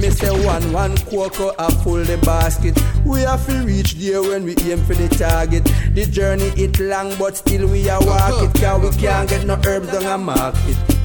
Me 0.00 0.10
say 0.10 0.30
one 0.46 0.72
one 0.72 0.96
cocoa 0.96 1.52
a 1.58 1.70
full 1.82 2.02
the 2.04 2.18
basket. 2.18 2.76
We 3.04 3.20
have 3.20 3.46
to 3.46 3.64
reach 3.64 3.94
there 3.94 4.22
when 4.22 4.44
we 4.44 4.56
aim 4.58 4.84
for 4.84 4.94
the 4.94 5.08
target. 5.08 5.64
The 5.94 6.06
journey 6.06 6.50
it 6.56 6.78
long 6.80 7.14
but 7.18 7.36
still 7.36 7.68
we 7.68 7.88
a 7.88 7.98
walk. 8.00 8.54
Cause 8.54 8.96
we 8.96 9.02
can't 9.02 9.28
get 9.28 9.44
no 9.46 9.60
herbs 9.64 9.92
down 9.92 10.06
a 10.06 10.18
market. 10.18 10.97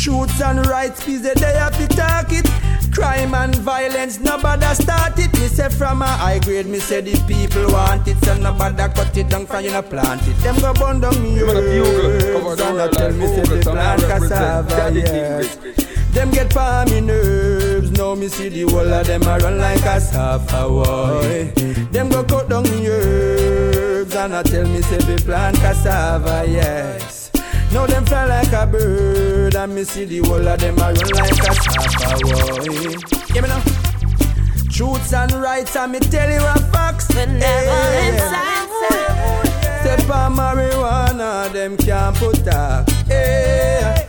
Truths 0.00 0.40
and 0.40 0.66
rights, 0.66 1.04
peace 1.04 1.20
they 1.20 1.52
have 1.52 1.76
to 1.76 1.86
talk 1.88 2.32
it. 2.32 2.48
Crime 2.90 3.34
and 3.34 3.54
violence, 3.56 4.18
nobody 4.18 4.64
start 4.74 5.18
it. 5.18 5.30
Me 5.34 5.46
say 5.46 5.68
from 5.68 6.00
a 6.00 6.06
high 6.06 6.38
grade, 6.38 6.64
me 6.64 6.78
say 6.78 7.02
the 7.02 7.12
people 7.28 7.70
want 7.70 8.08
it. 8.08 8.16
So 8.24 8.34
nobody 8.38 8.76
cut 8.94 9.14
it 9.14 9.28
down 9.28 9.44
from 9.44 9.62
you 9.62 9.72
no 9.72 9.82
plant 9.82 10.26
it. 10.26 10.36
Them 10.38 10.56
go 10.56 10.72
burn 10.72 11.00
down 11.00 11.22
me 11.22 11.38
herbs. 11.40 12.60
And 12.62 12.80
I 12.80 12.88
tell 12.88 13.12
me 13.12 13.26
say 13.26 13.42
the 13.42 13.60
plant 13.62 14.00
cassava, 14.00 14.90
yes. 14.94 15.58
Them 16.12 16.30
get 16.30 16.48
pa 16.48 16.86
me 16.88 17.02
nerves. 17.02 17.90
Now 17.90 18.14
me 18.14 18.28
see 18.28 18.48
the 18.48 18.62
whole 18.62 18.92
of 18.92 19.06
them 19.06 19.22
a 19.24 19.38
run 19.38 19.58
like 19.58 19.84
a 19.84 20.66
boy. 20.66 21.52
Them 21.92 22.08
go 22.08 22.24
cut 22.24 22.48
down 22.48 22.62
me 22.62 22.88
herbs. 22.88 24.16
And 24.16 24.34
I 24.34 24.42
tell 24.44 24.66
me 24.66 24.80
say 24.80 24.96
the 24.96 25.22
plant 25.22 25.56
cassava, 25.56 26.46
yes. 26.48 27.19
Now 27.72 27.86
them 27.86 28.04
fly 28.04 28.26
like 28.26 28.52
a 28.52 28.66
bird 28.66 29.54
and 29.54 29.74
me 29.74 29.84
see 29.84 30.04
the 30.04 30.18
whole 30.18 30.46
of 30.46 30.58
them 30.58 30.76
a 30.78 30.92
run 30.92 30.94
like 30.94 31.38
a 31.38 31.52
boy. 32.20 33.32
Hear 33.32 33.42
me 33.42 33.48
now. 33.48 33.62
Truths 34.70 35.12
and 35.12 35.32
rights 35.32 35.76
and 35.76 35.92
me 35.92 36.00
tell 36.00 36.28
you 36.28 36.44
a 36.44 36.58
facts. 36.72 37.08
Whenever 37.14 37.38
inside 38.08 38.60
Step 39.82 40.10
on 40.10 40.34
marijuana, 40.34 41.52
them 41.52 41.76
can't 41.76 42.16
put 42.16 42.46
up. 42.48 42.90
Hey. 43.06 43.99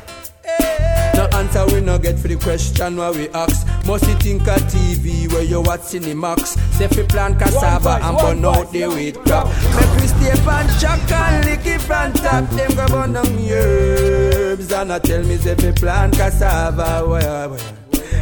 Answer 1.42 1.66
we 1.74 1.82
no 1.82 1.98
get 1.98 2.20
for 2.20 2.28
the 2.28 2.36
question 2.36 2.98
what 2.98 3.16
we 3.16 3.28
ask. 3.30 3.66
Must 3.88 4.08
you 4.08 4.14
think 4.18 4.44
a 4.44 4.62
TV 4.70 5.28
where 5.34 5.42
you 5.42 5.62
watch 5.62 5.80
Cinemax? 5.80 6.56
Say 6.76 6.88
fi 6.88 7.02
plant 7.02 7.40
cassava 7.40 7.98
and 8.00 8.16
burn 8.20 8.46
out 8.46 8.72
the 8.72 8.86
wheat 8.86 9.16
crop. 9.16 9.48
Make 9.48 10.02
we 10.02 10.06
stay 10.06 10.40
pan 10.46 10.70
chuck 10.80 11.12
and 11.12 11.44
lick 11.46 11.66
it 11.66 11.82
from 11.82 12.14
top. 12.14 12.48
Them 12.52 12.76
go 12.76 12.86
burn 12.90 13.14
down 13.14 13.26
herbs 13.50 14.72
and 14.72 14.94
I 14.94 15.00
tell 15.00 15.24
me 15.24 15.38
say 15.38 15.56
fi 15.56 15.72
plant 15.72 16.14
cassava. 16.14 17.10
Where, 17.10 17.50
where? 17.50 17.60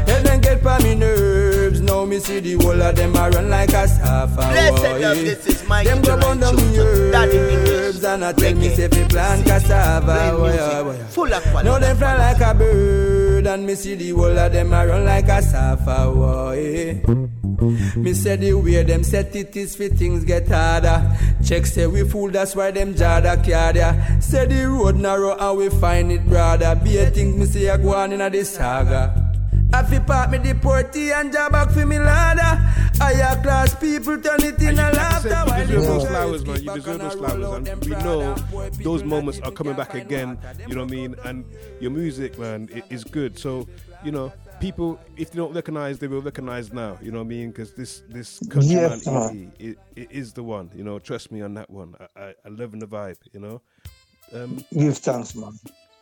Hey, 0.05 0.23
them 0.23 0.39
get 0.39 0.63
pa 0.63 0.79
me 0.81 0.95
nerves. 0.95 1.81
Now 1.81 2.05
me 2.05 2.19
see 2.19 2.39
the 2.39 2.53
whole 2.53 2.81
of 2.81 2.95
them 2.95 3.17
a 3.17 3.29
run 3.31 3.49
like 3.49 3.73
a 3.73 3.85
safa. 3.85 4.35
Blessed 4.35 5.01
love, 5.01 5.17
this 5.17 5.45
is 5.45 5.67
Mikey 5.67 5.89
Them 5.89 6.01
go 6.03 6.17
burn 6.21 6.39
down 6.39 6.55
me 6.55 6.73
July 6.73 7.11
Daddy 7.11 7.37
herbs 7.37 8.01
and 8.01 8.23
I 8.23 8.31
tell 8.31 8.55
me 8.55 8.69
say 8.69 8.87
fi 8.87 9.03
plant 9.09 9.45
cassava. 9.45 10.41
Where, 10.41 10.85
where? 10.85 11.05
full 11.07 11.33
of 11.33 11.43
quality. 11.43 11.67
Now 11.67 11.79
them 11.79 11.97
fly 11.97 12.17
like 12.17 12.39
a 12.39 12.53
bird 12.57 13.08
and 13.49 13.65
me 13.65 13.75
see 13.75 13.95
the 13.95 14.11
whole 14.11 14.37
of 14.37 14.51
them 14.53 14.73
a 14.73 14.87
run 14.87 15.05
like 15.05 15.27
a 15.27 15.41
safari. 15.41 16.13
boy. 16.13 17.03
Eh? 17.05 17.97
Me 17.97 18.13
say 18.13 18.35
the 18.37 18.53
way 18.53 18.83
them 18.83 19.03
set 19.03 19.35
it 19.35 19.55
is 19.55 19.75
fi 19.75 19.89
things 19.89 20.23
get 20.23 20.47
harder. 20.47 20.97
Check 21.43 21.65
say 21.65 21.87
we 21.87 22.07
fool 22.07 22.29
that's 22.29 22.55
why 22.55 22.71
them 22.71 22.93
jada 22.93 23.35
cardia. 23.43 24.21
Say 24.23 24.45
the 24.45 24.67
road 24.69 24.95
narrow 24.95 25.35
and 25.37 25.57
we 25.57 25.69
find 25.69 26.11
it 26.11 26.25
broader. 26.27 26.79
Be 26.83 26.97
a 26.97 27.09
thing 27.11 27.37
me 27.39 27.45
say 27.45 27.67
a 27.67 27.77
go 27.77 27.95
on 27.95 28.13
inna 28.13 28.29
the 28.29 28.45
saga. 28.45 29.28
I 29.71 29.83
fi 29.83 29.99
park 29.99 30.31
me 30.31 30.37
the 30.39 30.53
porty 30.55 31.11
and 31.13 31.31
job 31.31 31.51
back 31.51 31.69
fi 31.71 31.85
me 31.85 31.99
ladder. 31.99 32.57
Higher 32.97 33.41
class 33.41 33.75
people 33.75 34.19
turn 34.19 34.43
it 34.43 34.59
in 34.61 34.79
a 34.79 34.91
laughter. 34.91 35.29
You 35.29 35.35
while 35.45 35.67
deserve 35.67 35.69
the 35.69 35.73
those 35.75 35.85
girls 35.85 36.07
flowers, 36.07 36.45
man. 36.45 36.63
You 36.63 36.73
deserve 36.75 36.87
and 36.87 37.01
those 37.01 37.13
flowers, 37.13 37.67
and 37.69 37.85
we 37.85 37.91
know 37.91 38.35
those 38.83 39.03
moments 39.03 39.39
are 39.41 39.51
coming 39.51 39.75
back 39.75 39.93
again. 39.93 40.37
You 40.67 40.75
know 40.75 40.83
what 40.83 40.91
I 40.91 40.95
mean? 40.95 41.15
And 41.23 41.45
your 41.79 41.91
music, 41.91 42.37
man, 42.39 42.67
i- 42.75 42.83
is 42.89 43.03
good. 43.03 43.37
So 43.37 43.67
you 44.03 44.11
know, 44.11 44.33
people, 44.59 44.99
if 45.17 45.31
they 45.31 45.37
don't 45.37 45.53
recognize, 45.53 45.99
they 45.99 46.07
will 46.07 46.21
recognize 46.21 46.73
now. 46.73 46.97
You 47.01 47.11
know 47.11 47.19
what 47.19 47.25
I 47.25 47.27
mean? 47.27 47.49
Because 47.51 47.73
this 47.73 48.01
this 48.09 48.39
Yes, 48.41 48.49
countryman 48.51 49.01
man. 49.05 49.51
EP, 49.59 49.61
it, 49.69 49.77
it 49.95 50.11
is 50.11 50.33
the 50.33 50.43
one. 50.43 50.71
You 50.75 50.83
know, 50.83 50.97
trust 50.99 51.31
me 51.31 51.41
on 51.41 51.53
that 51.53 51.69
one. 51.69 51.95
I 51.99 52.21
I, 52.21 52.33
I 52.45 52.49
love 52.49 52.71
the 52.77 52.87
vibe. 52.87 53.17
You 53.33 53.39
know. 53.39 53.61
Um, 54.33 54.63
Give 54.73 54.95
thanks, 54.97 55.33
man. 55.35 55.53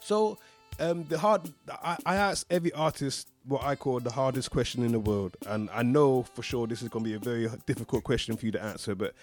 so, 0.01 0.37
um, 0.79 1.05
the 1.07 1.17
hard. 1.17 1.41
I, 1.69 1.95
I 2.05 2.15
ask 2.15 2.45
every 2.49 2.71
artist 2.73 3.29
what 3.47 3.63
I 3.63 3.75
call 3.75 3.99
the 3.99 4.11
hardest 4.11 4.51
question 4.51 4.83
in 4.83 4.91
the 4.91 4.99
world, 4.99 5.37
and 5.47 5.69
I 5.73 5.81
know 5.83 6.23
for 6.23 6.43
sure 6.43 6.67
this 6.67 6.81
is 6.81 6.89
going 6.89 7.05
to 7.05 7.09
be 7.09 7.15
a 7.15 7.19
very 7.19 7.47
difficult 7.65 8.03
question 8.03 8.35
for 8.35 8.45
you 8.45 8.51
to 8.51 8.61
answer. 8.61 8.93
But 8.95 9.13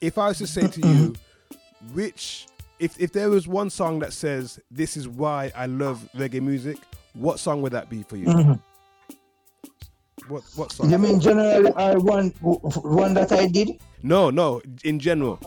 if 0.00 0.18
I 0.18 0.28
was 0.28 0.38
to 0.38 0.46
say 0.46 0.66
to 0.66 0.80
you, 0.88 1.14
which, 1.92 2.46
if 2.78 3.00
if 3.00 3.12
there 3.12 3.30
was 3.30 3.46
one 3.46 3.70
song 3.70 4.00
that 4.00 4.12
says 4.12 4.58
this 4.70 4.96
is 4.96 5.08
why 5.08 5.52
I 5.54 5.66
love 5.66 6.08
reggae 6.16 6.42
music, 6.42 6.78
what 7.14 7.38
song 7.38 7.62
would 7.62 7.72
that 7.72 7.88
be 7.88 8.02
for 8.02 8.16
you? 8.16 8.58
What 10.28 10.42
what 10.56 10.72
song? 10.72 10.90
You 10.90 10.98
mean 10.98 11.20
generally 11.20 11.72
I 11.74 11.94
one 11.94 12.30
one 12.40 13.14
that 13.14 13.32
I 13.32 13.46
did? 13.46 13.80
No, 14.02 14.28
no. 14.28 14.60
In 14.84 14.98
general, 14.98 15.40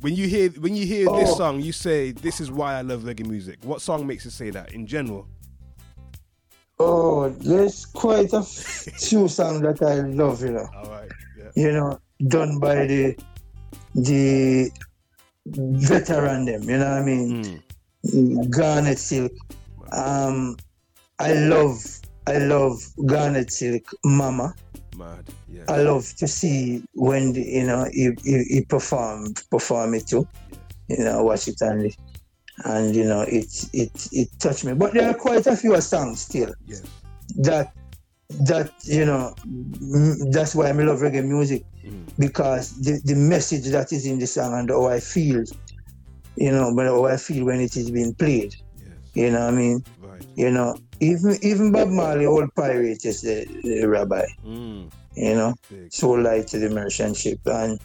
when 0.00 0.14
you 0.14 0.28
hear 0.28 0.48
when 0.50 0.74
you 0.76 0.86
hear 0.86 1.04
this 1.12 1.30
Oh. 1.32 1.36
song, 1.36 1.60
you 1.60 1.72
say 1.72 2.12
this 2.12 2.40
is 2.40 2.50
why 2.50 2.74
I 2.78 2.80
love 2.80 3.02
reggae 3.02 3.26
music. 3.26 3.58
What 3.62 3.82
song 3.82 4.06
makes 4.06 4.24
you 4.24 4.30
say 4.30 4.48
that? 4.50 4.72
In 4.72 4.86
general. 4.86 5.26
Oh, 6.82 7.28
there's 7.28 7.84
quite 7.84 8.32
a 8.32 8.42
few 8.42 9.28
songs 9.28 9.60
that 9.60 9.82
I 9.82 9.96
love, 10.00 10.40
you 10.40 10.52
know. 10.52 10.66
All 10.74 10.90
right. 10.90 11.10
Yeah. 11.36 11.50
You 11.54 11.72
know, 11.72 12.00
done 12.28 12.58
by 12.58 12.86
the 12.86 13.16
the 13.94 14.70
veteran 15.44 16.46
them, 16.46 16.62
you 16.62 16.78
know 16.78 16.88
what 16.88 17.02
I 17.02 17.04
mean? 17.04 17.62
Garnet 18.48 18.98
Silk. 18.98 19.32
Um 19.92 20.56
I 21.18 21.34
love 21.34 21.84
I 22.26 22.38
love 22.38 22.80
Garnet 23.04 23.52
Silk 23.52 23.84
Mama. 24.02 24.54
Mad. 24.96 25.24
Yeah. 25.50 25.64
I 25.68 25.82
love 25.82 26.14
to 26.16 26.26
see 26.26 26.82
when 26.94 27.34
the, 27.34 27.42
you 27.42 27.66
know 27.66 27.84
he, 27.92 28.10
he, 28.24 28.44
he 28.44 28.64
perform 28.64 29.34
perform 29.50 29.92
it 29.92 30.06
too. 30.06 30.26
You 30.88 31.04
know, 31.04 31.24
watch 31.24 31.46
it 31.46 31.60
and 31.60 31.94
and 32.64 32.94
you 32.94 33.04
know 33.04 33.22
it 33.22 33.68
it 33.72 34.08
it 34.12 34.28
touched 34.38 34.64
me. 34.64 34.74
But 34.74 34.94
there 34.94 35.08
are 35.10 35.14
quite 35.14 35.46
a 35.46 35.56
few 35.56 35.80
songs 35.80 36.20
still 36.22 36.52
Yes. 36.66 36.82
that 37.36 37.72
that 38.40 38.72
you 38.84 39.04
know 39.04 39.34
mm, 39.46 40.32
that's 40.32 40.54
why 40.54 40.68
I 40.68 40.72
love 40.72 41.00
reggae 41.00 41.24
music 41.26 41.64
because 42.18 42.76
the, 42.80 43.00
the 43.04 43.14
message 43.14 43.64
that 43.70 43.92
is 43.92 44.06
in 44.06 44.18
the 44.18 44.26
song 44.26 44.52
and 44.54 44.68
how 44.70 44.86
I 44.86 45.00
feel, 45.00 45.42
you 46.36 46.52
know, 46.52 46.72
but 46.74 46.86
how 46.86 47.06
I 47.06 47.16
feel 47.16 47.46
when 47.46 47.60
it 47.60 47.76
is 47.76 47.90
being 47.90 48.14
played. 48.14 48.54
You 49.14 49.30
know 49.30 49.40
what 49.40 49.54
I 49.54 49.56
mean? 49.56 49.84
Right. 50.00 50.26
You 50.36 50.50
know, 50.50 50.76
even 51.00 51.36
even 51.42 51.72
Bob 51.72 51.88
Marley, 51.88 52.26
old 52.26 52.54
pirate, 52.54 53.04
is 53.04 53.22
the, 53.22 53.46
the 53.64 53.86
rabbi. 53.86 54.26
Mm. 54.44 54.92
You 55.16 55.34
know, 55.34 55.54
so 55.88 56.10
light 56.10 56.46
to 56.48 56.58
the 56.58 56.70
merchant 56.70 57.16
ship, 57.16 57.40
and 57.46 57.80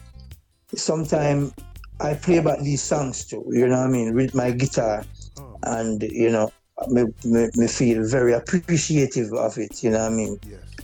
sometimes 0.74 1.52
I 2.00 2.14
play 2.14 2.36
about 2.36 2.60
these 2.60 2.82
songs 2.82 3.24
too. 3.24 3.44
You 3.50 3.66
know 3.68 3.78
what 3.78 3.86
I 3.86 3.90
mean? 3.90 4.14
With 4.14 4.34
my 4.34 4.50
guitar, 4.50 5.04
and 5.62 6.02
you 6.02 6.30
know, 6.30 6.52
me, 6.88 7.04
me, 7.24 7.48
me 7.54 7.66
feel 7.66 8.04
very 8.06 8.32
appreciative 8.34 9.32
of 9.32 9.56
it. 9.58 9.82
You 9.82 9.90
know 9.90 10.02
what 10.02 10.12
I 10.12 10.14
mean? 10.14 10.40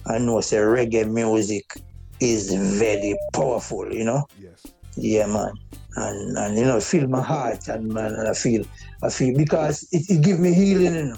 I 0.06 0.18
know 0.18 0.40
say 0.40 0.56
reggae 0.56 1.10
music 1.10 1.76
is 2.20 2.52
very 2.54 3.16
powerful. 3.32 3.92
You 3.92 4.04
know? 4.04 4.26
Yes. 4.40 4.66
Yeah, 4.96 5.26
man. 5.26 5.52
And 5.96 6.38
and 6.38 6.58
you 6.58 6.64
know, 6.64 6.80
feel 6.80 7.06
my 7.08 7.22
heart 7.22 7.68
and 7.68 7.92
man, 7.92 8.14
and 8.14 8.28
I 8.28 8.32
feel 8.32 8.64
I 9.02 9.10
feel 9.10 9.36
because 9.36 9.86
it, 9.92 10.08
it 10.08 10.22
give 10.22 10.40
me 10.40 10.54
healing. 10.54 10.94
You 10.94 11.04
know, 11.04 11.16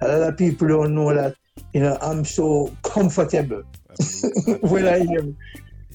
a 0.00 0.18
lot 0.18 0.28
of 0.30 0.36
people 0.36 0.68
don't 0.68 0.94
know 0.94 1.14
that. 1.14 1.36
You 1.72 1.80
know, 1.80 1.98
I'm 2.00 2.24
so 2.24 2.72
comfortable 2.82 3.62
when 4.60 4.86
I 4.86 5.00
hear 5.00 5.22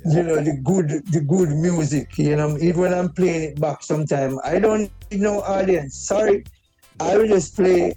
you 0.06 0.24
know 0.24 0.36
the 0.36 0.58
good 0.64 0.90
the 1.12 1.22
good 1.22 1.50
music 1.50 2.18
you 2.18 2.36
know 2.36 2.58
even 2.58 2.82
when 2.82 2.94
i'm 2.94 3.10
playing 3.10 3.44
it 3.44 3.60
back 3.60 3.82
sometime 3.82 4.38
i 4.44 4.60
don't 4.60 4.92
need 5.12 5.22
no 5.22 5.42
audience. 5.42 5.96
Sorry 5.96 6.44
i 7.00 7.18
will 7.18 7.28
just 7.28 7.56
play 7.56 7.94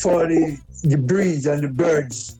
for 0.00 0.26
the 0.26 0.58
the 0.84 0.96
breeze 0.96 1.46
and 1.46 1.62
the 1.62 1.68
birds 1.68 2.38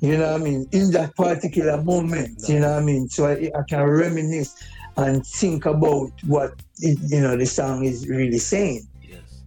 you 0.00 0.16
know 0.16 0.32
what 0.32 0.40
i 0.40 0.44
mean 0.44 0.66
in 0.72 0.90
that 0.90 1.14
particular 1.16 1.82
moment 1.82 2.38
you 2.48 2.60
know 2.60 2.70
what 2.70 2.82
i 2.82 2.84
mean? 2.84 3.08
So 3.08 3.26
i, 3.26 3.50
I 3.58 3.62
can 3.68 3.82
reminisce 3.82 4.54
and 4.96 5.26
think 5.26 5.66
about 5.66 6.10
what 6.26 6.54
it, 6.80 6.98
you 7.08 7.20
know 7.20 7.36
the 7.36 7.46
song 7.46 7.84
is 7.84 8.08
really 8.08 8.38
saying 8.38 8.86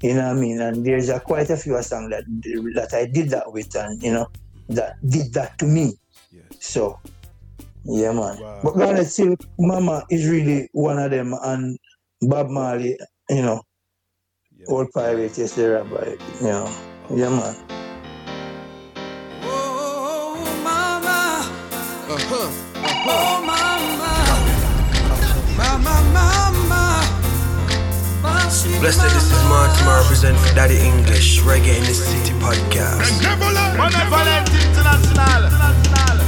you 0.01 0.15
know 0.15 0.27
what 0.27 0.37
i 0.37 0.39
mean? 0.39 0.59
And 0.59 0.85
there's 0.85 1.09
a, 1.09 1.19
quite 1.19 1.49
a 1.49 1.55
few 1.55 1.81
songs 1.81 2.09
that 2.09 2.25
that 2.75 2.93
i 2.93 3.05
did 3.05 3.29
that 3.29 3.53
with 3.53 3.75
and 3.75 4.01
you 4.03 4.11
know 4.11 4.27
that 4.69 4.95
did 5.07 5.33
that 5.33 5.57
to 5.59 5.65
me. 5.65 5.93
So 6.59 6.99
yeah, 7.85 8.11
man. 8.11 8.37
But 8.63 8.75
Garnet 8.75 9.07
Silk, 9.07 9.39
Mama 9.59 10.03
is 10.09 10.29
really 10.29 10.69
one 10.71 10.99
of 10.99 11.11
them, 11.11 11.33
and 11.43 11.77
Bob 12.21 12.49
Marley, 12.49 12.97
you 13.29 13.41
know, 13.41 13.61
old 14.67 14.91
pirate, 14.93 15.37
yes, 15.37 15.55
the 15.55 15.71
rabbi, 15.71 16.15
you 16.41 16.47
know. 16.47 16.69
Yeah, 17.09 17.29
man. 17.29 17.55
mama. 20.63 21.43
Uh-huh. 22.07 22.49
Oh, 23.05 23.41
mama. 23.43 24.11
Mama, 25.57 25.95
mama. 26.13 26.43
Blessed, 28.79 29.01
this 29.01 29.31
is 29.31 29.43
Martin, 29.49 29.87
I 29.87 30.01
represent 30.01 30.37
for 30.37 30.55
Daddy 30.55 30.77
English, 30.77 31.41
Reggae 31.41 31.77
in 31.77 31.83
the 31.83 31.93
City 31.93 32.33
podcast. 32.39 33.19
Benevolent 33.19 34.49
International. 34.49 35.51
My 35.51 36.22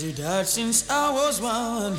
he 0.00 0.12
died 0.12 0.46
since 0.46 0.88
I 0.90 1.10
was 1.12 1.40
one. 1.40 1.96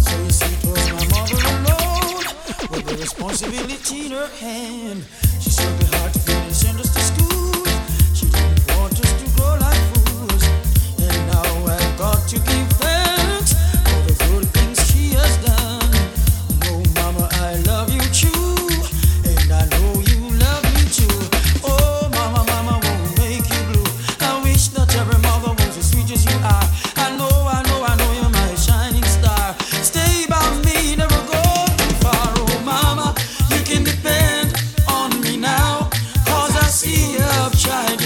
So 0.00 0.22
you 0.22 0.30
see, 0.30 0.54
it 0.54 0.64
was 0.64 0.92
my 0.92 1.04
mother 1.12 1.40
alone 1.52 2.24
with 2.70 2.86
the 2.86 2.96
responsibility 2.96 4.06
in 4.06 4.12
her 4.12 4.28
hand. 4.28 5.04
She 5.40 5.50
struggled 5.50 5.94
hard 5.94 6.12
to 6.14 6.18
feed 6.20 6.43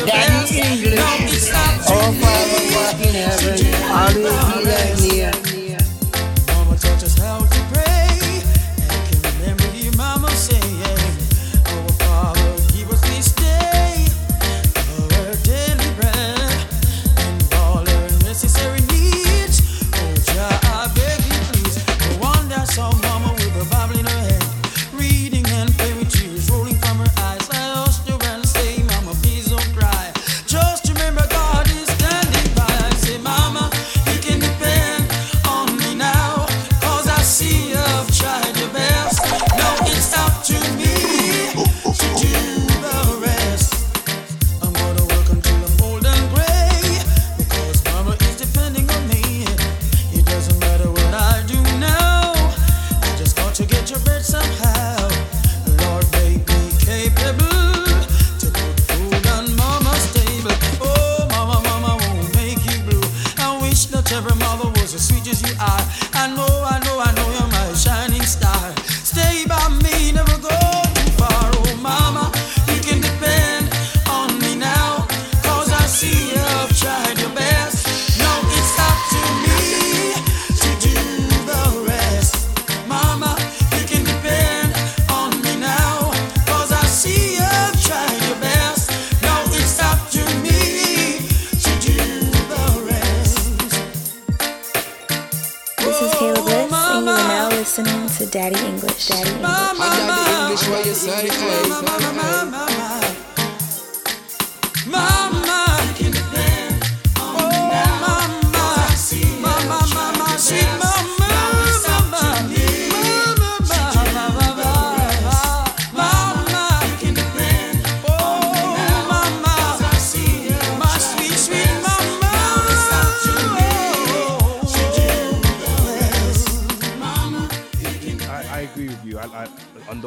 tried 0.08 0.37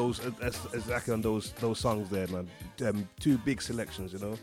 those, 0.02 0.20
uh, 0.26 0.52
exactly 0.74 1.14
on 1.14 1.22
those 1.22 1.52
those 1.54 1.80
songs 1.80 2.10
there, 2.10 2.28
man. 2.28 2.50
Um, 2.86 3.08
two 3.20 3.38
big 3.38 3.62
selections, 3.62 4.14
you 4.14 4.20
know. 4.20 4.38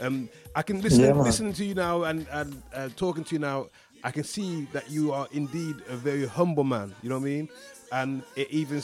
Um, 0.00 0.28
I 0.54 0.62
can 0.62 0.80
listen 0.80 1.12
Yeah, 1.12 1.32
to 1.52 1.64
you 1.64 1.74
now 1.74 2.04
and 2.04 2.26
and 2.30 2.62
uh, 2.74 2.88
talking 2.96 3.24
to 3.24 3.34
you 3.34 3.40
now. 3.40 3.66
I 4.02 4.10
can 4.10 4.24
see 4.24 4.66
that 4.72 4.90
you 4.90 5.12
are 5.12 5.28
indeed 5.32 5.76
a 5.88 5.96
very 5.96 6.26
humble 6.26 6.64
man. 6.64 6.94
You 7.02 7.08
know 7.10 7.16
what 7.18 7.22
I 7.28 7.32
mean? 7.34 7.48
And 7.92 8.22
it 8.36 8.50
even 8.50 8.82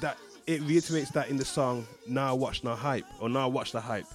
that 0.00 0.18
it 0.46 0.60
reiterates 0.62 1.10
that 1.12 1.28
in 1.30 1.36
the 1.38 1.44
song 1.44 1.86
"Now 2.06 2.34
Watch 2.34 2.64
Now 2.64 2.76
Hype" 2.76 3.06
or 3.20 3.28
"Now 3.28 3.48
Watch 3.48 3.72
the 3.72 3.80
Hype." 3.80 4.06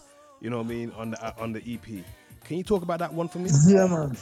You 0.42 0.50
know 0.50 0.58
what 0.58 0.66
I 0.68 0.70
mean 0.70 0.92
on 0.98 1.12
the 1.12 1.26
uh, 1.26 1.34
on 1.40 1.54
the 1.54 1.62
EP. 1.74 2.06
Can 2.46 2.58
you 2.58 2.64
talk 2.64 2.84
about 2.84 3.00
that 3.00 3.14
one 3.14 3.28
for 3.30 3.40
me? 3.40 3.56
Yeah, 3.66 3.88
man. 3.88 4.18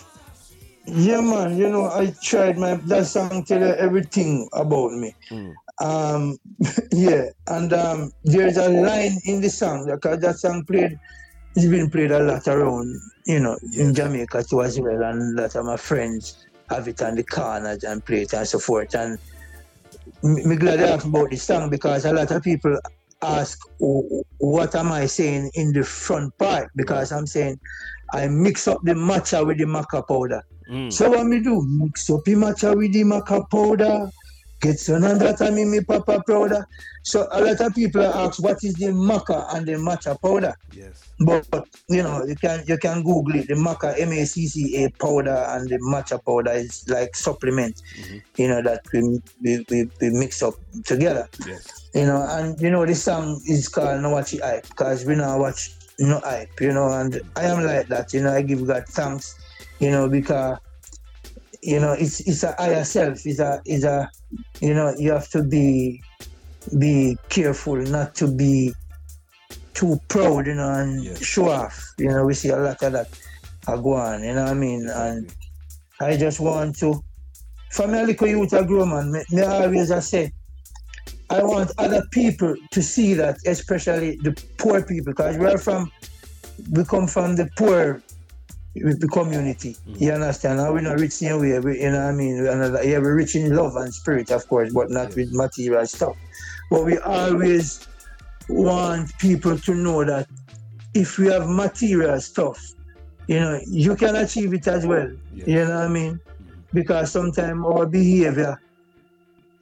Yeah, 0.86 1.22
man. 1.22 1.58
You 1.58 1.70
know, 1.70 1.86
I 1.90 2.14
tried 2.22 2.58
my 2.58 2.76
that 2.88 3.08
song 3.08 3.44
tell 3.46 3.64
everything 3.64 4.50
about 4.54 4.92
me. 4.94 5.16
Mm. 5.32 5.56
Um, 5.82 6.38
yeah, 6.92 7.26
and 7.48 7.74
um, 7.74 8.12
there's 8.24 8.58
a 8.58 8.70
line 8.70 9.18
in 9.26 9.42
the 9.42 9.50
song 9.50 9.90
because 9.92 10.20
that 10.20 10.38
song 10.38 10.64
played. 10.66 10.98
It's 11.56 11.68
been 11.68 11.90
played 11.90 12.12
a 12.12 12.20
lot 12.20 12.48
around, 12.48 13.00
you 13.28 13.40
know, 13.40 13.56
in 13.78 13.94
Jamaica 13.94 14.44
too 14.44 14.64
as 14.64 14.80
well, 14.80 15.04
and 15.04 15.38
a 15.38 15.42
lot 15.44 15.56
of 15.56 15.66
my 15.66 15.78
friends 15.78 16.48
have 16.70 16.88
it 16.88 17.02
on 17.02 17.16
the 17.16 17.24
corners 17.24 17.84
and 17.84 18.04
play 18.06 18.24
it 18.24 18.34
and 18.34 18.48
so 18.48 18.58
forth. 18.58 18.96
And 18.96 19.20
me 20.24 20.56
glad 20.56 20.80
you 20.80 20.86
asked 20.86 21.06
about 21.06 21.30
this 21.30 21.44
song 21.44 21.70
because 21.70 22.06
a 22.06 22.14
lot 22.14 22.32
of 22.32 22.42
people 22.42 22.76
ask, 23.22 23.60
"Oh, 23.82 24.24
what 24.40 24.74
am 24.76 24.92
I 24.92 25.06
saying 25.06 25.52
in 25.54 25.74
the 25.74 25.84
front 25.84 26.36
part? 26.38 26.70
Because 26.76 27.12
I'm 27.12 27.28
saying 27.28 27.60
I 28.14 28.28
mix 28.28 28.68
up 28.68 28.80
the 28.84 28.94
matcha 28.94 29.46
with 29.46 29.58
the 29.58 29.66
maca 29.66 30.08
powder. 30.08 30.42
So 30.90 31.10
what 31.10 31.26
me 31.26 31.40
do? 31.42 31.62
Mix 31.68 32.10
up 32.10 32.24
the 32.26 32.34
matcha 32.34 32.76
with 32.76 32.94
the 32.94 33.04
maca 33.04 33.50
powder. 33.50 34.10
Get 34.64 34.78
that 34.78 35.42
and 35.42 35.56
me 35.58 35.66
me 35.66 35.82
papa 35.82 36.24
powder. 36.26 36.66
So 37.04 37.28
a 37.32 37.44
lot 37.44 37.60
of 37.60 37.76
people 37.76 38.02
ask 38.02 38.42
what 38.42 38.64
is 38.64 38.76
the 38.76 38.86
maca 38.86 39.54
and 39.54 39.66
the 39.68 39.74
matcha 39.74 40.16
powder. 40.22 40.56
Yes. 40.72 41.04
But 41.20 41.46
you 41.90 42.02
know 42.02 42.24
you 42.24 42.36
can 42.38 42.64
you 42.66 42.78
can 42.78 43.04
Google 43.04 43.36
it. 43.36 43.50
The 43.50 43.56
maca 43.56 43.94
M 44.00 44.14
A 44.14 44.26
C 44.26 44.48
C 44.48 44.86
A 44.86 44.90
powder 44.92 45.36
and 45.50 45.70
the 45.70 45.80
matcha 45.80 46.24
powder 46.24 46.52
is 46.52 46.88
like 46.88 47.14
supplement. 47.14 47.82
Mm-hmm. 48.00 48.18
You 48.38 48.48
know 48.48 48.62
that 48.62 48.82
we, 48.94 49.22
we, 49.42 49.66
we, 49.70 49.90
we 50.00 50.10
mix 50.12 50.42
up 50.42 50.54
together. 50.86 51.28
Yes. 51.46 51.90
You 51.94 52.06
know, 52.06 52.26
and 52.30 52.60
you 52.62 52.72
know 52.72 52.86
this 52.86 53.04
song 53.04 53.42
is 53.46 53.68
called 53.68 54.02
No 54.02 54.12
Watch 54.12 54.34
It 54.34 54.42
Hype 54.42 54.70
because 54.70 55.04
we 55.04 55.16
now 55.16 55.38
watch 55.40 55.72
no 56.00 56.20
hype, 56.20 56.62
you 56.62 56.72
know, 56.72 56.88
and 56.88 57.22
I 57.36 57.44
am 57.44 57.64
like 57.66 57.88
that, 57.90 58.14
you 58.14 58.22
know, 58.24 58.34
I 58.34 58.42
give 58.42 58.66
God 58.66 58.86
thanks, 58.88 59.36
you 59.80 59.92
know, 59.92 60.10
because 60.10 60.58
you 61.66 61.80
know 61.80 61.94
it's 61.94 62.20
it's 62.22 62.44
a 62.44 62.54
higher 62.58 62.84
self, 62.84 63.26
is 63.26 63.40
a 63.40 63.62
it's 63.66 63.84
a 63.84 64.10
you 64.62 64.74
know, 64.74 64.94
you 64.98 65.12
have 65.12 65.30
to 65.30 65.44
be 65.44 66.02
be 66.80 67.18
careful 67.30 67.76
not 67.76 68.16
to 68.16 68.28
be 68.28 68.74
too 69.74 70.00
proud, 70.08 70.48
you 70.48 70.56
know, 70.56 70.70
and 70.70 71.18
show 71.18 71.50
off. 71.50 71.94
You 71.98 72.10
know, 72.10 72.26
we 72.26 72.34
see 72.34 72.50
a 72.50 72.58
lot 72.58 72.82
of 72.82 72.94
that 72.94 73.10
uh, 73.68 73.78
go 73.78 73.94
on, 73.94 74.24
you 74.24 74.34
know 74.34 74.44
what 74.44 74.52
I 74.52 74.54
mean? 74.54 74.88
And 74.90 75.34
I 76.00 76.18
just 76.18 76.40
want 76.40 76.78
to 76.80 77.04
from 77.72 77.94
a 77.94 78.04
little 78.04 78.28
youth 78.28 78.54
I 78.54 78.64
grow 78.64 78.86
man, 78.86 79.12
me, 79.12 79.24
me 79.32 79.42
always 79.42 79.92
I 79.92 80.00
say 80.00 80.32
I 81.30 81.42
want 81.42 81.72
other 81.78 82.04
people 82.12 82.56
to 82.72 82.82
see 82.82 83.16
that, 83.16 83.38
especially 83.48 84.18
the 84.18 84.32
poor 84.58 84.84
people, 84.84 85.14
because 85.14 85.38
we're 85.38 85.58
from, 85.58 85.92
we 86.72 86.86
come 86.86 87.08
from 87.08 87.36
the 87.36 87.50
poor 87.58 88.04
the 88.76 89.08
community. 89.08 89.78
Mm. 89.88 90.02
You 90.02 90.12
understand? 90.14 90.58
Now 90.58 90.74
we're 90.74 90.82
not 90.82 91.00
rich 91.00 91.22
in 91.22 91.32
a 91.32 91.38
way, 91.38 91.60
we, 91.60 91.82
you 91.82 91.92
know 91.92 92.00
what 92.00 92.10
I 92.10 92.12
mean? 92.12 92.38
Yeah, 92.38 93.00
we're 93.00 93.16
rich 93.16 93.36
in 93.36 93.56
love 93.56 93.76
and 93.76 93.94
spirit, 93.94 94.32
of 94.32 94.48
course, 94.48 94.74
but 94.74 94.90
not 94.90 95.16
with 95.16 95.34
material 95.34 95.86
stuff. 95.86 96.16
But 96.70 96.86
we 96.86 96.98
always 96.98 97.88
want 98.50 99.18
people 99.20 99.58
to 99.58 99.76
know 99.76 100.04
that 100.04 100.28
if 100.94 101.18
we 101.18 101.28
have 101.28 101.48
material 101.48 102.20
stuff, 102.20 102.60
you 103.28 103.40
know, 103.40 103.60
you 103.68 103.96
can 103.96 104.16
achieve 104.16 104.54
it 104.54 104.68
as 104.68 104.86
well. 104.86 105.12
You 105.34 105.66
know 105.66 105.76
what 105.76 105.84
I 105.84 105.88
mean? 105.88 106.14
Mm-hmm. 106.14 106.54
Because 106.74 107.12
sometimes 107.12 107.64
our 107.66 107.86
behavior 107.86 108.60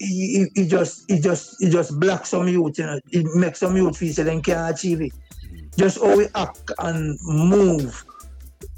it, 0.02 0.52
it, 0.56 0.62
it 0.62 0.68
just 0.68 1.10
it 1.10 1.22
just 1.22 1.62
it 1.62 1.70
just 1.70 2.00
blocks 2.00 2.30
some 2.30 2.48
youth, 2.48 2.80
you 2.80 2.86
know, 2.86 3.00
it 3.12 3.26
makes 3.36 3.60
some 3.60 3.76
youth 3.76 3.98
feel 3.98 4.14
so 4.14 4.24
they 4.24 4.40
can't 4.42 4.74
achieve 4.74 5.02
it. 5.02 5.14
Mm-hmm. 5.14 5.68
Just 5.78 6.00
how 6.02 6.18
we 6.18 6.28
act 6.36 6.72
and 6.80 7.18
move, 7.24 8.04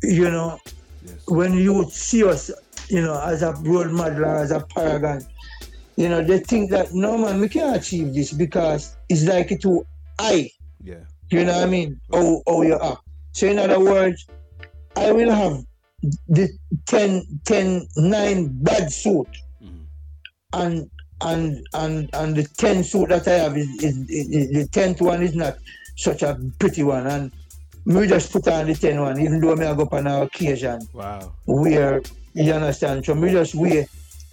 you 0.03 0.29
know, 0.29 0.59
when 1.27 1.53
youth 1.53 1.91
see 1.93 2.23
us, 2.23 2.51
you 2.89 3.01
know, 3.01 3.19
as 3.21 3.41
a 3.41 3.53
role 3.61 3.87
model 3.87 4.25
as 4.25 4.51
a 4.51 4.59
paragon, 4.59 5.25
you 5.95 6.09
know, 6.09 6.23
they 6.23 6.39
think 6.39 6.69
that 6.71 6.93
no 6.93 7.17
man, 7.17 7.39
we 7.39 7.49
can't 7.49 7.75
achieve 7.75 8.13
this 8.13 8.31
because 8.31 8.95
it's 9.09 9.23
like 9.23 9.51
it 9.51 9.61
too 9.61 9.85
high. 10.19 10.49
Yeah. 10.83 10.95
You 11.29 11.45
know 11.45 11.53
what 11.53 11.63
I 11.63 11.69
mean? 11.69 11.99
Oh, 12.11 12.43
oh, 12.45 12.61
you 12.61 12.75
are. 12.75 12.99
So 13.31 13.47
in 13.47 13.57
other 13.57 13.79
words, 13.79 14.27
I 14.95 15.11
will 15.11 15.31
have 15.31 15.63
the 16.27 16.49
10, 16.85 17.39
10 17.45 17.87
9 17.95 18.49
bad 18.61 18.91
suit, 18.91 19.27
mm-hmm. 19.63 19.83
and 20.53 20.89
and 21.21 21.65
and 21.73 22.09
and 22.13 22.35
the 22.35 22.43
10 22.43 22.83
suit 22.83 23.09
that 23.09 23.27
I 23.27 23.33
have 23.33 23.57
is, 23.57 23.67
is, 23.81 24.09
is 24.09 24.49
the 24.51 24.67
10th 24.79 25.01
one 25.01 25.23
is 25.23 25.33
not 25.33 25.57
such 25.95 26.21
a 26.21 26.37
pretty 26.59 26.83
one, 26.83 27.07
and 27.07 27.31
me 27.86 28.07
just 28.07 28.31
put 28.31 28.47
on 28.47 28.67
the 28.67 28.75
10 28.75 28.99
one, 29.01 29.19
even 29.19 29.39
though 29.41 29.55
me 29.55 29.65
I 29.65 29.73
go 29.75 29.84
up 29.84 29.93
on 29.93 30.07
an 30.07 30.21
occasion 30.23 30.81
Wow. 30.93 31.34
where 31.45 32.01
you 32.34 32.51
understand. 32.53 33.05
So 33.05 33.15
me 33.15 33.31
just 33.31 33.55
wear 33.55 33.86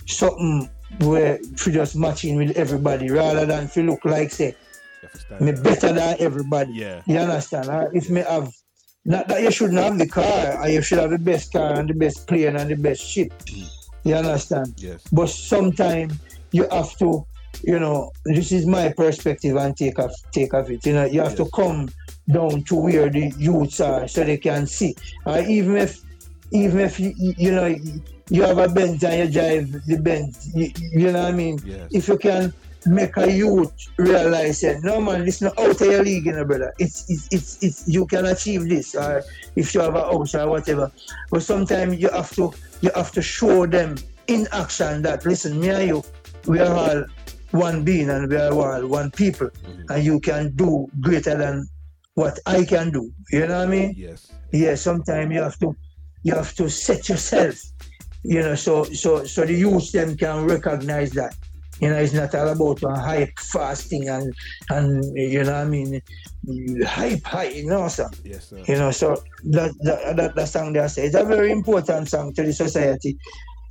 something 0.06 0.68
where 1.00 1.38
for 1.56 1.70
just 1.70 1.96
matching 1.96 2.36
with 2.36 2.56
everybody 2.56 3.10
rather 3.10 3.46
than 3.46 3.68
to 3.70 3.82
look 3.82 4.04
like 4.04 4.30
say 4.30 4.54
me 5.40 5.52
better 5.52 5.92
than 5.92 6.16
everybody. 6.18 6.72
Yeah. 6.72 7.02
You 7.06 7.18
understand? 7.18 7.66
huh? 7.66 7.88
If 7.92 8.10
me 8.10 8.20
have 8.22 8.52
not 9.04 9.28
that 9.28 9.42
you 9.42 9.50
shouldn't 9.50 9.78
have 9.78 9.98
the 9.98 10.06
car, 10.06 10.60
or 10.60 10.68
you 10.68 10.82
should 10.82 10.98
have 10.98 11.10
the 11.10 11.18
best 11.18 11.52
car 11.52 11.72
and 11.78 11.88
the 11.88 11.94
best 11.94 12.26
plane 12.26 12.56
and 12.56 12.70
the 12.70 12.76
best 12.76 13.00
ship. 13.02 13.32
You 14.04 14.14
understand? 14.14 14.74
Yes. 14.76 15.02
But 15.12 15.28
sometimes 15.30 16.14
you 16.52 16.68
have 16.70 16.96
to, 16.98 17.24
you 17.62 17.78
know, 17.78 18.12
this 18.24 18.52
is 18.52 18.66
my 18.66 18.92
perspective 18.92 19.56
and 19.56 19.76
take 19.76 19.98
of 19.98 20.12
take 20.32 20.54
of 20.54 20.70
it. 20.70 20.84
You 20.86 20.94
know, 20.94 21.04
you 21.04 21.20
have 21.20 21.36
to 21.36 21.48
come 21.54 21.90
down 22.30 22.62
to 22.64 22.74
where 22.76 23.10
the 23.10 23.32
youths 23.36 23.80
are 23.80 24.08
so 24.08 24.24
they 24.24 24.38
can 24.38 24.66
see. 24.66 24.94
Uh, 25.26 25.42
even 25.46 25.76
if 25.76 26.00
even 26.52 26.80
if 26.80 26.98
you, 26.98 27.12
you 27.16 27.52
know 27.52 27.74
you 28.28 28.42
have 28.42 28.58
a 28.58 28.68
Benz 28.68 29.02
and 29.04 29.28
you 29.28 29.40
drive 29.40 29.86
the 29.86 29.96
Benz, 29.96 30.50
you, 30.54 30.70
you 30.76 31.12
know 31.12 31.24
what 31.24 31.28
I 31.28 31.32
mean? 31.32 31.60
Yes. 31.64 31.88
If 31.90 32.08
you 32.08 32.18
can 32.18 32.52
make 32.86 33.16
a 33.16 33.30
youth 33.30 33.72
realize 33.98 34.60
that 34.62 34.82
no 34.82 35.00
man, 35.00 35.24
this 35.24 35.42
not 35.42 35.58
out 35.58 35.80
of 35.80 35.86
your 35.86 36.02
league, 36.02 36.26
you 36.26 36.32
know, 36.32 36.44
brother. 36.44 36.72
It's 36.78 37.10
it's 37.10 37.28
it's, 37.30 37.62
it's 37.62 37.88
you 37.88 38.06
can 38.06 38.26
achieve 38.26 38.68
this, 38.68 38.94
or 38.94 39.22
if 39.56 39.74
you 39.74 39.80
have 39.80 39.96
a 39.96 40.02
house 40.02 40.34
or 40.34 40.48
whatever. 40.48 40.90
But 41.30 41.42
sometimes 41.42 41.98
you 41.98 42.08
have 42.10 42.34
to 42.36 42.52
you 42.80 42.90
have 42.94 43.12
to 43.12 43.22
show 43.22 43.66
them 43.66 43.96
in 44.28 44.46
action 44.52 45.02
that 45.02 45.26
listen, 45.26 45.60
me 45.60 45.68
and 45.68 45.88
you, 45.88 46.04
we 46.46 46.60
are 46.60 46.74
all 46.74 47.04
one 47.52 47.84
being 47.84 48.10
and 48.10 48.30
we 48.30 48.36
are 48.36 48.52
all 48.52 48.86
one 48.86 49.10
people, 49.10 49.48
mm-hmm. 49.48 49.90
and 49.90 50.04
you 50.04 50.20
can 50.20 50.54
do 50.56 50.88
greater 51.00 51.36
than 51.36 51.66
what 52.14 52.38
I 52.46 52.64
can 52.64 52.90
do. 52.90 53.10
You 53.32 53.46
know 53.46 53.58
what 53.58 53.68
I 53.68 53.70
mean? 53.70 53.94
Yes. 53.96 54.32
Yeah, 54.52 54.74
sometimes 54.74 55.32
you 55.32 55.40
have 55.40 55.58
to 55.60 55.76
you 56.22 56.34
have 56.34 56.54
to 56.54 56.68
set 56.68 57.08
yourself, 57.08 57.56
you 58.22 58.40
know, 58.40 58.54
so 58.54 58.84
so 58.84 59.24
so 59.24 59.44
the 59.44 59.54
youth 59.54 59.92
them 59.92 60.16
can 60.16 60.46
recognize 60.46 61.12
that. 61.12 61.34
You 61.80 61.88
know, 61.88 61.96
it's 61.96 62.12
not 62.12 62.34
all 62.34 62.48
about 62.48 62.82
a 62.82 62.94
hype 63.00 63.38
fasting 63.38 64.08
and 64.08 64.34
and 64.68 65.02
you 65.16 65.44
know 65.44 65.52
what 65.52 65.62
I 65.62 65.64
mean 65.64 66.02
hype 66.84 67.24
hype, 67.24 67.54
you 67.54 67.66
know, 67.66 67.88
sir. 67.88 68.08
Yes, 68.24 68.48
sir. 68.48 68.62
You 68.66 68.76
know, 68.76 68.90
so 68.90 69.22
that 69.44 69.72
that 69.80 70.16
that, 70.16 70.34
that 70.34 70.48
song 70.48 70.72
they 70.72 70.86
say 70.88 71.06
it's 71.06 71.14
a 71.14 71.24
very 71.24 71.50
important 71.50 72.08
song 72.08 72.34
to 72.34 72.42
the 72.42 72.52
society. 72.52 73.16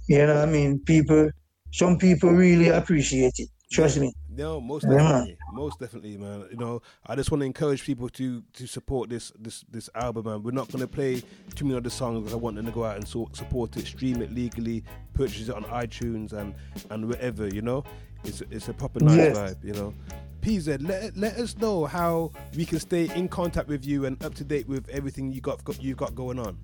You 0.07 0.25
know 0.25 0.35
what 0.35 0.49
I 0.49 0.51
mean? 0.51 0.79
People 0.79 1.29
some 1.71 1.97
people 1.97 2.31
really 2.31 2.69
appreciate 2.69 3.35
it. 3.37 3.49
Trust 3.71 3.99
me. 3.99 4.11
No, 4.29 4.59
most 4.59 4.85
Yeah, 4.89 4.97
definitely, 4.97 5.37
most 5.53 5.79
definitely, 5.79 6.17
man. 6.17 6.47
You 6.49 6.57
know, 6.57 6.81
I 7.05 7.15
just 7.15 7.29
want 7.29 7.41
to 7.41 7.45
encourage 7.45 7.83
people 7.83 8.09
to 8.09 8.41
to 8.53 8.67
support 8.67 9.09
this 9.09 9.31
this 9.39 9.63
this 9.69 9.89
album, 9.93 10.25
man. 10.25 10.41
We're 10.43 10.51
not 10.51 10.71
gonna 10.71 10.87
play 10.87 11.21
too 11.55 11.65
many 11.65 11.77
other 11.77 11.89
songs 11.91 12.19
because 12.19 12.33
I 12.33 12.37
want 12.37 12.55
them 12.55 12.65
to 12.65 12.71
go 12.71 12.83
out 12.83 12.95
and 12.95 13.07
so, 13.07 13.29
support 13.33 13.77
it, 13.77 13.85
stream 13.85 14.21
it 14.23 14.31
legally, 14.33 14.83
purchase 15.13 15.49
it 15.49 15.55
on 15.55 15.63
iTunes 15.65 16.33
and 16.33 16.55
and 16.89 17.07
wherever. 17.07 17.47
You 17.47 17.61
know, 17.61 17.83
it's 18.23 18.41
it's 18.49 18.69
a 18.69 18.73
proper 18.73 19.01
nice 19.01 19.17
Yes. 19.17 19.37
vibe. 19.37 19.63
You 19.63 19.73
know, 19.73 19.93
PZ, 20.41 20.87
let 20.87 21.15
let 21.15 21.37
us 21.37 21.55
know 21.57 21.85
how 21.85 22.31
we 22.55 22.65
can 22.65 22.79
stay 22.79 23.07
in 23.15 23.27
contact 23.27 23.67
with 23.67 23.85
you 23.85 24.05
and 24.05 24.21
up 24.23 24.33
to 24.35 24.43
date 24.43 24.67
with 24.67 24.89
everything 24.89 25.31
you 25.31 25.41
got, 25.41 25.63
got 25.63 25.81
you've 25.83 25.97
got 25.97 26.15
going 26.15 26.39
on. 26.39 26.57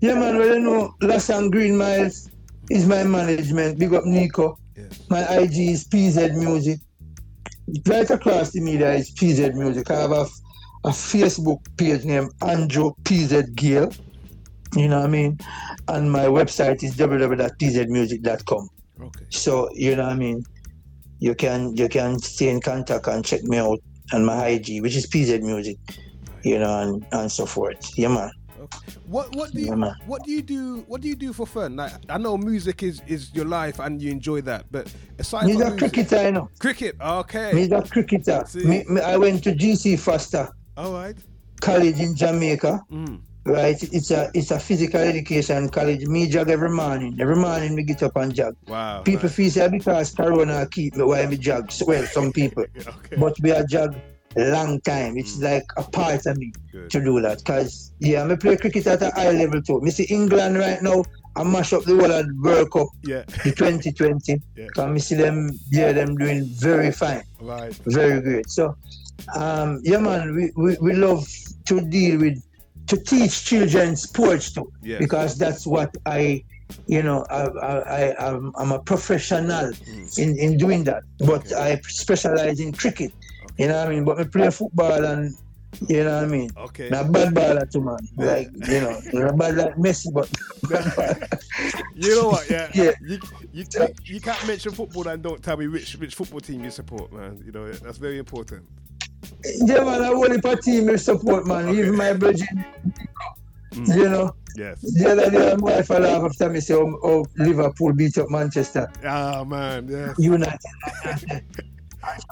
Yeah, 0.00 0.14
man. 0.14 0.36
Well, 0.38 0.54
you 0.54 0.60
know, 0.60 0.94
Las 1.02 1.28
and 1.30 1.50
Green 1.52 1.76
Miles 1.76 2.30
is 2.70 2.86
my 2.86 3.02
management. 3.04 3.78
Big 3.78 3.92
up 3.94 4.04
Nico. 4.04 4.58
My 5.08 5.22
IG 5.38 5.58
is 5.70 5.84
PZ 5.88 6.36
Music. 6.36 6.80
Right 7.86 8.08
across 8.10 8.50
the 8.50 8.60
media 8.60 8.92
is 8.92 9.12
PZ 9.14 9.54
Music. 9.54 9.90
I 9.90 10.00
have 10.00 10.12
a, 10.12 10.26
a 10.84 10.90
Facebook 10.90 11.60
page 11.76 12.04
named 12.04 12.30
Andrew 12.42 12.92
PZ 13.04 13.54
Gale. 13.54 13.92
You 14.76 14.88
know 14.88 14.98
what 14.98 15.06
I 15.06 15.10
mean? 15.10 15.38
And 15.88 16.10
my 16.10 16.24
website 16.24 16.82
is 16.82 16.96
www.pzmusic.com. 16.96 18.68
Okay. 19.00 19.24
So 19.30 19.68
you 19.72 19.96
know 19.96 20.04
what 20.04 20.12
I 20.12 20.16
mean? 20.16 20.42
You 21.20 21.34
can 21.34 21.76
you 21.76 21.88
can 21.88 22.18
stay 22.18 22.48
in 22.48 22.60
contact 22.60 23.06
and 23.06 23.24
check 23.24 23.42
me 23.44 23.58
out 23.58 23.78
on 24.12 24.24
my 24.24 24.46
IG, 24.48 24.82
which 24.82 24.96
is 24.96 25.06
PZ 25.06 25.42
Music. 25.42 25.78
You 26.42 26.58
know, 26.58 26.80
and, 26.80 27.06
and 27.12 27.32
so 27.32 27.46
forth. 27.46 27.96
Yeah, 27.96 28.08
man. 28.08 28.30
What 29.06 29.34
what 29.34 29.52
do 29.52 29.60
you 29.60 29.76
Yeah, 29.76 29.92
what 30.06 30.24
do 30.24 30.30
you 30.32 30.42
do 30.42 30.84
what 30.86 31.00
do 31.00 31.08
you 31.08 31.16
do 31.16 31.32
for 31.32 31.46
fun? 31.46 31.76
Like 31.76 31.92
I 32.08 32.18
know 32.18 32.36
music 32.36 32.82
is 32.82 33.02
is 33.06 33.32
your 33.34 33.44
life 33.46 33.78
and 33.78 34.00
you 34.00 34.10
enjoy 34.10 34.40
that, 34.42 34.66
but 34.70 34.92
aside 35.18 35.46
Me 35.46 35.52
from 35.52 35.62
a 35.62 35.70
music, 35.70 35.78
cricketer, 35.92 36.22
you 36.24 36.32
know. 36.32 36.50
cricket, 36.58 36.96
okay. 37.00 37.52
Me 37.52 37.64
a 37.70 37.82
cricketer. 37.82 38.44
Me, 38.54 38.84
me, 38.88 39.00
I 39.00 39.16
went 39.16 39.44
to 39.44 39.52
GC 39.54 39.98
Foster. 39.98 40.48
All 40.76 40.92
right. 40.92 41.16
college 41.60 42.00
in 42.00 42.14
Jamaica. 42.16 42.82
Mm. 42.90 43.20
Right, 43.46 43.76
it's 43.92 44.10
a 44.10 44.30
it's 44.32 44.50
a 44.50 44.58
physical 44.58 45.00
education 45.00 45.68
college. 45.68 46.06
Me 46.06 46.26
jog 46.28 46.48
every 46.48 46.70
morning. 46.70 47.14
Every 47.20 47.36
morning 47.36 47.74
me 47.74 47.82
get 47.82 48.02
up 48.02 48.16
and 48.16 48.34
jog. 48.34 48.56
Wow. 48.66 49.02
People 49.02 49.28
feel 49.28 49.50
say 49.50 49.68
because 49.68 50.14
Corona 50.14 50.66
keep 50.66 50.96
me 50.96 51.04
while 51.04 51.28
me 51.28 51.36
jog. 51.36 51.70
Well, 51.86 52.06
some 52.06 52.32
people, 52.32 52.64
okay. 52.78 53.16
but 53.16 53.36
we 53.42 53.52
are 53.52 53.62
jog 53.66 53.94
long 54.36 54.80
time. 54.80 55.16
It's 55.16 55.38
like 55.40 55.64
a 55.76 55.82
part 55.82 56.26
of 56.26 56.36
me 56.36 56.52
to 56.90 57.00
do 57.04 57.20
that. 57.20 57.44
Cause 57.44 57.92
yeah, 58.00 58.24
me 58.24 58.36
play 58.36 58.56
cricket 58.56 58.86
at 58.86 59.02
a 59.02 59.10
high 59.10 59.30
level 59.32 59.62
too. 59.62 59.80
Me 59.80 59.90
see 59.90 60.04
England 60.04 60.58
right 60.58 60.82
now. 60.82 61.04
I 61.36 61.42
mash 61.42 61.72
up 61.72 61.82
the 61.82 61.96
whole 61.96 62.12
of 62.12 62.26
World 62.42 62.70
Cup, 62.70 62.86
Yeah. 63.04 63.22
the 63.42 63.50
2020. 63.52 64.40
Yeah. 64.56 64.66
Cause 64.74 64.88
me 64.90 65.00
see 65.00 65.16
them, 65.16 65.50
yeah, 65.70 65.90
them 65.92 66.16
doing 66.16 66.44
very 66.44 66.92
fine, 66.92 67.24
Right. 67.40 67.74
very 67.86 68.20
great. 68.20 68.48
So, 68.48 68.76
um, 69.34 69.80
yeah, 69.82 69.98
man, 69.98 70.34
we, 70.34 70.52
we, 70.56 70.76
we 70.80 70.92
love 70.92 71.26
to 71.66 71.80
deal 71.80 72.20
with 72.20 72.40
to 72.86 72.96
teach 72.98 73.44
children 73.46 73.96
sports 73.96 74.52
too, 74.52 74.70
Yes. 74.82 75.00
because 75.00 75.36
that's 75.36 75.66
what 75.66 75.96
I, 76.06 76.44
you 76.86 77.02
know, 77.02 77.24
I, 77.30 77.42
I, 77.46 77.78
I 78.10 78.28
I'm, 78.28 78.52
I'm 78.56 78.70
a 78.72 78.78
professional 78.78 79.72
in, 80.18 80.38
in 80.38 80.56
doing 80.56 80.84
that. 80.84 81.02
But 81.18 81.52
I 81.52 81.80
specialize 81.88 82.60
in 82.60 82.72
cricket. 82.72 83.12
You 83.58 83.68
know 83.68 83.78
what 83.78 83.86
I 83.86 83.90
mean? 83.90 84.04
But 84.04 84.20
I 84.20 84.24
play 84.24 84.50
football 84.50 85.04
and 85.04 85.34
you 85.88 86.04
know 86.04 86.16
what 86.16 86.24
I 86.24 86.26
mean. 86.26 86.50
Okay. 86.56 86.88
Not 86.88 87.12
bad 87.12 87.34
baller 87.34 87.70
too, 87.70 87.80
man. 87.80 87.98
Like 88.16 88.48
you 88.68 88.80
know, 88.80 89.00
not 89.12 89.36
bad 89.38 89.56
like 89.56 89.74
Messi, 89.76 90.12
but 90.12 90.28
You 91.94 92.16
know 92.16 92.28
what? 92.28 92.48
Yeah. 92.48 92.70
Yeah. 92.74 92.92
You, 93.00 93.18
you, 93.52 93.64
you 94.04 94.20
can't 94.20 94.46
mention 94.46 94.72
football 94.72 95.08
and 95.08 95.22
don't 95.22 95.42
tell 95.42 95.56
me 95.56 95.68
which 95.68 95.96
which 95.96 96.14
football 96.14 96.40
team 96.40 96.64
you 96.64 96.70
support, 96.70 97.12
man. 97.12 97.42
You 97.44 97.52
know 97.52 97.72
that's 97.72 97.98
very 97.98 98.18
important. 98.18 98.64
yeah, 99.44 99.84
man. 99.84 100.02
I 100.02 100.08
only 100.08 100.40
for 100.40 100.56
team 100.56 100.88
you 100.88 100.98
support, 100.98 101.46
man. 101.46 101.68
Even 101.74 101.96
my 101.96 102.12
brethren, 102.12 102.64
you 103.72 104.08
know. 104.08 104.34
Yes. 104.56 104.80
The 104.80 105.10
other 105.10 105.30
day, 105.30 105.56
my 105.56 105.76
wife 105.76 105.90
laugh 105.90 106.22
after 106.22 106.48
me 106.48 106.60
say, 106.60 106.74
oh, 106.74 106.96
oh, 107.02 107.26
Liverpool 107.36 107.92
beat 107.92 108.16
up 108.18 108.30
Manchester 108.30 108.88
Ah 109.04 109.42
man, 109.42 109.88
yeah. 109.88 110.14
United. 110.16 110.60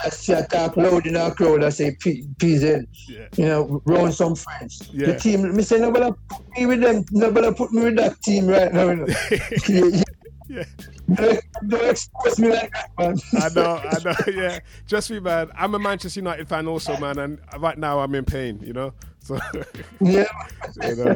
I 0.05 0.09
see 0.11 0.35
I 0.35 0.43
talk 0.43 0.77
loud 0.77 1.07
in 1.07 1.17
our 1.17 1.35
crowd. 1.35 1.65
I 1.65 1.71
say, 1.71 1.97
P- 1.99 2.25
PZ, 2.37 2.87
Yeah. 3.09 3.27
you 3.37 3.45
know, 3.47 3.83
round 3.87 4.15
some 4.15 4.35
friends. 4.35 4.89
Yeah. 4.93 5.07
The 5.13 5.19
team, 5.19 5.55
me 5.57 5.63
say, 5.63 5.79
nobody 5.81 6.11
put 6.29 6.43
me 6.57 6.67
with 6.67 6.81
them. 6.81 7.05
Nobody 7.11 7.53
put 7.55 7.73
me 7.73 7.85
with 7.85 7.97
that 7.97 8.21
team 8.23 8.47
right 8.47 8.73
now. 8.73 8.91
You 8.91 9.91
know. 9.91 10.03
yeah. 10.53 10.65
Don't, 11.67 11.91
expose 11.91 12.39
me 12.39 12.51
like 12.51 12.73
that, 12.73 12.91
man. 12.99 13.19
I 13.41 13.49
know, 13.55 13.81
I 13.83 14.05
know, 14.05 14.33
yeah. 14.43 14.59
Just 14.87 15.11
me, 15.11 15.21
man. 15.21 15.51
I'm 15.57 15.75
a 15.75 15.79
Manchester 15.79 16.21
United 16.21 16.49
fan 16.49 16.67
also, 16.67 16.97
man, 16.99 17.19
and 17.19 17.39
right 17.59 17.79
now 17.79 18.01
I'm 18.01 18.15
in 18.15 18.25
pain, 18.25 18.61
you 18.63 18.73
know. 18.73 18.93
So 19.25 19.39
Yeah. 20.01 20.25
you 20.83 20.97
know. 20.97 21.15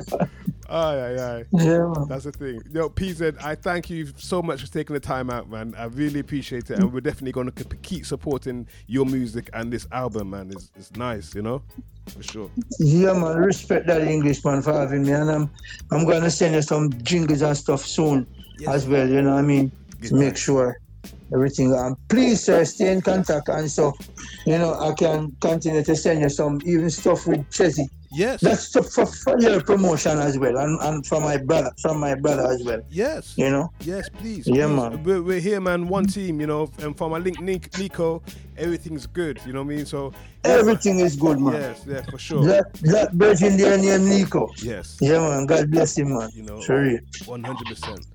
Aye, 0.69 0.97
aye, 0.97 1.39
aye. 1.39 1.45
Yeah, 1.51 1.93
man. 1.93 2.07
That's 2.09 2.23
the 2.23 2.31
thing. 2.31 2.61
Yo, 2.73 2.89
PZ, 2.89 3.43
I 3.43 3.57
thank 3.57 3.91
you 3.91 4.13
so 4.17 4.41
much 4.41 4.61
for 4.61 4.73
taking 4.73 4.95
the 4.95 5.01
time 5.01 5.29
out, 5.29 5.51
man. 5.51 5.75
I 5.77 5.87
really 5.87 6.21
appreciate 6.21 6.71
it, 6.71 6.79
and 6.79 6.93
we're 6.93 7.01
definitely 7.01 7.33
going 7.33 7.51
to 7.51 7.65
keep 7.83 8.07
supporting 8.07 8.69
your 8.87 9.07
music 9.07 9.51
and 9.55 9.73
this 9.73 9.89
album, 9.91 10.31
man. 10.31 10.53
It's, 10.53 10.71
it's 10.77 10.95
nice, 10.95 11.35
you 11.35 11.43
know, 11.43 11.63
for 12.07 12.23
sure. 12.23 12.51
Yeah, 12.79 13.13
man. 13.15 13.39
Respect 13.39 13.89
that 13.89 14.03
English 14.03 14.45
man 14.45 14.63
for 14.63 14.73
having 14.73 15.03
me, 15.03 15.11
and 15.11 15.29
I'm 15.29 15.51
I'm 15.91 16.07
gonna 16.07 16.31
send 16.31 16.55
you 16.55 16.63
some 16.63 16.93
jingles 17.03 17.43
and 17.43 17.57
stuff 17.57 17.85
soon 17.85 18.25
as 18.69 18.87
well. 18.87 19.09
You 19.09 19.23
know 19.23 19.33
what 19.35 19.39
I 19.41 19.43
mean? 19.43 19.73
To 20.05 20.15
make 20.15 20.37
sure 20.37 20.77
everything. 21.33 21.75
Um, 21.75 21.97
please, 22.09 22.43
sir, 22.45 22.65
stay 22.65 22.93
in 22.93 23.01
contact, 23.01 23.49
and 23.49 23.71
so 23.71 23.93
you 24.47 24.59
know 24.59 24.75
I 24.79 24.93
can 24.95 25.35
continue 25.41 25.83
to 25.83 25.97
send 25.97 26.21
you 26.21 26.29
some 26.29 26.61
even 26.65 26.91
stuff 26.91 27.27
with 27.27 27.49
Chesy. 27.51 27.89
Yes. 28.13 28.41
That's 28.41 28.71
for, 28.73 29.05
for 29.05 29.41
your 29.41 29.61
promotion 29.63 30.19
as 30.19 30.39
well, 30.39 30.57
and, 30.57 30.81
and 30.81 31.07
from 31.07 31.25
my 31.25 31.37
brother, 31.37 31.71
from 31.83 31.99
my 31.99 32.15
brother 32.15 32.47
as 32.47 32.63
well. 32.65 32.81
Yes. 32.89 33.35
You 33.37 33.51
know. 33.51 33.71
Yes, 33.81 34.09
please. 34.09 34.47
Yeah, 34.47 34.67
please. 34.67 34.77
man. 34.77 35.03
We're, 35.03 35.23
we're 35.23 35.41
here, 35.41 35.61
man. 35.61 35.89
One 35.89 36.07
team, 36.07 36.41
you 36.41 36.47
know. 36.47 36.71
And 36.79 36.97
for 36.97 37.11
my 37.11 37.19
link, 37.19 37.41
Nick, 37.41 37.77
Nico, 37.77 38.23
everything's 38.57 39.07
good. 39.07 39.41
You 39.45 39.53
know 39.53 39.63
what 39.65 39.73
I 39.73 39.77
mean? 39.77 39.87
So 39.87 40.13
Everything 40.45 41.01
is 41.01 41.17
good, 41.17 41.41
man. 41.41 41.55
Yes, 41.55 41.85
yeah, 41.87 42.03
for 42.03 42.19
sure. 42.19 42.45
That 42.45 42.73
that 42.75 43.13
virgin 43.13 43.57
there 43.57 43.77
named 43.77 44.05
Nico. 44.05 44.49
Yes. 44.59 44.97
Yeah, 45.01 45.19
man. 45.19 45.47
God 45.47 45.71
bless 45.71 45.99
him, 45.99 46.17
man. 46.17 46.31
You 46.33 46.45
know, 46.45 46.61
Sure. 46.61 46.99
one 47.27 47.43
hundred 47.43 47.67
percent. 47.67 48.07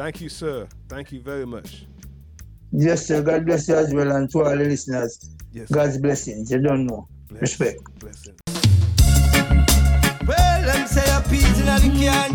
Thank 0.00 0.22
you, 0.22 0.30
sir. 0.30 0.66
Thank 0.88 1.12
you 1.12 1.20
very 1.20 1.44
much. 1.44 1.84
Yes, 2.72 3.06
sir. 3.06 3.20
God 3.20 3.44
bless 3.44 3.68
you 3.68 3.74
as 3.74 3.92
well, 3.92 4.10
and 4.12 4.30
to 4.30 4.38
all 4.38 4.56
the 4.56 4.64
listeners. 4.64 5.28
Yes. 5.52 5.70
God's 5.70 5.98
blessings. 5.98 6.50
You 6.50 6.62
don't 6.62 6.86
know. 6.86 7.06
Respect. 7.32 7.80
Blessing. 7.98 8.34
Well, 10.26 10.62
them 10.64 10.86
say 10.86 11.04
a 11.04 11.20
peas 11.28 11.60
in 11.60 11.66
the 11.66 11.80
can. 12.00 12.32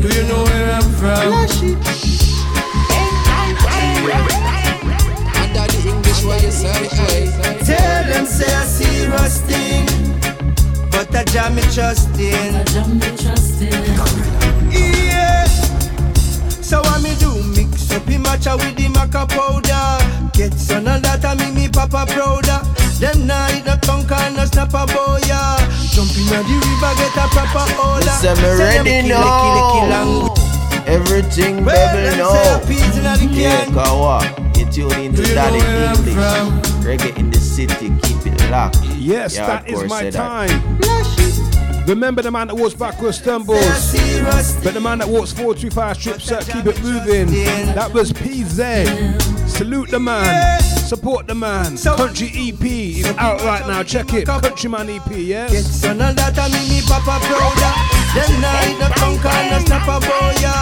Do 0.00 0.08
you 0.16 0.26
know 0.26 0.44
where 0.44 0.72
I'm 0.72 0.88
from? 0.96 1.30
Under 5.42 5.66
the 5.74 5.80
English, 5.86 6.24
what 6.24 6.42
you 6.42 6.50
say? 6.50 6.88
Hey. 6.88 7.28
Tell 7.66 8.04
them 8.04 8.24
say 8.24 8.50
a 8.50 8.64
serious 8.64 9.42
thing, 9.42 9.84
but 10.90 11.14
I 11.14 11.24
jam 11.24 11.54
me 11.54 11.62
trust 11.64 12.18
in. 12.18 12.64
Yeah. 14.72 15.03
So 16.64 16.80
what 16.80 17.02
me 17.02 17.14
do? 17.20 17.28
Mix 17.52 17.92
up 17.92 18.04
the 18.06 18.16
matcha 18.16 18.56
with 18.56 18.74
the 18.76 18.88
maca 18.88 19.28
powder. 19.28 20.30
Get 20.32 20.54
some 20.58 20.86
of 20.88 21.02
that 21.02 21.22
and 21.24 21.38
make 21.38 21.54
me 21.54 21.68
papa 21.68 22.06
prouder. 22.08 22.60
Them 22.98 23.26
night 23.26 23.66
no 23.66 23.76
tongue 23.84 24.08
and 24.10 24.36
no 24.36 24.44
snap 24.46 24.72
a 24.72 24.86
boya. 24.88 25.60
Jump 25.92 26.08
in 26.16 26.24
the 26.32 26.40
river, 26.40 26.92
get 26.96 27.14
a 27.20 27.28
proper 27.28 27.68
order. 27.78 28.16
Say 28.16 28.32
me 28.34 28.40
Say 28.56 28.78
them 28.78 28.86
ready 28.88 29.88
now. 29.92 30.34
Everything 30.86 31.64
Well, 31.64 31.94
baby 31.94 32.08
them 32.08 32.18
know. 32.18 32.32
say 32.32 32.54
a 32.54 32.66
peas 32.66 32.96
in 32.96 33.04
the 33.04 33.34
Yeah, 33.34 33.64
can. 33.66 33.74
Kawa. 33.74 34.22
You 34.56 34.64
tune 34.72 34.92
into 35.04 35.22
Do 35.22 35.28
you 35.28 35.34
Daddy 35.34 35.58
know 35.58 35.64
where 35.64 35.88
I'm 35.88 35.96
English. 36.08 36.74
Reggae 36.84 37.16
in 37.18 37.30
the 37.30 37.38
city, 37.38 37.92
keep 38.02 38.26
it 38.26 38.50
locked. 38.50 38.80
Yes, 38.96 39.36
Yeah, 39.36 39.46
that 39.46 39.68
is 39.68 39.84
my 39.84 40.00
say 40.00 40.10
that. 40.10 40.50
Remember 41.86 42.22
the 42.22 42.30
man 42.30 42.48
that 42.48 42.54
walks 42.56 42.74
backwards 42.74 43.18
stumbles, 43.18 43.60
but 44.64 44.72
the 44.74 44.80
man 44.80 44.98
that 44.98 45.08
walks 45.08 45.32
forward 45.32 45.58
too 45.58 45.70
fast 45.70 46.00
trips 46.00 46.30
up, 46.32 46.40
uh, 46.40 46.44
keep 46.52 46.66
it 46.66 46.82
moving. 46.82 47.26
That 47.74 47.92
was 47.92 48.10
PZ. 48.12 49.20
Salute 49.48 49.90
the 49.90 50.00
man, 50.00 50.60
support 50.62 51.26
the 51.26 51.34
man. 51.34 51.76
Country 51.76 52.30
EP 52.34 52.62
is 52.64 53.06
out 53.18 53.40
right 53.42 53.66
now. 53.66 53.82
Check 53.82 54.12
it, 54.14 54.26
Countryman 54.26 54.88
EP. 54.88 55.10
Yes. 55.10 55.84
Some 58.14 58.34
of 58.36 58.42
that 58.42 58.64
and 58.64 58.70
make 58.70 58.74
me 58.74 58.74
papa 58.74 58.74
prouder. 58.74 58.74
Them 58.74 58.74
night 58.74 58.78
no 58.78 58.86
and 59.28 59.50
no 59.50 59.58
snap 59.66 59.88
a 59.88 59.96
boya. 59.98 60.54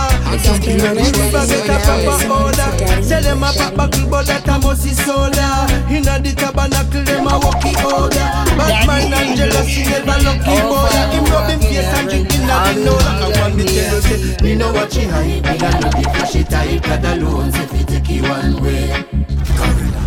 Jump 0.42 0.64
in 0.66 0.78
the 0.78 0.90
river, 0.96 1.44
get 1.46 1.68
a 1.68 1.76
proper 1.84 2.32
order. 2.32 3.02
Say 3.02 3.20
them 3.20 3.42
a 3.42 3.52
pop 3.52 3.76
buckle, 3.76 4.08
but 4.08 4.26
that 4.26 4.48
a 4.48 4.58
musty 4.58 4.90
soda. 4.90 5.68
Inna 5.92 6.18
the 6.18 6.32
tabernacle, 6.32 7.04
them 7.04 7.26
a 7.28 7.38
walkie 7.38 7.76
order. 7.84 8.28
Bad 8.56 8.86
mind 8.86 9.12
and 9.12 9.36
jealousy 9.36 9.84
never 9.84 10.16
lucky 10.24 10.56
boy. 10.64 10.88
Him 11.12 11.24
rub 11.28 11.50
him 11.50 11.60
face 11.60 11.92
and 11.92 12.08
drink 12.08 12.32
inna 12.32 12.56
the 12.72 12.84
nola. 12.84 13.12
I 13.20 13.40
want 13.40 13.56
me 13.56 13.64
tell 13.68 14.00
you 14.00 14.36
me 14.42 14.54
know 14.56 14.72
what 14.72 14.92
she 14.92 15.04
hype. 15.04 15.44
Me 15.44 15.56
a 15.60 15.70
know 15.80 15.92
the 15.92 16.08
flashy 16.14 16.44
type. 16.44 16.82
God 16.82 17.04
alone 17.04 17.52
say 17.52 17.66
fi 17.66 17.82
take 17.84 18.08
you 18.08 18.22
one 18.22 18.62
way. 18.62 19.04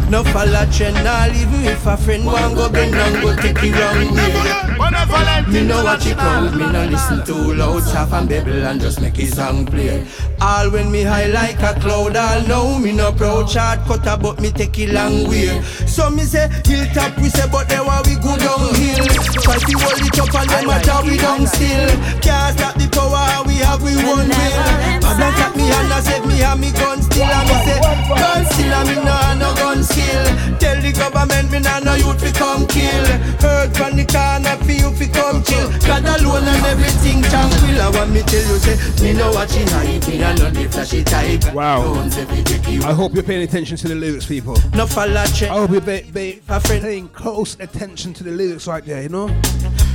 No 0.09 0.23
follow 0.23 0.65
trend, 0.71 0.95
nah 1.03 1.25
even 1.27 1.65
if 1.65 1.85
a 1.85 1.97
friend 1.97 2.25
want 2.25 2.55
go 2.55 2.69
bend 2.69 2.93
and 2.93 3.21
go 3.21 3.35
take 3.35 3.57
it 3.63 3.73
wrong 3.73 4.15
way. 4.15 5.51
Me 5.51 5.65
know 5.65 5.83
what 5.83 6.05
you 6.05 6.15
come, 6.15 6.57
me 6.57 6.71
no 6.71 6.85
listen 6.85 7.25
too 7.25 7.53
loud, 7.53 7.81
soft 7.83 8.13
and 8.13 8.29
babble 8.29 8.65
and 8.65 8.79
just 8.79 9.01
make 9.01 9.15
his 9.15 9.35
song 9.35 9.65
play. 9.65 10.05
All 10.41 10.69
when 10.69 10.91
me 10.91 11.01
high 11.03 11.27
like 11.27 11.59
a 11.61 11.79
cloud, 11.79 12.15
all 12.15 12.41
know 12.47 12.77
me 12.79 12.91
no 12.91 13.11
proud 13.11 13.49
short 13.49 13.79
cutter, 13.87 14.17
but 14.21 14.39
me 14.39 14.51
take 14.51 14.77
it 14.79 14.91
long 14.91 15.27
way. 15.27 15.61
So 15.87 16.09
me 16.09 16.23
say 16.23 16.49
hilltop, 16.65 17.17
we 17.17 17.29
say 17.29 17.49
but 17.51 17.67
there 17.67 17.83
where 17.83 18.01
we 18.05 18.15
go 18.15 18.37
downhill. 18.37 19.05
Try 19.41 19.57
to 19.57 19.73
hold 19.79 20.01
it 20.05 20.19
up 20.19 20.35
and 20.35 20.49
them 20.49 20.81
job 20.83 21.05
we 21.05 21.17
down 21.17 21.47
still. 21.47 21.89
Can't 22.21 22.57
stop 22.57 22.75
the 22.75 22.87
power 22.93 23.43
we 23.47 23.55
have, 23.65 23.81
we 23.81 23.95
one 23.95 24.29
will. 24.29 25.05
Blank 25.15 25.39
at 25.39 25.55
me 25.55 25.63
and 25.71 25.93
I 25.93 26.01
said 26.01 26.25
me 26.25 26.37
have 26.39 26.59
me 26.59 26.71
gun 26.73 27.01
still, 27.01 27.23
and 27.23 27.47
me 27.49 27.55
say 27.65 27.79
gun 28.09 28.45
still, 28.45 28.73
and 28.73 28.89
me 28.89 28.95
no 28.95 29.33
no 29.39 29.55
gun 29.55 29.83
skill. 29.95 30.25
Tell 30.59 30.77
the 30.81 30.91
government 30.91 31.51
me 31.51 31.59
nah 31.59 31.79
no 31.79 31.95
youth 31.95 32.19
fi 32.19 32.31
come 32.35 32.67
kill. 32.67 33.05
Heard 33.39 33.71
from 33.75 33.95
the 33.95 34.05
corner 34.05 34.57
fi 34.67 34.73
you 34.83 34.91
fi 34.91 35.07
come 35.07 35.39
chill. 35.43 35.67
God 35.87 36.03
alone 36.03 36.43
and 36.43 36.65
everything 36.67 37.23
tranquil. 37.23 37.79
I 37.79 37.89
want 37.95 38.11
me 38.11 38.21
tell 38.27 38.43
you 38.43 38.59
say 38.59 38.75
me 39.01 39.13
no 39.13 39.31
watching 39.31 39.67
hype, 39.67 40.07
me 40.07 40.19
nah 40.19 40.35
no 40.35 40.49
the 40.51 40.67
flashy 40.67 41.03
type. 41.03 41.53
Wow. 41.53 41.93
Don't 41.93 42.11
say 42.11 42.25
fi 42.25 42.43
take 42.43 42.67
you 42.67 42.83
I 42.83 42.93
hope 42.93 43.13
you're 43.13 43.23
paying 43.23 43.43
attention 43.43 43.77
to 43.77 43.87
the 43.87 43.95
lyrics, 43.95 44.25
people. 44.25 44.57
No 44.73 44.85
follow 44.85 45.23
check. 45.33 45.49
I 45.49 45.59
hope 45.59 45.71
you're 45.71 45.81
paying 45.81 47.09
close 47.09 47.57
attention 47.59 48.13
to 48.13 48.23
the 48.23 48.31
lyrics 48.31 48.67
right 48.67 48.83
there, 48.83 49.01
you 49.03 49.09
know? 49.09 49.27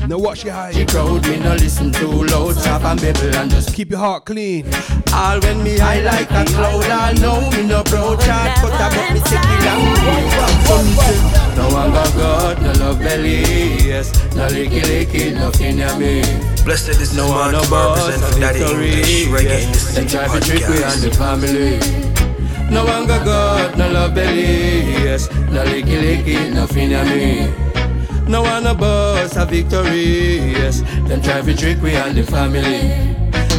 Now 0.09 0.19
watch 0.19 0.45
your 0.45 0.55
The 0.73 0.83
eye. 0.83 0.85
crowd 0.87 1.27
me 1.29 1.39
no 1.39 1.55
listen 1.55 1.93
too 1.93 2.25
loud, 2.25 2.57
stop 2.57 2.85
and 2.85 3.01
babble 3.01 3.35
and 3.37 3.51
just 3.51 3.75
Keep 3.75 3.91
your 3.91 4.01
heart 4.01 4.25
clean. 4.25 4.67
All 5.15 5.39
when 5.41 5.63
me 5.63 5.79
high 5.79 6.01
like 6.01 6.31
a 6.31 6.45
cloud, 6.45 6.85
I 6.85 7.13
know 7.15 7.49
me 7.51 7.63
no 7.67 7.83
proud 7.85 8.19
chat, 8.21 8.59
but 8.63 8.73
I 8.73 8.89
but 8.91 9.15
me 9.15 9.21
take 9.21 9.39
it 9.39 9.61
long 9.67 9.85
way. 10.07 10.31
So 10.67 10.77
me 10.83 10.93
say, 11.05 11.57
no 11.57 11.69
one 11.71 11.91
got 11.93 12.15
God, 12.17 12.63
no 12.63 12.73
love 12.85 12.99
belly. 12.99 13.43
yes. 13.87 14.11
No 14.35 14.47
licky 14.49 14.81
licky, 14.83 15.35
nothing 15.35 15.79
ya 15.79 15.97
me. 15.99 16.23
Blessed 16.65 17.01
is 17.01 17.15
No 17.15 17.27
the 17.27 17.33
one 17.33 17.53
man 17.53 17.53
no 17.53 17.63
to 17.63 17.71
boss, 17.71 17.99
represent 18.09 18.35
for 18.35 18.41
Daddy 18.41 18.59
victory. 18.59 18.89
English. 18.91 19.27
Reggae 19.27 19.63
in 19.65 19.73
the 19.73 19.79
Them 19.79 20.09
City 20.09 20.09
try 20.09 20.27
to 20.29 20.41
trick 20.47 20.69
we 20.69 20.83
and 20.83 21.03
the 21.03 21.11
family. 21.17 22.71
No 22.71 22.85
one 22.85 23.07
got 23.07 23.25
God, 23.25 23.79
no 23.79 23.91
love 23.91 24.15
belly, 24.15 24.83
yes. 25.05 25.31
No 25.51 25.65
licky 25.65 25.99
licky, 26.01 26.53
nothing 26.55 26.91
ya 26.91 27.05
me. 27.05 27.60
No 28.31 28.43
one 28.43 28.63
no 28.63 28.77
boss, 28.77 29.35
a 29.35 29.45
victory, 29.45 30.55
yes. 30.55 30.83
Them 31.09 31.21
try 31.21 31.43
to 31.43 31.53
trick 31.53 31.83
we 31.83 31.97
and 31.97 32.17
the 32.17 32.23
family. 32.23 33.11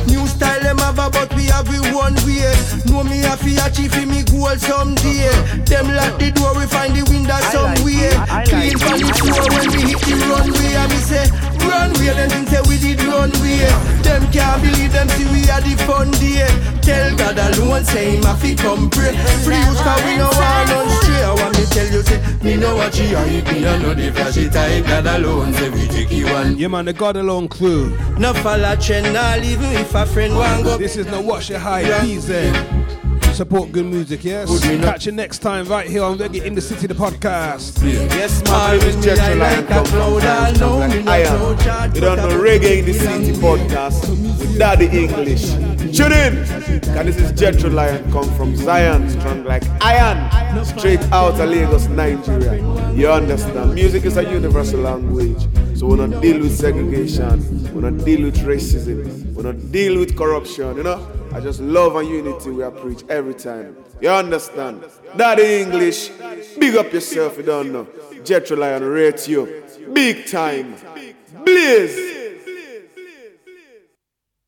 New 0.07 0.25
style 0.25 0.61
them 0.61 0.77
have 0.77 0.97
a 0.97 1.09
but 1.09 1.27
we 1.35 1.47
have 1.51 1.67
it 1.67 1.93
one 1.93 2.15
way. 2.23 2.55
Know 2.87 3.03
me 3.03 3.19
have 3.27 3.43
to 3.43 3.51
achieve 3.67 4.07
me 4.07 4.23
goal 4.23 4.55
someday. 4.55 5.27
Them 5.67 5.91
lock 5.91 6.17
the 6.17 6.31
door, 6.31 6.55
we 6.55 6.65
find 6.67 6.95
the 6.95 7.03
window 7.11 7.35
somewhere. 7.51 8.15
Clean 8.47 8.79
from 8.79 8.95
the 9.03 9.11
floor 9.11 9.43
when 9.51 9.67
we 9.75 9.91
hit 9.91 9.99
the 10.07 10.15
runway. 10.31 10.71
I 10.79 10.87
me 10.87 10.99
say, 11.03 11.27
runway, 11.63 12.13
then 12.13 12.29
think 12.29 12.47
say 12.49 12.61
we 12.67 12.77
did 12.77 13.01
runway. 13.03 13.65
Them 14.03 14.23
can't 14.31 14.61
believe 14.61 14.91
them 14.91 15.07
see 15.09 15.25
we 15.31 15.45
had 15.47 15.63
the 15.63 15.75
fun 15.85 16.11
day. 16.19 16.47
Tell 16.81 17.15
God 17.17 17.37
alone, 17.37 17.83
say 17.85 18.17
him 18.17 18.23
have 18.23 18.41
to 18.41 18.55
come 18.55 18.89
pray. 18.89 19.13
Free 19.45 19.57
use 19.57 19.81
cause 19.81 20.03
we 20.03 20.17
no 20.17 20.29
want 20.29 20.69
none 20.69 20.89
stray. 21.01 21.23
I 21.23 21.33
want 21.33 21.57
me 21.57 21.65
tell 21.65 21.87
you, 21.87 22.01
say, 22.01 22.19
me 22.43 22.57
know 22.57 22.75
what 22.75 22.97
you 22.97 23.15
are, 23.15 23.25
me 23.25 23.67
I 23.67 23.77
know 23.81 23.93
the 23.93 24.11
flashy 24.11 24.49
type. 24.49 24.85
God 24.85 25.05
alone, 25.07 25.53
say 25.53 25.69
we 25.69 25.87
tricky 25.87 26.23
one. 26.23 26.57
Yeah, 26.57 26.67
man, 26.67 26.85
the 26.85 26.93
God 26.93 27.17
Alone 27.17 27.47
crew. 27.47 27.95
No 28.17 28.33
follow 28.33 28.75
trend, 28.75 29.13
nah 29.13 29.35
leave 29.35 29.59
me 29.59 29.75
if 29.75 29.93
a 29.95 30.05
friend 30.05 30.35
want 30.35 30.63
go. 30.63 30.77
This 30.77 30.97
is 30.97 31.05
no 31.07 31.21
Watch 31.21 31.49
Your 31.49 31.59
High 31.59 31.83
PZ. 31.83 33.00
Support 33.33 33.71
good 33.71 33.85
music, 33.85 34.23
yes? 34.23 34.59
Catch 34.81 35.05
you 35.07 35.11
next 35.13 35.39
time 35.39 35.65
right 35.67 35.89
here 35.89 36.03
on 36.03 36.17
Reggae 36.17 36.43
in 36.43 36.53
the 36.53 36.61
City, 36.61 36.85
the 36.85 36.93
podcast. 36.93 37.81
Yes, 37.83 38.43
my 38.45 38.77
name 38.77 38.87
is 38.87 39.03
Jethro 39.03 39.35
Lion, 39.35 39.65
come 39.67 39.85
from 39.85 40.19
France, 40.21 40.57
from 40.59 41.05
like 41.05 41.95
You 41.95 42.01
don't 42.01 42.17
know 42.17 42.39
Reggae 42.39 42.79
in 42.79 42.85
the 42.85 42.93
City 42.93 43.31
podcast 43.39 44.09
with 44.09 44.59
Daddy 44.59 44.85
English. 44.87 45.49
Tune 45.97 46.11
in, 46.11 46.45
cause 46.93 47.05
this 47.05 47.17
is 47.17 47.31
Jethro 47.31 47.69
Lion, 47.69 48.11
come 48.11 48.29
from 48.35 48.55
Zion, 48.55 49.09
strong 49.09 49.43
like 49.45 49.63
iron, 49.81 50.63
straight 50.65 51.01
out 51.11 51.39
of 51.39 51.49
Lagos, 51.49 51.87
Nigeria. 51.87 52.61
You 52.93 53.09
understand? 53.11 53.73
Music 53.73 54.05
is 54.05 54.17
a 54.17 54.23
universal 54.23 54.81
language, 54.81 55.47
so 55.77 55.87
we 55.87 55.97
don't 55.97 56.19
deal 56.21 56.39
with 56.39 56.55
segregation, 56.55 57.73
we 57.73 57.81
don't 57.81 57.97
deal 58.03 58.23
with 58.23 58.37
racism, 58.39 59.33
we 59.33 59.41
don't 59.41 59.71
deal 59.71 59.97
with 59.97 60.15
corruption, 60.17 60.77
you 60.77 60.83
know? 60.83 61.20
I 61.33 61.39
just 61.39 61.61
love 61.61 61.95
and 61.95 62.07
unity 62.09 62.49
we 62.49 62.63
are 62.63 62.71
preach 62.71 63.03
every 63.07 63.33
time. 63.33 63.77
You 64.01 64.09
understand? 64.09 64.83
Daddy 65.15 65.61
English, 65.61 66.09
big 66.59 66.75
up 66.75 66.91
yourself, 66.91 67.37
you 67.37 67.43
don't 67.43 67.71
know. 67.71 67.87
Jethro 68.23 68.57
Lion 68.57 68.83
rate 68.83 69.27
you. 69.27 69.63
Big 69.93 70.27
time. 70.27 70.75
Blaze. 71.45 72.20